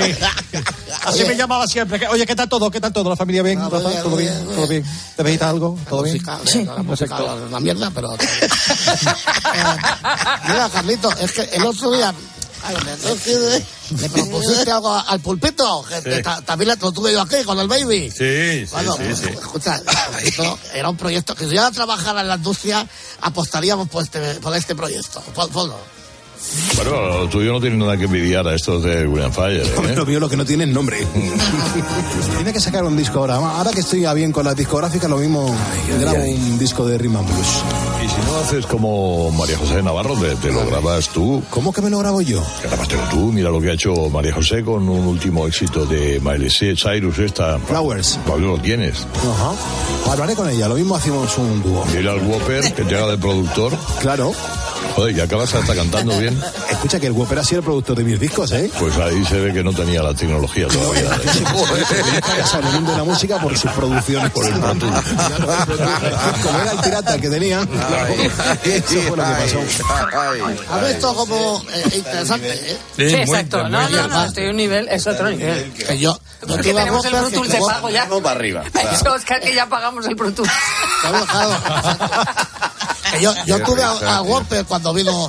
Así 1.06 1.24
me 1.26 1.36
llamaba 1.36 1.68
siempre. 1.68 2.08
Oye, 2.08 2.26
¿qué 2.26 2.36
tal 2.36 2.48
todo? 2.50 2.70
¿Qué 2.72 2.80
tal 2.80 2.94
todo? 2.94 3.10
¿La 3.10 3.16
familia 3.16 3.44
bien? 3.44 3.60
Rafa? 3.60 3.90
bien, 3.90 4.04
¿Todo 4.04 4.16
bien? 4.16 4.34
bien, 4.34 4.56
¿Todo 4.56 4.68
bien? 4.68 4.84
¿Te 5.16 5.24
necesitas 5.24 5.50
algo? 5.50 5.78
¿Todo 5.90 6.04
bien? 6.04 6.24
La 6.24 6.84
música 6.84 7.18
es 7.18 7.50
una 7.50 7.60
mierda, 7.60 7.92
pero. 7.94 8.14
Eh, 8.14 8.18
Mira, 10.48 10.70
Carlito, 10.72 11.12
es 11.20 11.32
que 11.32 11.42
el 11.42 11.66
otro 11.66 11.92
día. 11.92 12.14
Le 14.00 14.10
propusiste 14.10 14.72
algo 14.72 14.94
al 14.94 15.20
pulpito, 15.20 15.86
Sí. 16.04 16.22
también 16.46 16.78
lo 16.82 16.92
tuve 16.92 17.12
yo 17.14 17.22
aquí 17.22 17.44
con 17.46 17.60
el 17.60 17.68
baby. 17.68 18.10
Sí, 18.12 18.66
sí, 18.66 18.68
Bueno, 18.72 18.94
sí, 18.98 19.04
pues, 19.06 19.20
sí. 19.20 19.28
escucha, 19.30 19.82
esto 20.24 20.60
era 20.74 20.90
un 20.90 20.98
proyecto 20.98 21.36
que 21.36 21.48
si 21.48 21.56
yo 21.56 21.72
trabajara 21.72 22.22
en 22.22 22.28
la 22.28 22.36
industria, 22.36 22.88
apostaríamos 23.22 23.90
por 23.90 24.04
este, 24.04 24.20
por 24.36 24.56
este 24.56 24.76
proyecto. 24.76 25.22
Pon- 25.34 25.50
ponlo. 25.50 25.78
Bueno, 26.76 27.20
lo 27.20 27.30
tuyo 27.30 27.52
no 27.52 27.60
tiene 27.60 27.78
nada 27.78 27.98
que 27.98 28.06
envidiar 28.06 28.48
a 28.48 28.56
estos 28.56 28.84
de 28.84 29.08
William 29.08 29.32
Fire. 29.32 29.62
¿eh? 29.62 29.96
Lo 29.96 30.06
mío 30.06 30.20
lo 30.20 30.30
que 30.30 30.38
no 30.38 30.46
tiene 30.46 30.66
es 30.66 30.70
nombre. 30.70 30.98
Tiene 32.36 32.54
que 32.54 32.60
sacar 32.60 32.84
un 32.84 32.96
disco 32.98 33.20
ahora. 33.20 33.36
Ahora 33.36 33.72
que 33.72 33.80
estoy 33.80 34.06
bien 34.14 34.32
con 34.32 34.46
las 34.46 34.56
discográficas, 34.56 35.10
lo 35.10 35.18
mismo 35.18 35.54
grabo 36.00 36.24
un 36.24 36.58
disco 36.58 36.86
de 36.88 36.98
Rhythm 36.98 37.18
and 37.18 37.28
Blues. 37.28 37.48
Y 38.04 38.10
si 38.10 38.16
no 38.28 38.38
haces 38.38 38.66
como 38.66 39.32
María 39.32 39.58
José 39.58 39.82
Navarro, 39.82 40.16
te, 40.16 40.36
te 40.36 40.52
lo 40.52 40.66
grabas 40.66 41.10
tú. 41.10 41.44
¿Cómo 41.50 41.74
que 41.74 41.82
me 41.82 41.90
lo 41.90 42.00
grabo 42.00 42.22
yo? 42.22 42.44
Grábatelo 42.64 43.04
tú, 43.10 43.32
mira 43.32 43.50
lo 43.50 43.60
que 43.62 43.70
ha 43.70 43.74
hecho 43.74 44.10
María 44.10 44.34
José 44.34 44.64
con 44.64 44.88
un 44.88 45.08
último 45.08 45.48
éxito 45.48 45.86
de 45.86 46.20
Miley 46.20 46.50
Cyrus, 46.50 47.20
esta. 47.20 47.58
Flowers. 47.60 48.20
Pablo 48.28 48.56
lo 48.56 48.58
tienes. 48.60 49.06
Ajá. 49.18 50.12
Hablaré 50.12 50.36
con 50.36 50.50
ella, 50.50 50.68
lo 50.68 50.76
mismo 50.76 50.96
hacemos 50.96 51.38
un 51.38 51.64
dúo. 51.64 51.86
Mira 51.96 52.12
al 52.12 52.22
Whopper 52.22 52.74
que 52.74 52.84
te 52.84 52.96
haga 52.96 53.12
de 53.12 53.18
productor. 53.18 53.74
Claro. 54.02 54.34
Joder, 54.96 55.16
y 55.16 55.22
acabas 55.22 55.54
hasta 55.54 55.76
cantando 55.76 56.18
bien. 56.18 56.42
Escucha 56.70 57.00
que 57.00 57.06
el 57.08 57.14
Whopper 57.14 57.40
ha 57.40 57.44
sido 57.44 57.60
el 57.60 57.66
productor 57.66 57.98
de 57.98 58.04
mis 58.04 58.20
discos, 58.20 58.52
¿eh? 58.52 58.70
Pues 58.80 58.96
ahí 58.98 59.24
se 59.26 59.40
ve 59.40 59.54
que 59.54 59.64
no 59.64 59.74
tenía 59.74 60.04
la 60.04 60.14
tecnología 60.14 60.68
todavía. 60.68 61.10
En 62.56 62.66
el 62.68 62.74
mundo 62.74 62.92
de 62.92 62.98
la 62.98 63.04
música 63.04 63.40
por 63.40 63.58
sus 63.58 63.72
producciones. 63.72 64.32
Por 64.32 64.46
el 64.46 64.54
Como 64.54 64.76
era 66.62 66.72
el 66.72 66.78
pirata 66.80 67.18
que 67.20 67.30
tenía, 67.30 67.62
eso 68.64 69.02
fue 69.08 69.18
lo 69.18 69.24
que 69.24 69.34
pasó. 69.34 69.60
¿Has 70.72 70.88
visto 70.88 71.16
como 71.16 71.64
eh, 71.74 71.84
interesante? 71.96 72.54
¿eh? 72.54 72.78
Sí, 72.96 73.16
exacto. 73.16 73.68
No, 73.70 73.90
no, 73.90 74.08
no, 74.08 74.26
estoy 74.26 74.48
a 74.48 74.50
un 74.50 74.58
nivel, 74.58 74.88
es 74.90 75.06
otro 75.08 75.30
nivel. 75.30 75.72
Que 75.74 76.00
yo, 76.00 76.14
yo 76.14 76.20
Porque 76.48 76.72
tuve 76.72 76.82
tenemos 76.82 77.06
el 77.06 77.12
Pro 77.12 77.30
que 77.30 77.36
Tools 77.36 77.52
de 77.52 77.60
pago 77.60 77.90
ya. 77.90 78.06
Vamos 78.06 78.24
para 78.24 78.36
arriba. 78.36 78.64
Eso, 78.92 79.14
Oscar, 79.14 79.40
que 79.42 79.54
ya 79.54 79.68
pagamos 79.68 80.08
el 80.08 80.16
Pro 80.16 80.32
Tools. 80.32 80.50
Que 83.12 83.22
yo, 83.22 83.34
yo 83.46 83.60
tuve 83.64 83.84
a, 83.84 84.18
a. 84.18 84.22
Whopper 84.22 84.66
cuando 84.66 84.94
vino. 84.94 85.28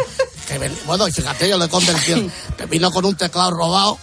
que 0.49 0.59
ven- 0.59 0.77
bueno, 0.87 1.07
y 1.09 1.13
fíjate, 1.13 1.49
yo 1.49 1.59
le 1.59 1.69
convertí. 1.69 2.31
Que 2.57 2.67
vino 2.67 2.91
con 2.91 3.05
un 3.05 3.17
teclado 3.17 3.51
robado. 3.51 3.99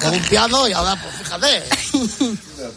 con 0.00 0.14
un 0.14 0.20
piano 0.22 0.66
y 0.66 0.72
ahora, 0.72 0.96
pues 1.02 1.14
fíjate. 1.16 1.62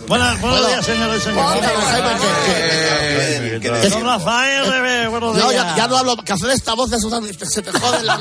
Buenas, 0.07 0.41
buenos 0.41 0.59
Bueno. 0.59 0.67
días, 0.67 0.85
señores 0.85 1.21
y 1.21 1.25
señores. 1.25 1.59
Pero, 1.61 1.81
Jaime, 1.81 2.09
que- 2.19 3.59
que- 3.61 3.79
que- 3.81 3.89
Don 3.89 4.03
Rafael 4.05 5.09
buenos 5.09 5.35
No, 5.37 5.49
días. 5.49 5.65
ya, 5.65 5.75
ya 5.77 5.87
no 5.87 5.97
hablo, 5.97 6.17
que 6.17 6.33
hacer 6.33 6.49
esta 6.49 6.73
voz 6.73 6.91
es 6.91 7.03
una. 7.05 7.21
Se 7.45 7.61
te 7.61 7.71
jode 7.71 8.03
la. 8.03 8.17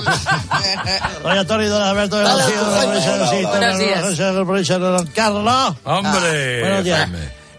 Doña 1.22 1.40
Antonio 1.40 1.66
y 1.66 1.70
don 1.70 1.82
Alberto 1.82 2.16
de 2.18 2.22
Dale, 2.24 2.42
don 2.44 2.52
Arcito, 2.54 3.48
Buenos 3.48 3.78
don 3.78 3.78
días. 3.78 4.00
Carlos. 5.14 5.76
Hombre, 5.84 6.60
Buenos 6.60 6.84
días. 6.84 7.08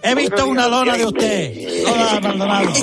He 0.03 0.15
visto 0.15 0.45
una 0.47 0.67
lona 0.67 0.93
de 0.97 1.05
usted. 1.05 1.85
Hola, 1.87 2.19
Maldonado. 2.21 2.73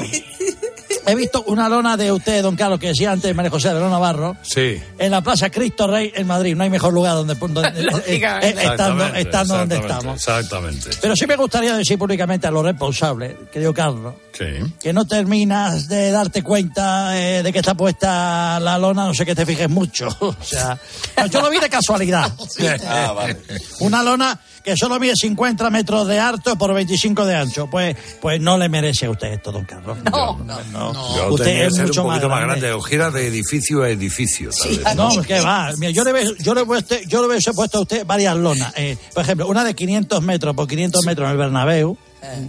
He 1.06 1.14
visto 1.14 1.42
una 1.44 1.68
lona 1.70 1.96
de 1.96 2.12
usted, 2.12 2.42
don 2.42 2.54
Carlos, 2.56 2.78
que 2.78 2.88
decía 2.88 3.12
antes 3.12 3.34
María 3.34 3.50
José 3.50 3.68
de 3.68 3.74
Lona 3.74 3.90
Navarro, 3.92 4.36
Sí. 4.42 4.78
en 4.98 5.10
la 5.10 5.22
Plaza 5.22 5.48
Cristo 5.50 5.86
Rey 5.86 6.12
en 6.14 6.26
Madrid. 6.26 6.54
No 6.54 6.64
hay 6.64 6.70
mejor 6.70 6.92
lugar 6.92 7.14
donde, 7.14 7.34
donde- 7.34 7.62
eh, 7.80 7.82
Lógicamente. 7.90 8.48
eh, 8.62 9.20
estando, 9.22 9.56
donde 9.56 9.76
estamos. 9.76 10.14
Exactamente. 10.16 10.90
Pero 11.00 11.16
sí 11.16 11.26
me 11.26 11.36
gustaría 11.36 11.74
decir 11.76 11.98
públicamente 11.98 12.46
a 12.46 12.50
los 12.50 12.62
responsables, 12.62 13.34
querido 13.50 13.72
Carlos, 13.72 14.14
Sí. 14.32 14.44
que 14.80 14.92
no 14.92 15.06
terminas 15.06 15.88
de 15.88 16.10
darte 16.10 16.42
cuenta 16.42 17.18
eh, 17.18 17.42
de 17.42 17.52
que 17.52 17.58
está 17.60 17.74
puesta 17.74 18.60
la 18.60 18.76
lona, 18.78 19.06
no 19.06 19.14
sé 19.14 19.24
que 19.24 19.34
te 19.34 19.46
fijes 19.46 19.68
mucho. 19.70 20.08
O 20.20 20.34
sea, 20.44 20.78
yo 21.30 21.40
lo 21.40 21.48
vi 21.50 21.58
de 21.58 21.68
casualidad. 21.70 22.30
Ah, 22.86 23.12
vale. 23.14 23.36
Una 23.80 24.02
lona 24.02 24.38
que 24.68 24.76
solo 24.76 24.98
mide 25.00 25.14
50 25.16 25.70
metros 25.70 26.06
de 26.06 26.18
alto 26.18 26.56
por 26.56 26.72
25 26.74 27.24
de 27.26 27.34
ancho. 27.36 27.68
Pues, 27.70 27.96
pues 28.20 28.40
no 28.40 28.56
le 28.58 28.68
merece 28.68 29.06
a 29.06 29.10
usted 29.10 29.28
esto, 29.32 29.50
don 29.52 29.64
Carlos. 29.64 29.98
No, 30.10 30.38
no. 30.72 31.16
Yo 31.16 31.32
Usted 31.32 31.44
tenía 31.44 31.60
que 31.60 31.66
es 31.68 31.78
mucho 31.78 32.02
un 32.04 32.08
poquito 32.10 32.28
más 32.28 32.40
grande. 32.40 32.60
grande. 32.60 32.72
O 32.72 32.80
gira 32.82 33.10
de 33.10 33.26
edificio 33.26 33.82
a 33.82 33.88
edificio. 33.90 34.50
tal 34.50 34.76
vez. 34.76 34.96
No, 34.96 35.22
que 35.22 35.40
va. 35.40 35.70
Mira, 35.78 35.90
yo 35.92 36.04
le 36.04 36.12
hubiese- 36.12 36.42
yo 36.42 36.54
le 36.54 36.62
hubiese- 36.62 37.04
yo 37.06 37.20
le 37.22 37.28
hubiese 37.28 37.52
puesto 37.52 37.78
a 37.78 37.80
usted 37.82 38.06
varias 38.06 38.36
lonas. 38.36 38.72
Eh, 38.76 38.96
por 39.14 39.22
ejemplo, 39.24 39.46
una 39.48 39.64
de 39.64 39.74
500 39.74 40.22
metros 40.22 40.54
por 40.54 40.66
500 40.68 41.04
metros 41.04 41.26
en 41.26 41.32
el 41.32 41.38
Bernabéu. 41.38 41.96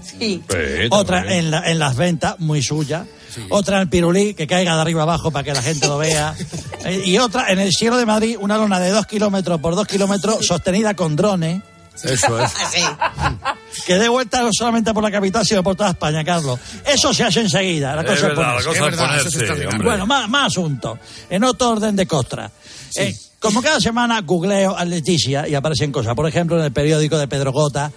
Sí. 0.04 0.42
Sí, 0.50 0.58
Otra 0.90 1.18
también. 1.20 1.40
en, 1.46 1.52
la- 1.52 1.70
en 1.70 1.80
las 1.80 1.96
ventas, 1.96 2.36
muy 2.40 2.62
suya. 2.64 3.06
Otra 3.50 3.76
en 3.78 3.82
el 3.84 3.90
Pirulí, 3.90 4.34
que 4.34 4.48
caiga 4.48 4.74
de 4.76 4.82
arriba 4.82 5.04
abajo 5.04 5.30
para 5.30 5.44
que 5.44 5.54
la 5.54 5.62
gente 5.62 5.88
lo 5.88 5.98
vea. 5.98 6.34
Eh, 6.86 7.02
y 7.06 7.18
otra 7.18 7.52
en 7.52 7.60
el 7.60 7.74
cielo 7.74 7.98
de 7.98 8.06
Madrid, 8.06 8.38
una 8.40 8.56
lona 8.58 8.80
de 8.80 8.90
2 8.90 9.06
kilómetros 9.06 9.60
por 9.60 9.76
2 9.76 9.86
kilómetros, 9.86 10.46
sostenida 10.48 10.94
con 10.94 11.18
drones. 11.18 11.62
Eso 12.04 12.42
es. 12.42 12.54
Que 13.86 13.96
dé 13.96 14.10
vuelta 14.10 14.42
no 14.42 14.50
solamente 14.52 14.94
por 14.94 15.04
la 15.04 15.12
capital, 15.12 15.46
sino 15.46 15.64
por 15.64 15.76
toda 15.76 15.92
España, 15.92 16.24
Carlos. 16.24 16.60
Eso 16.86 17.14
se 17.14 17.24
hace 17.24 17.42
enseguida. 17.42 17.96
La 17.96 18.04
cosa 18.04 18.16
es 18.16 18.22
verdad, 18.24 18.58
ponerse. 18.58 18.70
cosa 18.70 18.90
es 18.90 18.96
ponerse. 18.98 19.78
Bueno, 19.84 20.06
más, 20.08 20.28
más 20.28 20.48
asuntos. 20.48 20.98
En 21.30 21.44
otro 21.44 21.70
orden 21.70 21.96
de 21.96 22.06
costra. 22.06 22.52
Eh, 22.96 23.16
como 23.40 23.62
cada 23.62 23.80
semana 23.80 24.20
googleo 24.22 24.76
a 24.76 24.84
Leticia 24.86 25.48
y 25.48 25.56
aparecen 25.56 25.92
cosas. 25.92 26.14
Por 26.16 26.28
ejemplo, 26.28 26.58
en 26.58 26.66
el 26.66 26.72
periódico 26.72 27.18
de 27.18 27.28
Pedro 27.28 27.52
Gota, 27.52 27.92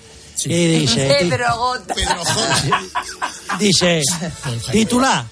Y 0.44 0.66
dice, 0.80 1.08
ti- 1.20 1.28
Pedro 1.28 1.56
Gota. 1.56 1.94
dice, 3.58 4.02
titular, 4.70 5.24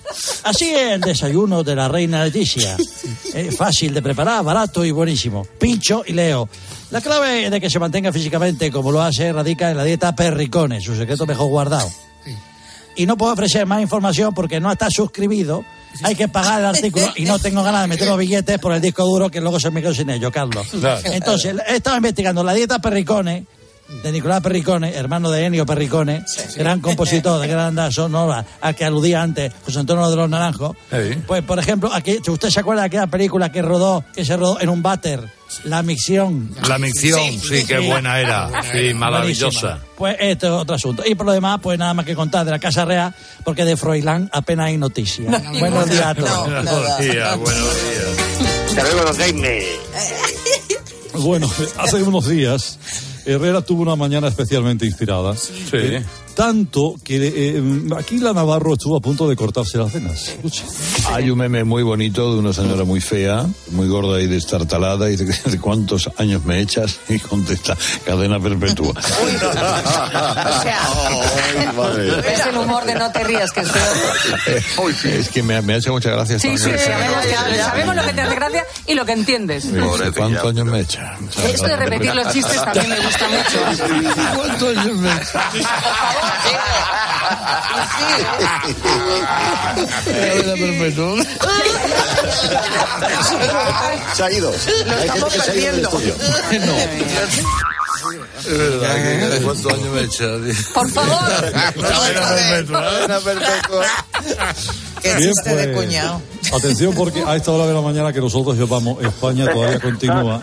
así 0.44 0.70
es 0.70 0.92
el 0.92 1.00
desayuno 1.00 1.62
de 1.62 1.74
la 1.76 1.88
reina 1.88 2.24
Leticia. 2.24 2.76
Es 3.34 3.56
fácil 3.56 3.94
de 3.94 4.02
preparar, 4.02 4.42
barato 4.42 4.84
y 4.84 4.90
buenísimo. 4.90 5.44
Pincho 5.58 6.02
y 6.04 6.12
leo. 6.12 6.48
La 6.90 7.00
clave 7.00 7.48
de 7.48 7.60
que 7.60 7.70
se 7.70 7.78
mantenga 7.78 8.12
físicamente 8.12 8.72
como 8.72 8.90
lo 8.90 9.00
hace 9.00 9.32
radica 9.32 9.70
en 9.70 9.76
la 9.76 9.84
dieta 9.84 10.16
Perricone, 10.16 10.80
su 10.80 10.96
secreto 10.96 11.26
mejor 11.26 11.46
guardado. 11.48 11.88
Y 12.96 13.06
no 13.06 13.16
puedo 13.16 13.32
ofrecer 13.32 13.66
más 13.66 13.80
información 13.80 14.34
porque 14.34 14.58
no 14.58 14.72
está 14.72 14.88
suscribido. 14.90 15.64
Hay 16.02 16.16
que 16.16 16.26
pagar 16.26 16.58
el 16.60 16.66
artículo 16.66 17.06
y 17.14 17.24
no 17.24 17.38
tengo 17.38 17.62
ganas 17.62 17.82
de 17.82 17.86
meter 17.88 18.08
los 18.08 18.18
billetes 18.18 18.58
por 18.58 18.72
el 18.72 18.80
disco 18.80 19.04
duro 19.04 19.30
que 19.30 19.40
luego 19.40 19.60
se 19.60 19.70
me 19.70 19.80
quedó 19.80 19.94
sin 19.94 20.10
ello, 20.10 20.32
Carlos. 20.32 20.66
Entonces, 21.04 21.54
he 21.68 21.76
estado 21.76 21.96
investigando 21.98 22.42
la 22.42 22.52
dieta 22.52 22.80
Perricone 22.80 23.46
de 24.02 24.12
Nicolás 24.12 24.40
Perricone, 24.40 24.94
hermano 24.94 25.30
de 25.30 25.44
Ennio 25.44 25.66
Perricone, 25.66 26.24
gran 26.56 26.80
compositor 26.80 27.40
de 27.40 27.48
gran 27.48 27.92
sonora 27.92 28.44
al 28.60 28.74
que 28.74 28.84
aludía 28.84 29.22
antes 29.22 29.52
José 29.64 29.80
Antonio 29.80 30.08
de 30.08 30.16
los 30.16 30.30
Naranjos. 30.30 30.76
Pues, 31.26 31.42
por 31.42 31.58
ejemplo, 31.58 31.92
aquí, 31.92 32.18
¿usted 32.26 32.50
se 32.50 32.60
acuerda 32.60 32.82
de 32.82 32.86
aquella 32.86 33.06
película 33.08 33.50
que 33.50 33.62
rodó, 33.62 34.04
que 34.14 34.24
se 34.24 34.36
rodó 34.36 34.60
en 34.60 34.68
un 34.68 34.82
váter? 34.82 35.20
La 35.64 35.82
micción. 35.82 36.54
La 36.68 36.78
micción, 36.78 37.20
sí, 37.40 37.64
qué 37.66 37.80
buena 37.80 38.20
era. 38.20 38.48
Sí, 38.72 38.94
maravillosa. 38.94 39.60
Buenísima. 39.60 39.96
Pues 39.96 40.16
esto 40.20 40.46
es 40.46 40.52
otro 40.52 40.76
asunto. 40.76 41.02
Y 41.04 41.16
por 41.16 41.26
lo 41.26 41.32
demás, 41.32 41.58
pues 41.60 41.76
nada 41.76 41.92
más 41.92 42.06
que 42.06 42.14
contar 42.14 42.44
de 42.44 42.52
la 42.52 42.60
Casa 42.60 42.84
Real, 42.84 43.12
porque 43.44 43.64
de 43.64 43.76
Froilán 43.76 44.30
apenas 44.32 44.66
hay 44.66 44.78
noticias. 44.78 45.28
Buenos 45.58 45.90
días 45.90 46.06
a 46.06 46.14
todos. 46.14 46.46
Buenos 46.46 46.98
días, 46.98 47.38
buenos 47.38 47.74
días. 47.82 48.66
Hasta 48.68 48.82
luego, 48.82 49.02
don 49.02 49.16
Jaime. 49.16 49.64
Bueno, 51.14 51.50
hace 51.78 52.02
unos 52.02 52.28
días 52.28 52.78
Herrera 53.30 53.62
tuvo 53.62 53.82
una 53.82 53.96
mañana 53.96 54.28
especialmente 54.28 54.84
inspirada. 54.86 55.34
Eh, 55.72 56.04
tanto 56.40 56.94
que 57.04 57.18
eh, 57.20 57.62
aquí 57.98 58.16
la 58.16 58.32
Navarro 58.32 58.72
estuvo 58.72 58.96
a 58.96 59.00
punto 59.00 59.28
de 59.28 59.36
cortarse 59.36 59.76
las 59.76 59.92
venas. 59.92 60.36
Hay 61.10 61.28
un 61.28 61.36
meme 61.36 61.64
muy 61.64 61.82
bonito 61.82 62.32
de 62.32 62.38
una 62.38 62.54
señora 62.54 62.84
muy 62.84 63.02
fea, 63.02 63.44
muy 63.72 63.88
gorda 63.88 64.18
y 64.22 64.26
destartalada, 64.26 65.10
y 65.10 65.16
dice, 65.16 65.50
¿de 65.50 65.58
cuántos 65.58 66.10
años 66.16 66.42
me 66.46 66.60
echas? 66.60 66.98
Y 67.10 67.18
contesta, 67.18 67.76
cadena 68.06 68.40
perpetua. 68.40 68.94
Es 72.26 72.46
el 72.46 72.56
humor 72.56 72.86
de 72.86 72.94
no 72.94 73.12
te 73.12 73.22
rías, 73.24 73.52
que 73.52 73.60
es 73.60 73.68
peor. 73.68 74.94
es 75.12 75.28
que 75.28 75.42
me, 75.42 75.60
me 75.60 75.74
ha 75.74 75.76
hecho 75.76 75.92
mucha 75.92 76.10
gracia 76.10 76.38
Sí, 76.38 76.56
sí, 76.56 76.70
sabemos, 77.64 77.94
lo 77.94 78.02
que 78.02 78.12
te 78.14 78.20
hace 78.22 78.34
gracia 78.34 78.64
y 78.86 78.94
lo 78.94 79.04
que 79.04 79.12
entiendes. 79.12 79.66
¿Cuántos 80.16 80.46
años 80.46 80.64
me 80.64 80.80
echa? 80.80 81.18
Esto 81.52 81.66
de 81.66 81.76
repetir 81.76 82.14
los 82.14 82.32
chistes 82.32 82.64
también 82.64 82.88
me 82.88 83.00
gusta 83.00 83.28
mucho. 83.28 83.58
¿Cuántos 84.36 84.78
años 84.78 84.96
me 84.96 85.10
perpetua. 85.10 86.29
Se 94.14 94.22
ha 94.24 94.30
ido. 94.30 94.50
Lo 94.50 94.98
estamos 94.98 95.32
que 95.32 95.40
se 95.40 95.50
ha 95.50 95.54
ido 95.54 95.72
del 95.72 95.82
perdiendo. 95.82 95.88
estudio. 95.88 96.14
Es 98.38 98.58
verdad, 98.58 98.94
que 99.36 99.42
¿cuántos 99.42 99.72
años 99.72 99.88
me 99.92 100.00
echa? 100.02 100.24
Por 100.74 100.90
favor. 100.90 101.52
Perpetua. 103.24 103.84
Qué 105.02 105.14
Bien, 105.14 105.28
chiste 105.32 105.54
de 105.54 105.68
pues, 105.68 105.76
cuñado. 105.76 106.22
Atención 106.52 106.94
porque 106.94 107.22
a 107.24 107.36
esta 107.36 107.52
hora 107.52 107.66
de 107.66 107.74
la 107.74 107.80
mañana 107.80 108.12
que 108.12 108.20
nosotros 108.20 108.56
llevamos, 108.56 109.02
España 109.02 109.46
todavía 109.50 109.80
continúa. 109.80 110.40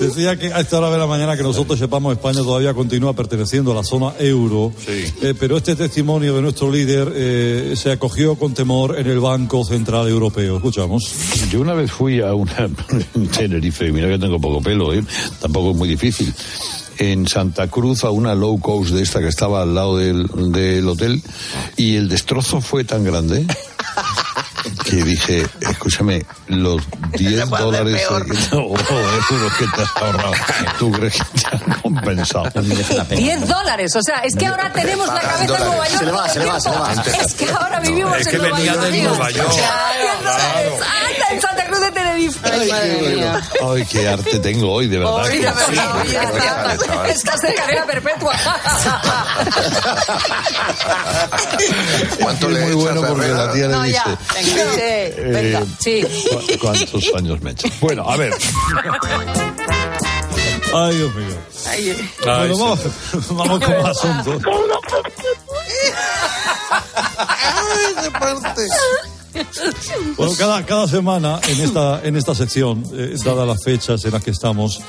Decía 0.00 0.36
que 0.36 0.52
a 0.52 0.60
esta 0.60 0.78
hora 0.78 0.90
de 0.90 0.98
la 0.98 1.06
mañana 1.06 1.36
que 1.36 1.42
nosotros 1.42 1.78
sepamos 1.78 2.12
España 2.12 2.40
todavía 2.42 2.74
continúa 2.74 3.12
perteneciendo 3.12 3.72
a 3.72 3.74
la 3.74 3.84
zona 3.84 4.14
euro, 4.18 4.72
Eh, 4.88 5.34
pero 5.38 5.56
este 5.56 5.76
testimonio 5.76 6.34
de 6.34 6.42
nuestro 6.42 6.70
líder 6.70 7.12
eh, 7.14 7.74
se 7.76 7.92
acogió 7.92 8.36
con 8.36 8.54
temor 8.54 8.98
en 8.98 9.06
el 9.06 9.20
Banco 9.20 9.64
Central 9.64 10.08
Europeo. 10.08 10.56
Escuchamos. 10.56 11.14
Yo 11.50 11.60
una 11.60 11.74
vez 11.74 11.90
fui 11.92 12.20
a 12.20 12.34
una 12.34 12.68
en 13.14 13.28
Tenerife, 13.28 13.92
mira 13.92 14.08
que 14.08 14.18
tengo 14.18 14.40
poco 14.40 14.60
pelo, 14.60 14.92
¿eh? 14.92 15.04
tampoco 15.40 15.70
es 15.70 15.76
muy 15.76 15.88
difícil. 15.88 16.32
En 17.02 17.26
Santa 17.26 17.66
Cruz 17.66 18.04
a 18.04 18.10
una 18.10 18.32
low 18.36 18.60
cost 18.60 18.92
de 18.92 19.02
esta 19.02 19.18
que 19.18 19.26
estaba 19.26 19.62
al 19.62 19.74
lado 19.74 19.96
del, 19.96 20.28
del 20.52 20.86
hotel 20.86 21.20
y 21.76 21.96
el 21.96 22.08
destrozo 22.08 22.60
fue 22.60 22.84
tan 22.84 23.02
grande 23.02 23.44
que 24.84 24.96
dije, 24.96 25.46
escúchame, 25.60 26.24
los 26.48 26.82
10 27.12 27.48
dólares 27.50 28.06
o 28.10 28.18
euros 28.18 29.52
que 29.58 29.66
te 29.66 29.82
has 29.82 29.96
ahorrado, 29.96 30.32
¿tú 30.78 30.90
crees 30.92 31.14
que 31.14 31.40
te 31.40 31.46
han 31.56 31.80
compensado? 31.80 32.44
10 33.10 33.48
dólares, 33.48 33.94
o 33.96 34.02
sea, 34.02 34.18
es 34.24 34.34
que 34.36 34.46
ahora 34.46 34.72
tenemos 34.72 35.06
la 35.08 35.20
cabeza 35.20 35.56
en 35.58 35.64
Nueva 35.64 35.88
York. 35.88 35.98
Se 35.98 36.04
le 36.06 36.12
va, 36.12 36.28
se 36.28 36.38
le 36.40 36.46
va, 36.46 36.60
se 36.60 36.70
le 36.70 36.76
va. 36.78 36.92
Es 36.92 37.34
que 37.34 37.50
ahora 37.50 37.80
vivimos 37.80 38.16
Es 38.18 38.28
que 38.28 38.36
en 38.36 38.42
Nueva 38.42 38.56
venía 38.56 38.72
York. 38.74 38.84
de 38.86 38.92
tío. 38.92 39.08
Nueva 39.08 39.30
York. 39.30 39.50
Claro, 39.52 40.74
Anda, 40.74 41.26
en 41.32 41.40
Santa 41.40 41.66
Cruz 41.66 41.80
de 41.80 41.90
Tenerife. 41.90 42.50
Ay, 42.52 42.68
madre 42.70 43.14
mía. 43.16 43.40
Ay, 43.74 43.84
qué 43.86 44.08
arte 44.08 44.38
tengo 44.38 44.72
hoy, 44.72 44.88
de 44.88 44.98
verdad. 44.98 45.14
Hoy, 45.14 45.38
de 45.38 45.50
verdad, 45.50 47.06
Estás 47.08 47.40
de 47.40 47.54
cadena 47.54 47.84
perpetua. 47.86 48.34
¿Cuánto 52.20 52.48
le 52.48 52.60
muy 52.60 52.74
bueno 52.74 53.02
porque 53.06 53.28
la 53.28 53.52
tía 53.52 53.66
le 53.68 53.74
No, 53.74 53.82
dice... 53.82 54.00
sí, 54.52 55.20
venga. 55.22 55.60
eh, 55.60 55.66
Sí. 55.80 56.02
¿cu- 56.02 56.58
¿Cuántos 56.60 57.14
años 57.16 57.40
me 57.42 57.50
echas? 57.52 57.72
Bueno, 57.80 58.08
a 58.08 58.16
ver. 58.16 58.32
Ay, 60.74 60.96
Dios 60.96 61.14
mío. 61.14 61.36
Ay, 61.66 61.94
Bueno, 62.48 62.58
vamos, 62.58 62.80
vamos 63.30 63.60
con 63.64 63.82
más 63.82 63.98
asuntos. 63.98 64.42
Bueno, 70.16 70.32
cada, 70.38 70.64
cada 70.66 70.86
semana 70.88 71.40
en 71.48 71.60
esta, 71.60 72.00
en 72.04 72.16
esta 72.16 72.34
sección, 72.34 72.84
eh, 72.94 73.14
dadas 73.24 73.46
las 73.46 73.62
fechas 73.64 74.04
en 74.04 74.12
las 74.12 74.22
que 74.22 74.30
estamos, 74.30 74.80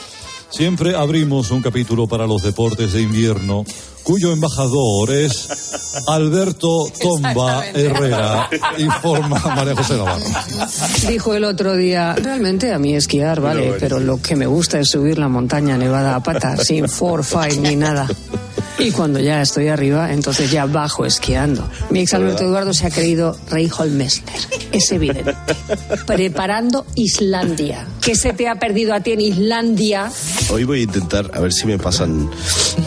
siempre 0.53 0.95
abrimos 0.95 1.49
un 1.51 1.61
capítulo 1.61 2.07
para 2.07 2.27
los 2.27 2.43
deportes 2.43 2.93
de 2.93 3.01
invierno, 3.01 3.65
cuyo 4.03 4.31
embajador 4.31 5.11
es 5.11 5.49
Alberto 6.07 6.87
Tomba 7.01 7.65
Herrera, 7.67 8.49
informa 8.77 9.41
María 9.55 9.75
José 9.75 9.97
Navarro. 9.97 10.25
Dijo 11.07 11.33
el 11.33 11.43
otro 11.43 11.75
día, 11.75 12.13
realmente 12.13 12.71
a 12.71 12.77
mí 12.77 12.95
esquiar, 12.95 13.41
vale, 13.41 13.75
pero 13.79 13.99
lo 13.99 14.21
que 14.21 14.35
me 14.35 14.45
gusta 14.45 14.79
es 14.79 14.89
subir 14.89 15.17
la 15.17 15.27
montaña 15.27 15.77
nevada 15.77 16.15
a 16.15 16.23
pata, 16.23 16.55
sin 16.57 16.87
forfait 16.87 17.59
ni 17.59 17.75
nada. 17.75 18.07
Y 18.79 18.91
cuando 18.91 19.19
ya 19.19 19.41
estoy 19.41 19.67
arriba, 19.67 20.11
entonces 20.11 20.51
ya 20.51 20.65
bajo 20.65 21.05
esquiando. 21.05 21.69
Mi 21.89 21.99
ex 22.01 22.13
Alberto 22.13 22.43
Eduardo 22.43 22.73
se 22.73 22.87
ha 22.87 22.89
creído 22.89 23.37
Rey 23.49 23.69
Holmesler. 23.75 24.35
Es 24.71 24.91
evidente. 24.91 25.35
Preparando 26.07 26.85
Islandia. 26.95 27.87
¿Qué 28.01 28.15
se 28.15 28.33
te 28.33 28.49
ha 28.49 28.55
perdido 28.55 28.93
a 28.93 28.99
ti 28.99 29.11
en 29.11 29.21
Islandia? 29.21 30.11
Hoy 30.49 30.63
voy 30.63 30.81
a 30.81 30.83
intentar 30.83 31.31
a 31.33 31.39
ver 31.39 31.53
si 31.53 31.67
me 31.67 31.77
pasan. 31.77 32.29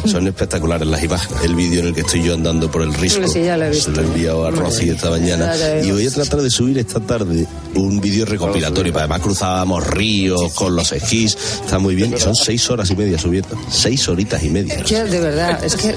Son 0.04 0.26
espectaculares 0.26 0.86
las 0.86 1.02
imágenes. 1.02 1.44
El 1.44 1.54
vídeo 1.54 1.80
en 1.80 1.86
el 1.88 1.94
que 1.94 2.00
estoy 2.00 2.22
yo 2.22 2.34
andando 2.34 2.70
por 2.70 2.82
el 2.82 2.92
risco. 2.92 3.26
Sí, 3.28 3.44
ya 3.44 3.56
lo 3.56 3.66
he 3.66 3.70
visto. 3.70 3.90
Se 3.90 3.96
lo 3.96 4.02
he 4.02 4.06
enviado 4.06 4.46
a 4.46 4.50
Rosy 4.50 4.90
esta 4.90 5.10
mañana. 5.10 5.52
Y 5.82 5.90
voy 5.92 6.06
a 6.06 6.10
tratar 6.10 6.42
de 6.42 6.50
subir 6.50 6.78
esta 6.78 7.00
tarde 7.00 7.46
un 7.74 8.00
vídeo 8.00 8.26
recopilatorio. 8.26 8.92
Además 8.96 9.20
cruzábamos 9.20 9.86
ríos 9.86 10.52
con 10.54 10.74
los 10.74 10.92
esquís. 10.92 11.36
Está 11.64 11.78
muy 11.78 11.94
bien. 11.94 12.14
Y 12.14 12.20
son 12.20 12.34
seis 12.34 12.68
horas 12.70 12.90
y 12.90 12.96
media 12.96 13.18
subiendo. 13.18 13.56
Seis 13.70 14.08
horitas 14.08 14.42
y 14.42 14.50
media. 14.50 14.82
Que 14.82 15.04
de 15.04 15.20
verdad, 15.20 15.64
es 15.64 15.75
que... 15.76 15.94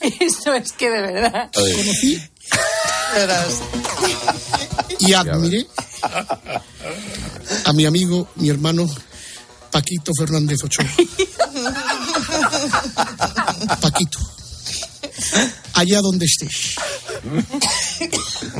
Esto 0.24 0.54
es 0.54 0.72
que 0.72 0.90
de 0.90 1.00
verdad. 1.02 1.50
Conocí 1.52 2.22
y 5.00 5.12
admiré 5.14 5.66
a 7.64 7.72
mi 7.72 7.86
amigo, 7.86 8.28
mi 8.36 8.50
hermano, 8.50 8.88
Paquito 9.70 10.12
Fernández 10.18 10.58
Ochoa. 10.64 10.86
Paquito, 13.80 14.18
allá 15.74 16.00
donde 16.00 16.26
estés, 16.26 16.76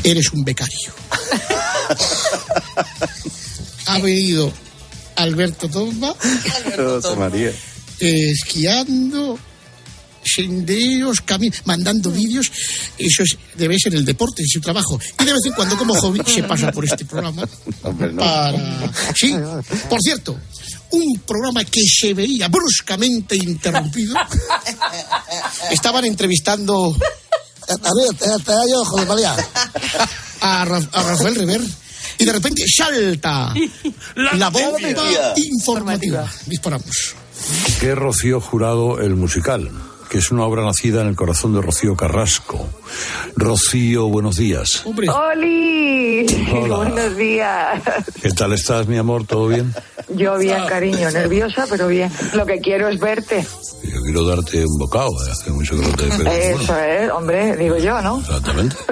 eres 0.04 0.32
un 0.32 0.44
becario. 0.44 0.92
Ha 3.86 3.98
venido 3.98 4.52
Alberto 5.16 5.68
Tomba 5.68 6.14
María. 7.16 7.50
eh, 8.00 8.30
esquiando, 8.30 9.38
senderos, 10.26 11.20
caminos, 11.20 11.62
mandando 11.64 12.10
vídeos. 12.10 12.50
Eso 12.98 13.22
es, 13.22 13.36
debe 13.56 13.78
ser 13.78 13.94
el 13.94 14.04
deporte, 14.04 14.42
es 14.42 14.50
su 14.52 14.60
trabajo. 14.60 14.98
Y 15.20 15.24
de 15.24 15.32
vez 15.32 15.44
en 15.46 15.52
cuando, 15.52 15.76
como 15.76 15.94
hobby, 15.94 16.20
se 16.26 16.42
pasa 16.42 16.70
por 16.72 16.84
este 16.84 17.04
programa. 17.04 17.46
Para... 18.18 18.52
Sí, 19.14 19.34
por 19.88 20.00
cierto, 20.02 20.38
un 20.90 21.18
programa 21.20 21.64
que 21.64 21.82
se 21.84 22.14
veía 22.14 22.48
bruscamente 22.48 23.36
interrumpido. 23.36 24.14
Estaban 25.70 26.04
entrevistando 26.04 26.96
A 27.68 27.90
ver, 27.96 28.14
te, 28.16 28.44
te 28.44 28.52
yo, 28.70 28.84
José 28.84 29.06
María. 29.06 29.34
a, 30.40 30.64
Ra- 30.64 30.88
a 30.92 31.02
Rafael 31.02 31.34
Rever 31.34 31.60
Y 32.18 32.24
de 32.24 32.32
repente 32.32 32.62
salta 32.68 33.52
la, 34.14 34.48
bomba 34.50 34.78
informativa. 35.34 36.32
Disparamos. 36.46 37.14
que 37.80 37.92
Rocío 37.96 38.40
Jurado 38.40 39.00
el 39.00 39.16
musical, 39.16 39.68
que 40.08 40.18
es 40.18 40.30
una 40.30 40.44
obra 40.44 40.64
nacida 40.64 41.02
en 41.02 41.08
el 41.08 41.16
corazón 41.16 41.52
de 41.54 41.60
Rocío 41.60 41.96
Carrasco. 41.96 42.68
Rocío, 43.36 44.06
buenos 44.08 44.36
días. 44.36 44.84
¡Oli! 44.84 46.26
Hola. 46.52 46.76
Buenos 46.76 47.16
días. 47.16 47.82
¿Qué 48.22 48.30
tal 48.30 48.52
estás, 48.52 48.86
mi 48.86 48.96
amor? 48.96 49.26
¿Todo 49.26 49.48
bien? 49.48 49.74
Yo 50.08 50.38
bien, 50.38 50.64
cariño, 50.68 51.10
nerviosa, 51.10 51.66
pero 51.68 51.88
bien. 51.88 52.10
Lo 52.34 52.46
que 52.46 52.58
quiero 52.60 52.88
es 52.88 52.98
verte. 53.00 53.44
Yo 53.82 54.00
quiero 54.02 54.24
darte 54.26 54.64
un 54.64 54.78
bocado, 54.78 55.10
eh, 55.26 55.30
hace 55.30 55.50
mucho 55.50 55.76
que 55.76 55.82
no 55.82 55.92
te 55.94 56.04
pero 56.04 56.16
bueno, 56.16 56.30
Eso 56.30 56.78
es, 56.78 57.10
hombre, 57.10 57.56
digo 57.56 57.76
yo, 57.76 58.00
¿no? 58.02 58.20
Exactamente. 58.20 58.76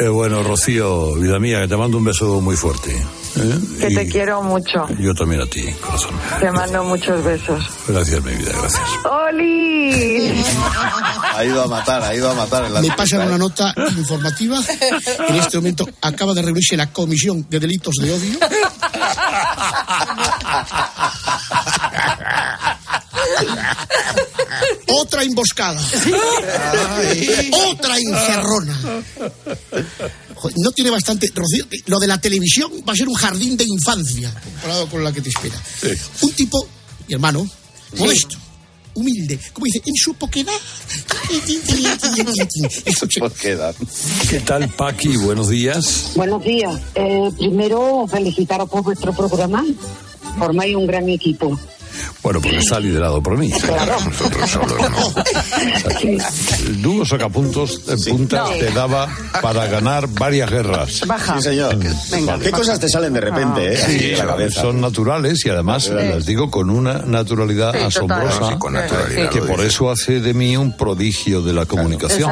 Eh, 0.00 0.08
bueno, 0.08 0.42
Rocío, 0.42 1.14
vida 1.14 1.38
mía, 1.38 1.60
que 1.62 1.68
te 1.68 1.76
mando 1.76 1.96
un 1.96 2.04
beso 2.04 2.40
muy 2.40 2.56
fuerte. 2.56 2.90
¿eh? 2.90 3.58
Que 3.80 3.88
Y 3.90 3.94
te 3.94 4.08
quiero 4.08 4.42
mucho. 4.42 4.86
Yo 4.98 5.14
también 5.14 5.40
a 5.40 5.46
ti, 5.46 5.62
corazón. 5.80 6.10
Te 6.40 6.50
mando 6.50 6.84
muchos 6.84 7.24
besos. 7.24 7.64
Gracias, 7.88 8.22
mi 8.22 8.32
vida, 8.34 8.52
gracias. 8.52 8.82
¡Oli! 9.04 10.15
Ha 11.36 11.44
ido 11.44 11.62
a 11.62 11.66
matar, 11.66 12.02
ha 12.02 12.14
ido 12.14 12.30
a 12.30 12.34
matar 12.34 12.64
en 12.64 12.72
la 12.72 12.80
Me 12.80 12.90
pasan 12.92 13.22
¿eh? 13.22 13.26
una 13.26 13.36
nota 13.38 13.74
informativa. 13.96 14.58
En 15.28 15.36
este 15.36 15.58
momento 15.58 15.86
acaba 16.00 16.32
de 16.32 16.42
reunirse 16.42 16.76
la 16.76 16.86
Comisión 16.90 17.46
de 17.50 17.60
Delitos 17.60 17.94
de 18.00 18.12
Odio. 18.12 18.38
Otra 24.88 25.22
emboscada. 25.22 25.80
Otra 27.68 27.98
encerrona. 27.98 28.78
Joder, 30.34 30.56
No 30.58 30.72
tiene 30.72 30.90
bastante. 30.90 31.30
Rocío, 31.34 31.66
lo 31.86 31.98
de 31.98 32.06
la 32.06 32.18
televisión 32.18 32.70
va 32.88 32.92
a 32.92 32.96
ser 32.96 33.08
un 33.08 33.14
jardín 33.14 33.56
de 33.56 33.64
infancia 33.64 34.32
comparado 34.42 34.88
con 34.88 35.04
la 35.04 35.12
que 35.12 35.20
te 35.20 35.28
espera. 35.28 35.60
Un 36.22 36.32
tipo, 36.32 36.66
mi 37.08 37.14
hermano, 37.14 37.48
modesto, 37.96 38.36
humilde, 38.96 39.38
como 39.52 39.66
dice, 39.66 39.80
en 39.84 39.94
su 39.94 40.14
poquedad. 40.18 40.52
¿Qué 44.28 44.40
tal, 44.40 44.68
Paqui? 44.70 45.16
Buenos 45.16 45.48
días. 45.48 46.12
Buenos 46.16 46.42
días. 46.42 46.80
Eh, 46.94 47.30
primero, 47.38 48.06
felicitaros 48.08 48.68
por 48.68 48.82
vuestro 48.82 49.12
programa. 49.12 49.64
Formáis 50.38 50.74
un 50.76 50.86
gran 50.86 51.08
equipo. 51.08 51.58
Bueno, 52.22 52.40
porque 52.40 52.56
está 52.58 52.80
liderado 52.80 53.22
por 53.22 53.36
mí. 53.38 53.50
Nosotros 54.10 54.50
solos 54.50 54.76
no. 54.90 55.14
El 56.66 56.82
dúo 56.82 57.04
sacapuntos 57.04 57.86
de 57.86 57.96
punta 58.10 58.44
No. 58.44 58.50
te 58.50 58.70
daba 58.70 59.08
para 59.42 59.66
ganar 59.66 60.08
varias 60.08 60.50
guerras. 60.50 60.90
Sí, 60.92 61.42
señor. 61.42 61.78
¿Qué 62.40 62.50
cosas 62.50 62.78
te 62.80 62.88
salen 62.88 63.12
de 63.12 63.20
repente, 63.20 63.72
eh? 63.72 63.78
Así 63.82 63.98
Sí, 63.98 64.10
la 64.16 64.26
cabeza. 64.26 64.60
son 64.62 64.80
naturales 64.80 65.44
y 65.44 65.48
además 65.50 65.88
las 65.88 66.26
digo 66.26 66.50
con 66.50 66.70
una 66.70 66.98
naturalidad 67.06 67.72
Sí, 67.72 67.78
asombrosa 67.84 68.48
Sí, 68.50 68.58
con 68.58 68.74
naturalidad 68.74 69.30
que 69.30 69.42
por 69.42 69.60
eso 69.60 69.90
hace 69.90 70.20
de 70.20 70.34
mí 70.34 70.56
un 70.56 70.76
prodigio 70.76 71.42
de 71.42 71.52
la 71.52 71.66
comunicación. 71.66 72.30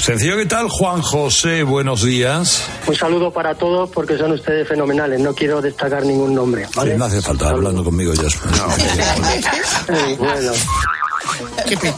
Sencillo, 0.00 0.36
¿qué 0.36 0.46
tal? 0.46 0.68
Juan 0.68 1.02
José, 1.02 1.62
buenos 1.62 2.02
días. 2.02 2.62
Un 2.86 2.94
saludo 2.94 3.32
para 3.32 3.54
todos 3.54 3.90
porque 3.90 4.16
son 4.16 4.32
ustedes 4.32 4.68
fenomenales. 4.68 5.20
No 5.20 5.34
quiero 5.34 5.60
destacar 5.60 6.04
ningún 6.04 6.34
nombre. 6.34 6.66
¿vale? 6.74 6.96
No 6.96 7.04
hace 7.06 7.20
falta 7.22 7.48
hablando 7.50 7.82
conmigo 7.84 8.12
ya. 8.14 8.26
Eh, 9.88 10.16
bueno. 10.18 10.52
Qué 11.68 11.76
pena. 11.76 11.96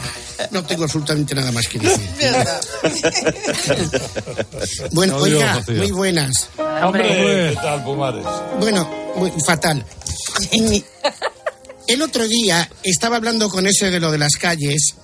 No 0.51 0.63
tengo 0.63 0.83
absolutamente 0.83 1.35
nada 1.35 1.51
más 1.51 1.67
que 1.67 1.79
decir. 1.79 2.09
Bueno, 4.91 5.17
Adiós, 5.17 5.43
oiga, 5.43 5.63
muy 5.67 5.91
buenas. 5.91 6.49
Hombre, 6.83 7.49
¿qué 7.49 7.57
tal, 7.61 7.83
Pumares? 7.83 8.25
Bueno, 8.59 8.89
muy 9.15 9.31
fatal. 9.45 9.85
El 11.87 12.01
otro 12.01 12.27
día 12.27 12.69
estaba 12.83 13.17
hablando 13.17 13.49
con 13.49 13.67
ese 13.67 13.91
de 13.91 13.99
lo 13.99 14.11
de 14.11 14.17
las 14.17 14.33
calles, 14.33 14.95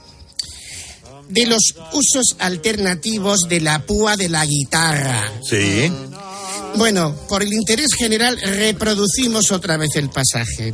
de 1.30 1.46
los 1.48 1.74
usos 1.94 2.36
alternativos 2.40 3.42
de 3.50 3.62
la 3.62 3.80
púa 3.80 4.16
de 4.16 4.30
la 4.30 4.46
guitarra. 4.46 5.32
Sí. 5.44 5.92
Bueno, 6.76 7.16
por 7.28 7.44
el 7.44 7.54
interés 7.54 7.90
general 7.98 8.40
reproducimos 8.40 9.52
otra 9.52 9.78
vez 9.78 9.90
el 9.96 10.10
pasaje. 10.10 10.74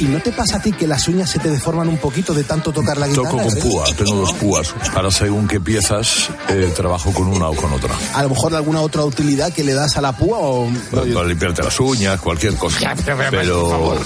¿Y 0.00 0.04
no 0.04 0.18
te 0.18 0.32
pasa 0.32 0.56
a 0.56 0.62
ti 0.62 0.72
que 0.72 0.86
las 0.86 1.06
uñas 1.08 1.28
se 1.28 1.38
te 1.38 1.50
deforman 1.50 1.86
un 1.86 1.98
poquito 1.98 2.32
de 2.32 2.42
tanto 2.42 2.72
tocar 2.72 2.96
la 2.96 3.06
guitarra? 3.06 3.30
Toco 3.30 3.42
con 3.42 3.58
eh? 3.58 3.60
púa, 3.60 3.84
tengo 3.94 4.14
dos 4.14 4.32
púas. 4.32 4.74
Para 4.94 5.10
según 5.10 5.46
qué 5.46 5.60
piezas, 5.60 6.30
eh, 6.48 6.72
trabajo 6.74 7.12
con 7.12 7.26
una 7.26 7.48
o 7.48 7.54
con 7.54 7.70
otra. 7.70 7.94
A 8.14 8.22
lo 8.22 8.30
mejor 8.30 8.54
alguna 8.54 8.80
otra 8.80 9.04
utilidad 9.04 9.52
que 9.52 9.62
le 9.62 9.74
das 9.74 9.98
a 9.98 10.00
la 10.00 10.16
púa 10.16 10.38
o... 10.38 10.70
Para, 10.90 11.02
para 11.02 11.26
limpiarte 11.26 11.62
las 11.62 11.78
uñas, 11.80 12.18
cualquier 12.18 12.54
cosa. 12.54 12.94
Pero. 13.30 14.00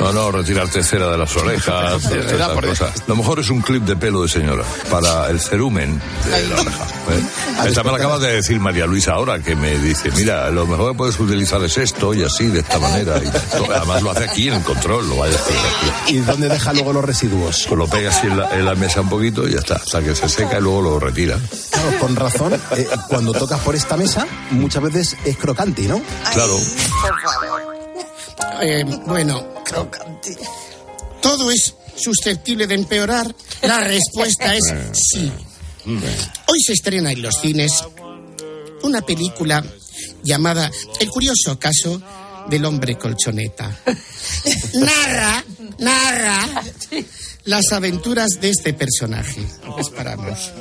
No, 0.00 0.12
no, 0.12 0.32
retirarte 0.32 0.82
cera 0.82 1.10
de 1.10 1.18
las 1.18 1.36
orejas, 1.36 2.02
por. 2.54 2.64
Lo 3.06 3.16
mejor 3.16 3.38
es 3.38 3.50
un 3.50 3.60
clip 3.60 3.84
de 3.84 3.96
pelo 3.96 4.22
de 4.22 4.28
señora 4.28 4.64
para 4.90 5.28
el 5.28 5.38
cerumen 5.38 6.00
de 6.24 6.48
la 6.48 6.60
oreja. 6.60 6.84
¿eh? 7.10 7.68
Esta 7.68 7.82
me 7.82 7.90
la 7.90 7.98
acaba 7.98 8.18
de 8.18 8.32
decir 8.36 8.58
María 8.58 8.86
Luisa 8.86 9.12
ahora, 9.12 9.40
que 9.40 9.54
me 9.54 9.78
dice: 9.78 10.10
Mira, 10.12 10.50
lo 10.50 10.66
mejor 10.66 10.92
que 10.92 10.96
puedes 10.96 11.20
utilizar 11.20 11.62
es 11.64 11.76
esto 11.76 12.14
y 12.14 12.22
así, 12.22 12.46
de 12.46 12.60
esta 12.60 12.78
manera. 12.78 13.20
Y 13.22 13.70
además 13.70 14.02
lo 14.02 14.10
hace 14.10 14.24
aquí 14.24 14.48
en 14.48 14.54
el 14.54 14.62
control, 14.62 15.06
lo 15.06 15.19
¿Y 16.06 16.16
dónde 16.18 16.48
deja 16.48 16.72
luego 16.72 16.92
los 16.92 17.04
residuos? 17.04 17.66
Pues 17.68 17.78
lo 17.78 17.86
pega 17.86 18.10
así 18.10 18.26
en 18.26 18.36
la, 18.36 18.50
en 18.56 18.64
la 18.64 18.74
mesa 18.74 19.00
un 19.00 19.08
poquito 19.08 19.46
y 19.46 19.52
ya 19.52 19.58
está, 19.58 19.76
hasta 19.76 20.02
que 20.02 20.14
se 20.14 20.28
seca 20.28 20.58
y 20.58 20.62
luego 20.62 20.82
lo 20.82 21.00
retira. 21.00 21.38
Claro, 21.70 21.98
con 21.98 22.16
razón, 22.16 22.54
eh, 22.76 22.86
cuando 23.08 23.32
tocas 23.32 23.60
por 23.60 23.74
esta 23.74 23.96
mesa, 23.96 24.26
muchas 24.50 24.82
veces 24.82 25.16
es 25.24 25.36
crocante, 25.36 25.82
¿no? 25.82 26.00
Claro. 26.32 26.56
Eh, 28.62 28.84
bueno, 29.06 29.46
todo 31.20 31.50
es 31.50 31.74
susceptible 31.96 32.66
de 32.66 32.74
empeorar. 32.74 33.34
La 33.62 33.80
respuesta 33.80 34.54
es 34.54 34.74
sí. 34.92 35.32
Hoy 35.86 36.60
se 36.64 36.72
estrena 36.72 37.12
en 37.12 37.22
los 37.22 37.36
cines 37.40 37.84
una 38.82 39.02
película 39.02 39.64
llamada 40.22 40.70
El 41.00 41.08
curioso 41.08 41.58
caso 41.58 42.00
del 42.50 42.64
hombre 42.64 42.96
colchoneta. 42.96 43.70
Narra, 44.74 45.44
narra 45.78 46.62
las 47.44 47.72
aventuras 47.72 48.40
de 48.40 48.50
este 48.50 48.74
personaje. 48.74 49.40
Esperamos. 49.78 50.52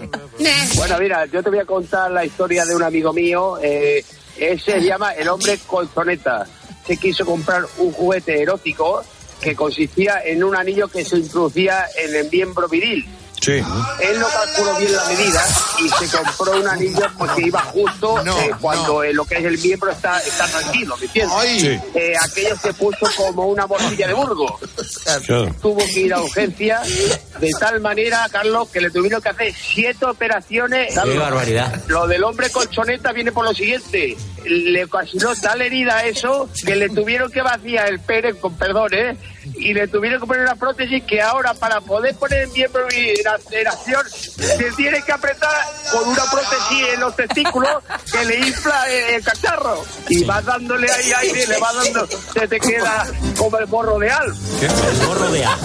Bueno, 0.76 0.98
mira, 1.00 1.26
yo 1.26 1.44
te 1.44 1.50
voy 1.50 1.60
a 1.60 1.66
contar 1.66 2.12
la 2.12 2.26
historia 2.26 2.66
de 2.66 2.76
un 2.76 2.84
amigo 2.84 3.12
mío. 3.12 3.58
Eh, 3.62 4.04
ese 4.38 4.72
se 4.72 4.82
llama 4.82 5.12
el 5.12 5.28
hombre 5.28 5.60
colchoneta. 5.68 6.48
Se 6.88 6.98
quiso 6.98 7.26
comprar 7.26 7.64
un 7.78 7.92
juguete 7.92 8.42
erótico 8.42 9.04
que 9.42 9.56
consistía 9.56 10.22
en 10.24 10.44
un 10.44 10.56
anillo 10.56 10.88
que 10.88 11.04
se 11.04 11.18
introducía 11.18 11.86
en 11.98 12.16
el 12.16 12.30
miembro 12.30 12.68
viril. 12.68 13.06
Sí. 13.42 13.52
Él 13.54 14.20
no 14.20 14.28
calculó 14.28 14.78
bien 14.78 14.96
la 14.96 15.06
medida 15.06 15.46
y 15.80 15.90
se 15.90 16.18
compró 16.18 16.60
un 16.60 16.68
anillo 16.68 17.08
pues, 17.18 17.32
que 17.32 17.42
iba 17.48 17.62
justo 17.62 18.20
eh, 18.26 18.52
cuando 18.60 19.04
eh, 19.04 19.14
lo 19.14 19.26
que 19.26 19.36
es 19.36 19.46
el 19.46 19.58
miembro 19.58 19.92
está, 19.92 20.20
está 20.20 20.48
tranquilo, 20.48 20.98
¿me 20.98 21.06
entiendes? 21.06 21.36
Ay. 21.38 21.60
Sí. 21.60 21.80
Eh, 21.96 22.14
aquello 22.22 22.58
se 22.62 22.74
puso 22.74 23.08
como 23.16 23.48
una 23.48 23.66
morcilla 23.66 24.08
de 24.08 24.14
burgo. 24.14 24.60
Claro. 25.04 25.56
Tuvo 25.62 25.78
que 25.78 26.00
ir 26.02 26.14
a 26.14 26.22
urgencia 26.22 26.82
de 27.40 27.52
tal 27.60 27.80
manera, 27.80 28.28
Carlos, 28.32 28.70
que 28.70 28.82
le 28.82 28.90
tuvieron 28.90 29.22
que 29.22 29.30
hacer 29.30 29.54
siete 29.54 30.06
operaciones. 30.06 30.94
Carlos, 30.94 31.18
barbaridad. 31.18 31.82
Lo 31.88 32.08
del 32.08 32.24
hombre 32.24 32.50
colchoneta 32.50 33.12
viene 33.12 33.32
por 33.32 33.46
lo 33.46 33.54
siguiente. 33.54 34.18
Le 34.46 34.86
ocasionó 34.86 35.36
tal 35.36 35.62
herida 35.62 35.98
a 35.98 36.06
eso 36.06 36.50
que 36.66 36.76
le 36.76 36.90
tuvieron 36.90 37.32
que 37.32 37.42
vaciar 37.42 37.88
el 37.90 38.00
pene, 38.00 38.34
con 38.36 38.56
perdón, 38.56 38.94
¿eh? 38.94 39.18
Y 39.56 39.74
le 39.74 39.88
tuvieron 39.88 40.22
que 40.22 40.28
poner 40.28 40.44
una 40.44 40.56
prótesis 40.56 41.04
que 41.04 41.22
ahora 41.22 41.54
para 41.54 41.82
poder 41.82 42.16
poner 42.16 42.44
el 42.44 42.50
miembro 42.50 42.88
en 42.90 43.68
acción 43.68 44.02
se 44.10 44.72
tiene 44.78 45.02
que 45.04 45.12
apretar 45.12 45.66
con 45.92 46.08
una 46.08 46.24
prótesis 46.32 46.88
en 46.94 47.00
los 47.00 47.16
testículos 47.16 47.84
que 48.12 48.26
le 48.26 48.40
infla 48.40 48.84
el, 48.90 49.16
el 49.16 49.24
cacharro. 49.24 49.84
Y 50.08 50.24
vas 50.24 50.46
dándole 50.46 50.90
ahí 50.92 51.12
aire, 51.12 51.48
le 51.48 51.58
va 51.58 51.74
dando, 51.74 52.08
se 52.08 52.48
te 52.48 52.60
queda 52.60 53.08
como 53.38 53.58
el 53.58 53.68
morro 53.68 54.00
de 54.00 54.10
Al. 54.10 54.28
El 54.28 55.08
morro 55.08 55.32
de 55.32 55.46
Al. 55.46 55.60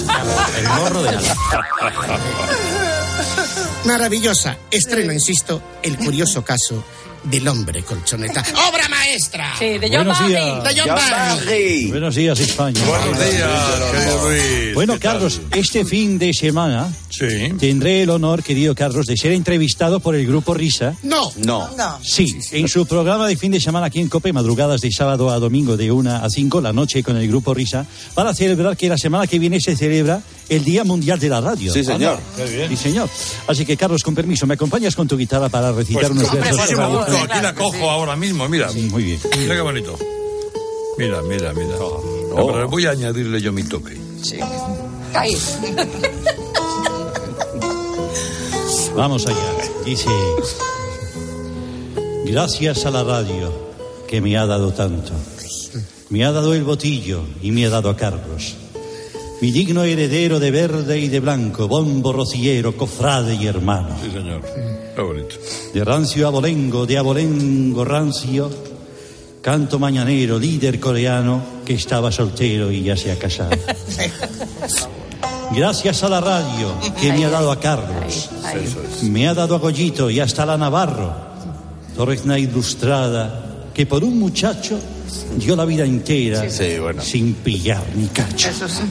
El 0.58 0.68
morro 0.68 1.02
de 1.02 1.08
Al. 1.10 1.24
Maravillosa. 3.84 4.56
Estreno, 4.70 5.12
insisto, 5.12 5.60
el 5.82 5.96
curioso 5.96 6.44
caso 6.44 6.84
del 7.24 7.46
hombre 7.48 7.82
colchoneta. 7.82 8.42
¡Obra 8.70 8.88
maestra! 8.88 9.54
Sí, 9.58 9.78
de 9.78 9.88
Buenos 9.88 10.26
días. 10.26 10.64
De 10.64 10.80
John 10.80 10.88
Barry. 10.88 11.90
Buenos 11.90 12.14
días, 12.14 12.38
España. 12.40 12.80
Buenos 12.84 13.18
días, 13.18 14.22
Luis. 14.22 14.74
Bueno, 14.74 14.98
Carlos, 15.00 15.40
este 15.52 15.84
fin 15.84 16.18
de 16.18 16.34
semana 16.34 16.92
tendré 17.58 18.02
el 18.02 18.10
honor, 18.10 18.42
querido 18.42 18.74
Carlos, 18.74 19.06
de 19.06 19.16
ser 19.16 19.32
entrevistado 19.32 20.00
por 20.00 20.14
el 20.14 20.26
grupo 20.26 20.52
Risa. 20.52 20.94
No. 21.02 21.32
No. 21.36 21.70
Sí, 22.02 22.38
en 22.52 22.68
su 22.68 22.86
programa 22.86 23.26
de 23.26 23.36
fin 23.36 23.52
de 23.52 23.60
semana 23.60 23.86
aquí 23.86 24.00
en 24.00 24.08
Cope, 24.08 24.32
madrugadas 24.32 24.80
de 24.80 24.90
sábado 24.90 25.30
a 25.30 25.38
domingo 25.38 25.76
de 25.76 25.92
1 25.92 26.16
a 26.16 26.28
5, 26.28 26.60
la 26.60 26.72
noche 26.72 27.02
con 27.02 27.16
el 27.16 27.28
grupo 27.28 27.54
Risa, 27.54 27.86
para 28.14 28.34
celebrar 28.34 28.76
que 28.76 28.88
la 28.88 28.98
semana 28.98 29.26
que 29.26 29.38
viene 29.38 29.60
se 29.60 29.76
celebra 29.76 30.22
el 30.48 30.64
Día 30.64 30.84
Mundial 30.84 31.18
de 31.18 31.28
la 31.28 31.40
Radio. 31.40 31.72
Sí, 31.72 31.84
señor. 31.84 32.18
Anda. 32.36 32.68
Sí, 32.68 32.76
señor. 32.76 33.08
Así 33.46 33.64
que, 33.64 33.76
Carlos, 33.76 34.02
con 34.02 34.14
permiso, 34.14 34.46
¿me 34.46 34.54
acompañas 34.54 34.94
con 34.94 35.08
tu 35.08 35.16
guitarra 35.16 35.48
para 35.48 35.72
recitar 35.72 36.02
Pues, 36.02 36.12
unos 36.12 36.24
hombre, 36.28 36.50
versos 36.50 36.70
cojo, 36.76 37.24
aquí 37.24 37.40
la 37.42 37.54
cojo 37.54 37.90
ahora 37.90 38.16
mismo, 38.16 38.48
mira. 38.48 38.70
Muy 38.72 39.04
bien. 39.04 39.20
Mira 39.38 39.54
qué 39.54 39.60
bonito. 39.60 39.98
Mira, 40.98 41.22
mira, 41.22 41.52
mira. 41.52 41.76
No, 41.76 42.46
pero 42.46 42.68
voy 42.68 42.86
a 42.86 42.90
añadirle 42.90 43.40
yo 43.40 43.52
mi 43.52 43.62
toque. 43.64 43.96
Sí. 44.22 44.38
Ahí. 45.12 45.36
Vamos 48.96 49.26
allá. 49.26 49.36
Dice, 49.84 50.08
gracias 52.24 52.86
a 52.86 52.90
la 52.90 53.02
radio 53.02 53.52
que 54.06 54.20
me 54.20 54.36
ha 54.36 54.46
dado 54.46 54.72
tanto. 54.72 55.12
Me 56.10 56.24
ha 56.24 56.30
dado 56.30 56.54
el 56.54 56.62
botillo 56.62 57.24
y 57.42 57.50
me 57.50 57.66
ha 57.66 57.70
dado 57.70 57.90
a 57.90 57.96
Carlos. 57.96 58.54
Mi 59.44 59.52
digno 59.52 59.84
heredero 59.84 60.40
de 60.40 60.50
verde 60.50 60.98
y 60.98 61.08
de 61.08 61.20
blanco, 61.20 61.68
bombo 61.68 62.14
rociero, 62.14 62.78
cofrade 62.78 63.34
y 63.34 63.46
hermano. 63.46 63.94
Sí, 64.02 64.10
señor. 64.10 64.40
Bonito. 64.96 65.36
De 65.74 65.84
rancio 65.84 66.26
a 66.26 66.30
bolengo, 66.30 66.86
de 66.86 66.96
abolengo 66.96 67.84
rancio, 67.84 68.50
canto 69.42 69.78
mañanero, 69.78 70.38
líder 70.38 70.80
coreano 70.80 71.42
que 71.62 71.74
estaba 71.74 72.10
soltero 72.10 72.72
y 72.72 72.84
ya 72.84 72.96
se 72.96 73.12
ha 73.12 73.18
casado. 73.18 73.50
Gracias 75.54 76.02
a 76.02 76.08
la 76.08 76.22
radio 76.22 76.72
que 76.98 77.12
me 77.12 77.26
ha 77.26 77.28
dado 77.28 77.52
a 77.52 77.60
Carlos, 77.60 78.30
me 79.02 79.28
ha 79.28 79.34
dado 79.34 79.56
a 79.56 79.58
Goyito 79.58 80.08
y 80.08 80.20
hasta 80.20 80.44
a 80.44 80.46
la 80.46 80.56
Navarro, 80.56 81.12
Torrezna 81.94 82.38
ilustrada, 82.38 83.66
que 83.74 83.84
por 83.84 84.04
un 84.04 84.18
muchacho 84.18 84.78
dio 85.36 85.56
la 85.56 85.64
vida 85.64 85.84
entera 85.84 86.48
sin 87.00 87.34
pillar 87.34 87.84
ni 87.96 88.06
cacho. 88.06 88.48
Eso 88.48 88.68
sí. 88.68 88.82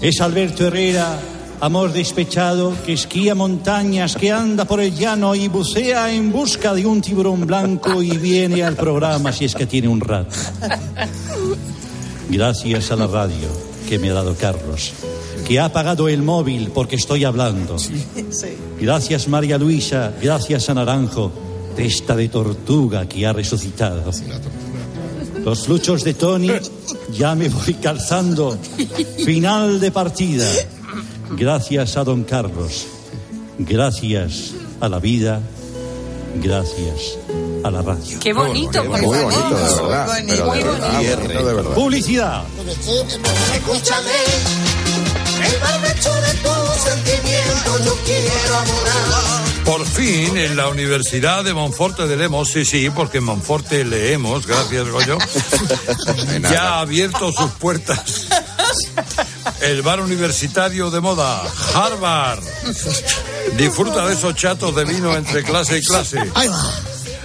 Es 0.00 0.20
Alberto 0.20 0.66
Herrera, 0.66 1.18
amor 1.60 1.92
despechado, 1.92 2.72
que 2.84 2.92
esquía 2.92 3.34
montañas, 3.34 4.14
que 4.16 4.30
anda 4.30 4.64
por 4.64 4.80
el 4.80 4.94
llano 4.94 5.34
y 5.34 5.48
bucea 5.48 6.12
en 6.12 6.30
busca 6.30 6.74
de 6.74 6.86
un 6.86 7.00
tiburón 7.00 7.46
blanco 7.46 8.02
y 8.02 8.16
viene 8.16 8.62
al 8.62 8.76
programa 8.76 9.32
si 9.32 9.44
es 9.44 9.54
que 9.54 9.66
tiene 9.66 9.88
un 9.88 10.00
rato. 10.00 10.36
Gracias 12.30 12.90
a 12.92 12.96
la 12.96 13.06
radio 13.06 13.48
que 13.88 13.98
me 13.98 14.10
ha 14.10 14.14
dado 14.14 14.34
Carlos, 14.34 14.92
que 15.46 15.58
ha 15.58 15.64
apagado 15.64 16.08
el 16.08 16.22
móvil 16.22 16.70
porque 16.74 16.96
estoy 16.96 17.24
hablando. 17.24 17.76
Gracias 18.80 19.28
María 19.28 19.58
Luisa, 19.58 20.12
gracias 20.20 20.68
a 20.68 20.74
Naranjo, 20.74 21.32
testa 21.74 22.14
de 22.14 22.28
tortuga 22.28 23.08
que 23.08 23.26
ha 23.26 23.32
resucitado. 23.32 24.12
Los 25.44 25.64
fluchos 25.64 26.04
de 26.04 26.14
Tony 26.14 26.50
ya 27.12 27.34
me 27.34 27.48
voy 27.48 27.74
calzando. 27.74 28.58
Final 29.24 29.80
de 29.80 29.90
partida. 29.90 30.46
Gracias 31.30 31.96
a 31.96 32.04
don 32.04 32.24
Carlos. 32.24 32.86
Gracias 33.58 34.52
a 34.80 34.88
la 34.88 34.98
vida. 34.98 35.40
Gracias 36.42 37.18
a 37.64 37.70
la 37.70 37.82
radio. 37.82 38.18
Qué 38.20 38.32
bonito, 38.32 38.84
por 38.84 39.00
Muy 39.02 39.16
favor. 39.16 39.32
bonito, 39.32 39.56
de 39.56 39.82
verdad. 39.82 40.18
pero 40.28 40.46
Muy 40.46 40.58
de 40.58 40.64
verdad, 40.64 40.92
bonito. 40.92 41.16
bonito 41.22 41.46
de 41.46 41.54
verdad. 41.54 41.74
Publicidad. 41.74 42.42
Escúchame, 43.54 44.10
el 45.46 45.60
barbecho 45.60 46.14
de 46.14 46.34
tu 46.34 46.50
sentimiento 46.84 47.84
yo 47.84 47.96
quiero 48.04 48.54
abonar. 48.56 49.47
Por 49.68 49.84
fin, 49.84 50.38
en 50.38 50.56
la 50.56 50.68
Universidad 50.68 51.44
de 51.44 51.52
Monforte 51.52 52.06
de 52.06 52.16
Lemos, 52.16 52.48
sí, 52.48 52.64
sí, 52.64 52.88
porque 52.88 53.18
en 53.18 53.24
Monforte 53.24 53.84
leemos, 53.84 54.46
gracias, 54.46 54.88
Goyo, 54.88 55.18
ya 56.50 56.68
ha 56.68 56.80
abierto 56.80 57.30
sus 57.32 57.50
puertas 57.52 58.28
el 59.60 59.82
bar 59.82 60.00
universitario 60.00 60.90
de 60.90 61.00
moda, 61.00 61.42
Harvard. 61.74 62.42
Disfruta 63.56 64.06
de 64.06 64.14
esos 64.14 64.34
chatos 64.34 64.74
de 64.74 64.86
vino 64.86 65.14
entre 65.14 65.44
clase 65.44 65.78
y 65.78 65.82
clase. 65.82 66.18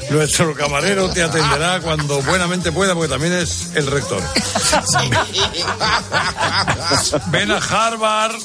Nuestro 0.10 0.54
camarero 0.54 1.10
te 1.10 1.24
atenderá 1.24 1.80
cuando 1.80 2.22
buenamente 2.24 2.72
pueda, 2.72 2.94
porque 2.94 3.10
también 3.10 3.34
es 3.34 3.70
el 3.76 3.88
rector. 3.88 4.22
Ven 7.32 7.52
a 7.52 7.58
Harvard 7.58 8.36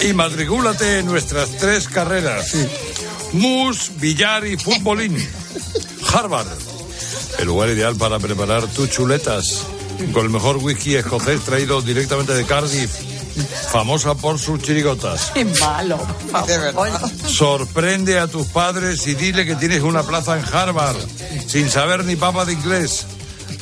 y 0.00 0.12
matricúlate 0.12 0.98
en 1.00 1.06
nuestras 1.06 1.56
tres 1.56 1.88
carreras. 1.88 2.54
Mus, 3.32 3.90
billar 3.96 4.46
y 4.46 4.56
futbolín. 4.56 5.16
Harvard, 6.12 6.48
el 7.38 7.46
lugar 7.46 7.70
ideal 7.70 7.96
para 7.96 8.18
preparar 8.18 8.66
tus 8.68 8.90
chuletas 8.90 9.64
con 10.12 10.24
el 10.24 10.30
mejor 10.30 10.56
whisky 10.58 10.96
escocés 10.96 11.40
traído 11.42 11.80
directamente 11.80 12.34
de 12.34 12.44
Cardiff, 12.44 12.90
famosa 13.70 14.14
por 14.14 14.38
sus 14.38 14.60
chirigotas. 14.60 15.30
Qué 15.32 15.44
malo. 15.44 15.98
De 16.46 16.58
verdad. 16.58 17.10
Sorprende 17.26 18.18
a 18.18 18.26
tus 18.26 18.48
padres 18.48 19.06
y 19.06 19.14
dile 19.14 19.46
que 19.46 19.54
tienes 19.56 19.82
una 19.82 20.02
plaza 20.02 20.38
en 20.38 20.44
Harvard, 20.44 20.96
sin 21.46 21.70
saber 21.70 22.04
ni 22.04 22.16
papa 22.16 22.44
de 22.44 22.54
inglés. 22.54 23.06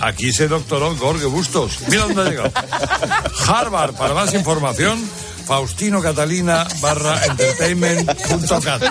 Aquí 0.00 0.32
se 0.32 0.48
doctoró 0.48 0.96
Jorge 0.96 1.26
Bustos. 1.26 1.78
Mira 1.88 2.04
dónde 2.04 2.22
ha 2.22 2.24
llegado. 2.24 2.52
Harvard, 3.46 3.94
para 3.94 4.14
más 4.14 4.32
información, 4.32 4.98
Faustino 5.50 6.00
Catalina 6.00 6.64
barra 6.80 7.26
entertainment.cat. 7.26 8.82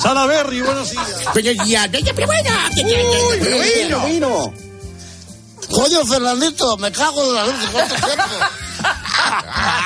Salaberry, 0.00 0.60
buenos 0.60 0.88
días. 0.92 1.24
Buenos 1.32 1.66
días, 1.66 1.90
doña 1.90 2.14
Prebuena. 2.14 2.70
Pero 2.76 3.98
bueno. 3.98 4.54
Coño, 5.68 6.06
Fernandito, 6.06 6.76
me 6.76 6.92
cago 6.92 7.24
en 7.24 7.34
la 7.34 7.46
luz. 7.46 7.54
¿cuánto 7.72 7.94
tiempo? 7.96 8.24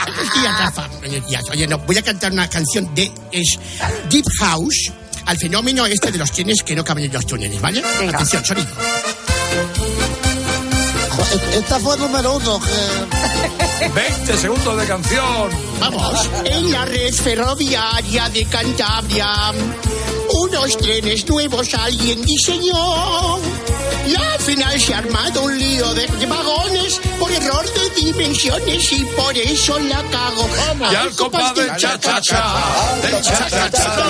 Buenos 0.05 0.35
días, 0.35 0.59
Rafa. 0.59 0.89
Buenos 0.99 1.27
días. 1.27 1.43
Oye, 1.51 1.67
no, 1.67 1.79
voy 1.79 1.97
a 1.97 2.03
cantar 2.03 2.33
una 2.33 2.51
canción 2.51 2.95
de 2.95 3.11
es 3.31 3.59
Deep 4.11 4.27
House 4.41 4.93
al 5.25 5.39
fenómeno 5.39 5.87
este 5.87 6.13
de 6.13 6.19
los 6.19 6.31
trenes 6.33 6.63
que 6.63 6.77
no 6.77 6.85
caben 6.85 7.05
en 7.05 7.15
los 7.15 7.25
túneles, 7.25 7.59
¿vale? 7.63 7.83
Atención, 8.13 8.45
sonido. 8.45 8.69
Esta 11.55 11.79
fue 11.81 11.97
número 11.97 12.37
uno. 12.37 12.61
Que... 12.61 13.89
20 13.95 14.37
segundos 14.37 14.77
de 14.77 14.87
canción. 14.87 15.51
Vamos. 15.81 16.29
En 16.45 16.71
la 16.71 16.85
red 16.85 17.13
ferroviaria 17.13 18.29
de 18.29 18.45
Cantabria, 18.47 19.53
unos 20.29 20.77
trenes 20.79 21.29
nuevos 21.29 21.75
alguien 21.75 22.23
diseñó. 22.23 23.39
Y 24.07 24.15
al 24.15 24.41
final 24.41 24.81
se 24.81 24.95
ha 24.95 24.99
armado 24.99 25.43
un 25.43 25.59
lío 25.59 25.95
de, 25.95 26.07
vagones 26.27 27.01
por 27.19 27.31
error 27.31 27.65
de 27.73 27.91
dimensiones 27.91 28.93
y 28.93 29.05
por 29.05 29.37
eso 29.37 29.79
la 29.79 30.03
cago. 30.11 30.49
Y 30.81 30.95
al 30.95 31.55
del 31.55 31.77
cha-cha-cha 31.77 32.45
del 33.03 33.23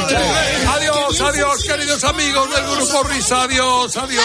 tren. 0.07 0.69
Adiós, 0.69 1.21
adiós, 1.21 1.63
queridos 1.63 2.05
amigos 2.05 2.51
del 2.51 2.77
Grupo 2.77 3.03
Risa. 3.05 3.43
Adiós, 3.43 3.97
adiós. 3.97 4.25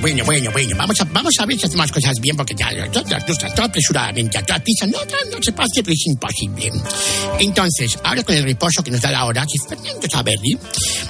Bueno, 0.00 0.24
bueno, 0.24 0.24
bueno, 0.24 0.50
bueno. 0.52 0.76
Vamos 0.76 1.00
a, 1.00 1.04
vamos 1.04 1.34
a 1.38 1.46
ver 1.46 1.58
si 1.58 1.66
hacemos 1.66 1.92
cosas 1.92 2.18
bien, 2.20 2.36
porque 2.36 2.54
ya, 2.54 2.72
ya, 2.72 2.86
ya, 2.90 3.18
todo 3.54 3.64
apresuradamente, 3.64 4.38
a 4.38 4.42
toda 4.42 4.58
prisa. 4.58 4.86
No, 4.86 4.98
no, 4.98 5.36
no 5.36 5.42
se 5.42 5.52
puede 5.52 5.68
hacer, 5.70 5.90
es 5.90 6.06
imposible. 6.06 6.72
Entonces, 7.38 7.98
ahora 8.02 8.22
con 8.22 8.34
el 8.34 8.44
reposo 8.44 8.82
que 8.82 8.90
nos 8.90 9.00
da 9.00 9.10
la 9.10 9.24
hora, 9.24 9.42
que 9.42 9.54
es 9.54 9.68
Fernando 9.68 10.08
Saberdi, 10.08 10.56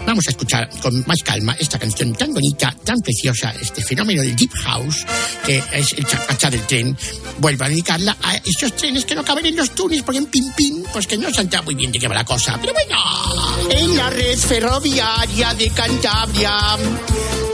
vamos 0.06 0.26
a 0.26 0.30
escuchar 0.30 0.68
con 0.80 1.04
más 1.06 1.22
calma 1.22 1.56
esta 1.58 1.78
canción 1.78 2.12
tan 2.14 2.32
bonita, 2.34 2.74
tan 2.84 2.98
preciosa, 3.00 3.54
este 3.60 3.82
fenómeno 3.82 4.22
del 4.22 4.34
Deep 4.34 4.52
House, 4.64 5.06
que 5.44 5.62
es 5.72 5.92
el 5.92 6.06
chacachá 6.06 6.50
del 6.50 6.66
tren. 6.66 6.96
Vuelvo 7.38 7.64
a 7.64 7.68
dedicarla 7.68 8.16
a 8.22 8.36
esos 8.36 8.74
trenes 8.74 9.04
que 9.04 9.14
no 9.14 9.24
caben 9.24 9.46
en 9.46 9.56
los 9.56 9.70
túneles, 9.70 10.02
porque 10.02 10.18
en 10.18 10.26
pim 10.26 10.52
pim, 10.56 10.82
pues 10.92 11.06
que 11.06 11.16
no 11.16 11.32
se 11.32 11.42
entera 11.42 11.62
muy 11.62 11.74
bien 11.74 11.92
de 11.92 11.98
qué 11.98 12.08
va 12.08 12.14
la 12.14 12.24
cosa. 12.24 12.58
Pero 12.60 12.72
bueno, 12.72 13.70
en 13.70 13.96
la 13.96 14.10
red 14.10 14.38
ferroviaria 14.38 15.54
de 15.54 15.70
Cantabria, 15.70 16.76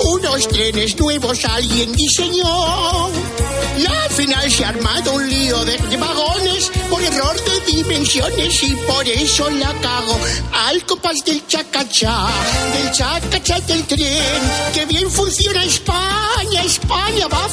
unos 0.07 0.49
trenes 0.49 0.99
nuevos 0.99 1.45
alguien 1.45 1.93
diseñó. 1.93 3.09
Y 3.79 3.87
al 3.87 4.11
final 4.11 4.51
se 4.51 4.65
ha 4.65 4.69
armado 4.69 5.15
un 5.15 5.29
lío 5.29 5.65
de, 5.65 5.77
vagones 5.99 6.71
por 6.89 7.03
error 7.03 7.37
de 7.45 7.73
dimensiones 7.73 8.63
y 8.63 8.75
por 8.75 9.07
eso 9.07 9.51
la 9.51 9.73
cago. 9.81 10.19
Al 10.67 10.85
compás 10.85 11.25
del 11.25 11.47
chacachá, 11.47 12.27
del 12.75 12.91
chacachá 12.93 13.61
del 13.61 13.85
tren, 13.85 14.43
que 14.73 14.87
bien 14.87 15.11
funciona 15.11 15.65
España, 15.65 16.63
España 16.63 17.27
va. 17.29 17.47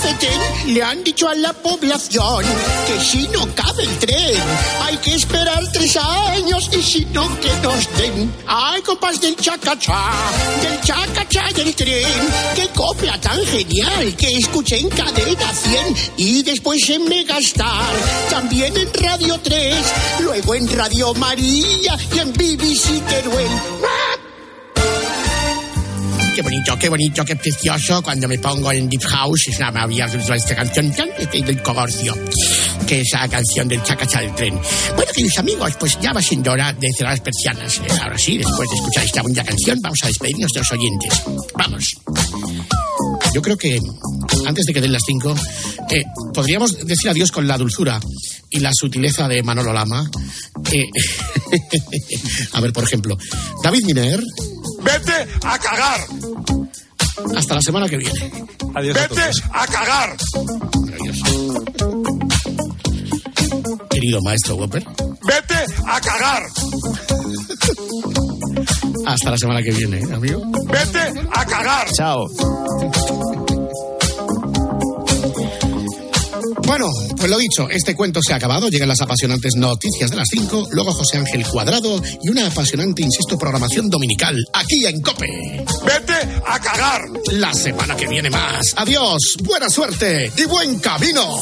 Le 0.65 0.81
han 0.81 1.03
dicho 1.03 1.27
a 1.27 1.35
la 1.35 1.53
población 1.53 2.43
que 2.87 2.99
si 3.03 3.27
no 3.29 3.47
cabe 3.55 3.83
el 3.83 3.99
tren, 3.99 4.41
hay 4.81 4.97
que 4.97 5.15
esperar 5.15 5.63
tres 5.71 5.97
años 5.97 6.69
y 6.71 6.81
si 6.81 7.05
no 7.05 7.27
que 7.39 7.53
nos 7.61 7.97
den. 7.97 8.33
Al 8.47 8.81
compás 8.83 9.21
del 9.21 9.35
chacachá, 9.35 10.11
del 10.61 10.81
chacachá 10.81 11.49
del 11.55 11.75
tren, 11.75 12.05
que 12.55 12.67
copla 12.69 13.19
tan 13.19 13.43
genial 13.45 14.15
que 14.15 14.37
escuché 14.37 14.79
en 14.79 14.89
cadena 14.89 15.53
100 15.53 15.95
y 16.17 16.43
después 16.43 16.89
en 16.89 17.07
Megastar, 17.07 17.93
también 18.29 18.75
en 18.77 18.93
Radio 18.93 19.39
3, 19.41 19.75
luego 20.19 20.55
en 20.55 20.67
Radio 20.77 21.13
María 21.13 21.97
y 22.13 22.19
en 22.19 22.33
BBC 22.33 23.01
Teruel. 23.07 23.47
Qué 26.35 26.41
bonito, 26.41 26.79
qué 26.79 26.89
bonito, 26.89 27.25
qué 27.25 27.35
precioso 27.35 28.01
cuando 28.01 28.27
me 28.27 28.39
pongo 28.39 28.71
en 28.71 28.89
Deep 28.89 29.03
House. 29.03 29.49
Es 29.49 29.57
una 29.57 29.71
maravilla 29.71 30.05
esta 30.05 30.55
canción 30.55 30.91
tan 30.91 31.09
del 31.31 31.61
comercio. 31.61 32.15
Que 32.85 33.01
esa 33.01 33.27
canción 33.27 33.67
del 33.67 33.81
chacacha 33.83 34.21
del 34.21 34.33
tren. 34.35 34.59
Bueno, 34.95 35.11
queridos 35.13 35.37
amigos, 35.37 35.73
pues 35.79 35.97
ya 35.99 36.13
va 36.13 36.21
siendo 36.21 36.51
hora 36.51 36.73
de 36.73 36.87
cerrar 36.97 37.13
las 37.13 37.21
persianas. 37.21 37.77
Eh, 37.77 37.99
ahora 38.01 38.17
sí, 38.17 38.37
después 38.37 38.69
de 38.69 38.75
escuchar 38.75 39.03
esta 39.03 39.21
bonita 39.21 39.43
canción, 39.43 39.79
vamos 39.81 39.99
a 40.03 40.07
despedirnos 40.07 40.51
de 40.51 40.59
los 40.59 40.71
oyentes. 40.71 41.23
Vamos. 41.57 41.83
Yo 43.33 43.41
creo 43.41 43.57
que 43.57 43.79
antes 44.45 44.65
de 44.65 44.73
que 44.73 44.81
den 44.81 44.91
las 44.91 45.03
cinco, 45.05 45.35
eh, 45.89 46.03
podríamos 46.33 46.85
decir 46.85 47.09
adiós 47.09 47.31
con 47.31 47.47
la 47.47 47.57
dulzura 47.57 47.99
y 48.49 48.59
la 48.59 48.71
sutileza 48.73 49.27
de 49.27 49.41
Manolo 49.43 49.73
Lama. 49.73 50.09
Eh, 50.71 50.85
a 52.53 52.61
ver, 52.61 52.73
por 52.73 52.83
ejemplo, 52.83 53.17
David 53.63 53.83
Miner. 53.85 54.21
¡Vete 54.81 55.27
a 55.43 55.57
cagar! 55.57 56.01
Hasta 57.35 57.55
la 57.55 57.61
semana 57.61 57.87
que 57.87 57.97
viene. 57.97 58.31
Adiós. 58.75 58.95
¡Vete 58.95 59.29
a 59.51 59.67
cagar! 59.67 60.17
Querido 64.03 64.21
maestro 64.21 64.55
Whopper. 64.57 64.83
¡Vete 64.83 65.73
a 65.87 66.01
cagar! 66.01 66.43
Hasta 69.05 69.31
la 69.31 69.37
semana 69.37 69.63
que 69.63 69.71
viene, 69.71 69.99
¿eh, 69.99 70.13
amigo. 70.13 70.41
¡Vete 70.65 71.21
a 71.31 71.45
cagar! 71.45 71.89
Chao. 71.93 72.29
Bueno, 76.67 76.89
pues 77.15 77.29
lo 77.29 77.37
dicho, 77.37 77.69
este 77.69 77.95
cuento 77.95 78.19
se 78.21 78.33
ha 78.33 78.35
acabado. 78.35 78.67
Llegan 78.67 78.89
las 78.89 78.99
apasionantes 78.99 79.55
noticias 79.55 80.09
de 80.11 80.17
las 80.17 80.27
5, 80.29 80.67
luego 80.71 80.91
José 80.91 81.19
Ángel 81.19 81.45
Cuadrado 81.47 82.01
y 82.21 82.27
una 82.27 82.47
apasionante, 82.47 83.03
insisto, 83.03 83.37
programación 83.37 83.89
dominical 83.89 84.35
aquí 84.51 84.85
en 84.85 85.01
Cope. 85.01 85.63
¡Vete 85.85 86.41
a 86.45 86.59
cagar! 86.59 87.03
La 87.31 87.53
semana 87.53 87.95
que 87.95 88.07
viene 88.07 88.29
más. 88.29 88.73
Adiós, 88.75 89.37
buena 89.43 89.69
suerte 89.69 90.29
y 90.35 90.43
buen 90.43 90.79
camino. 90.79 91.37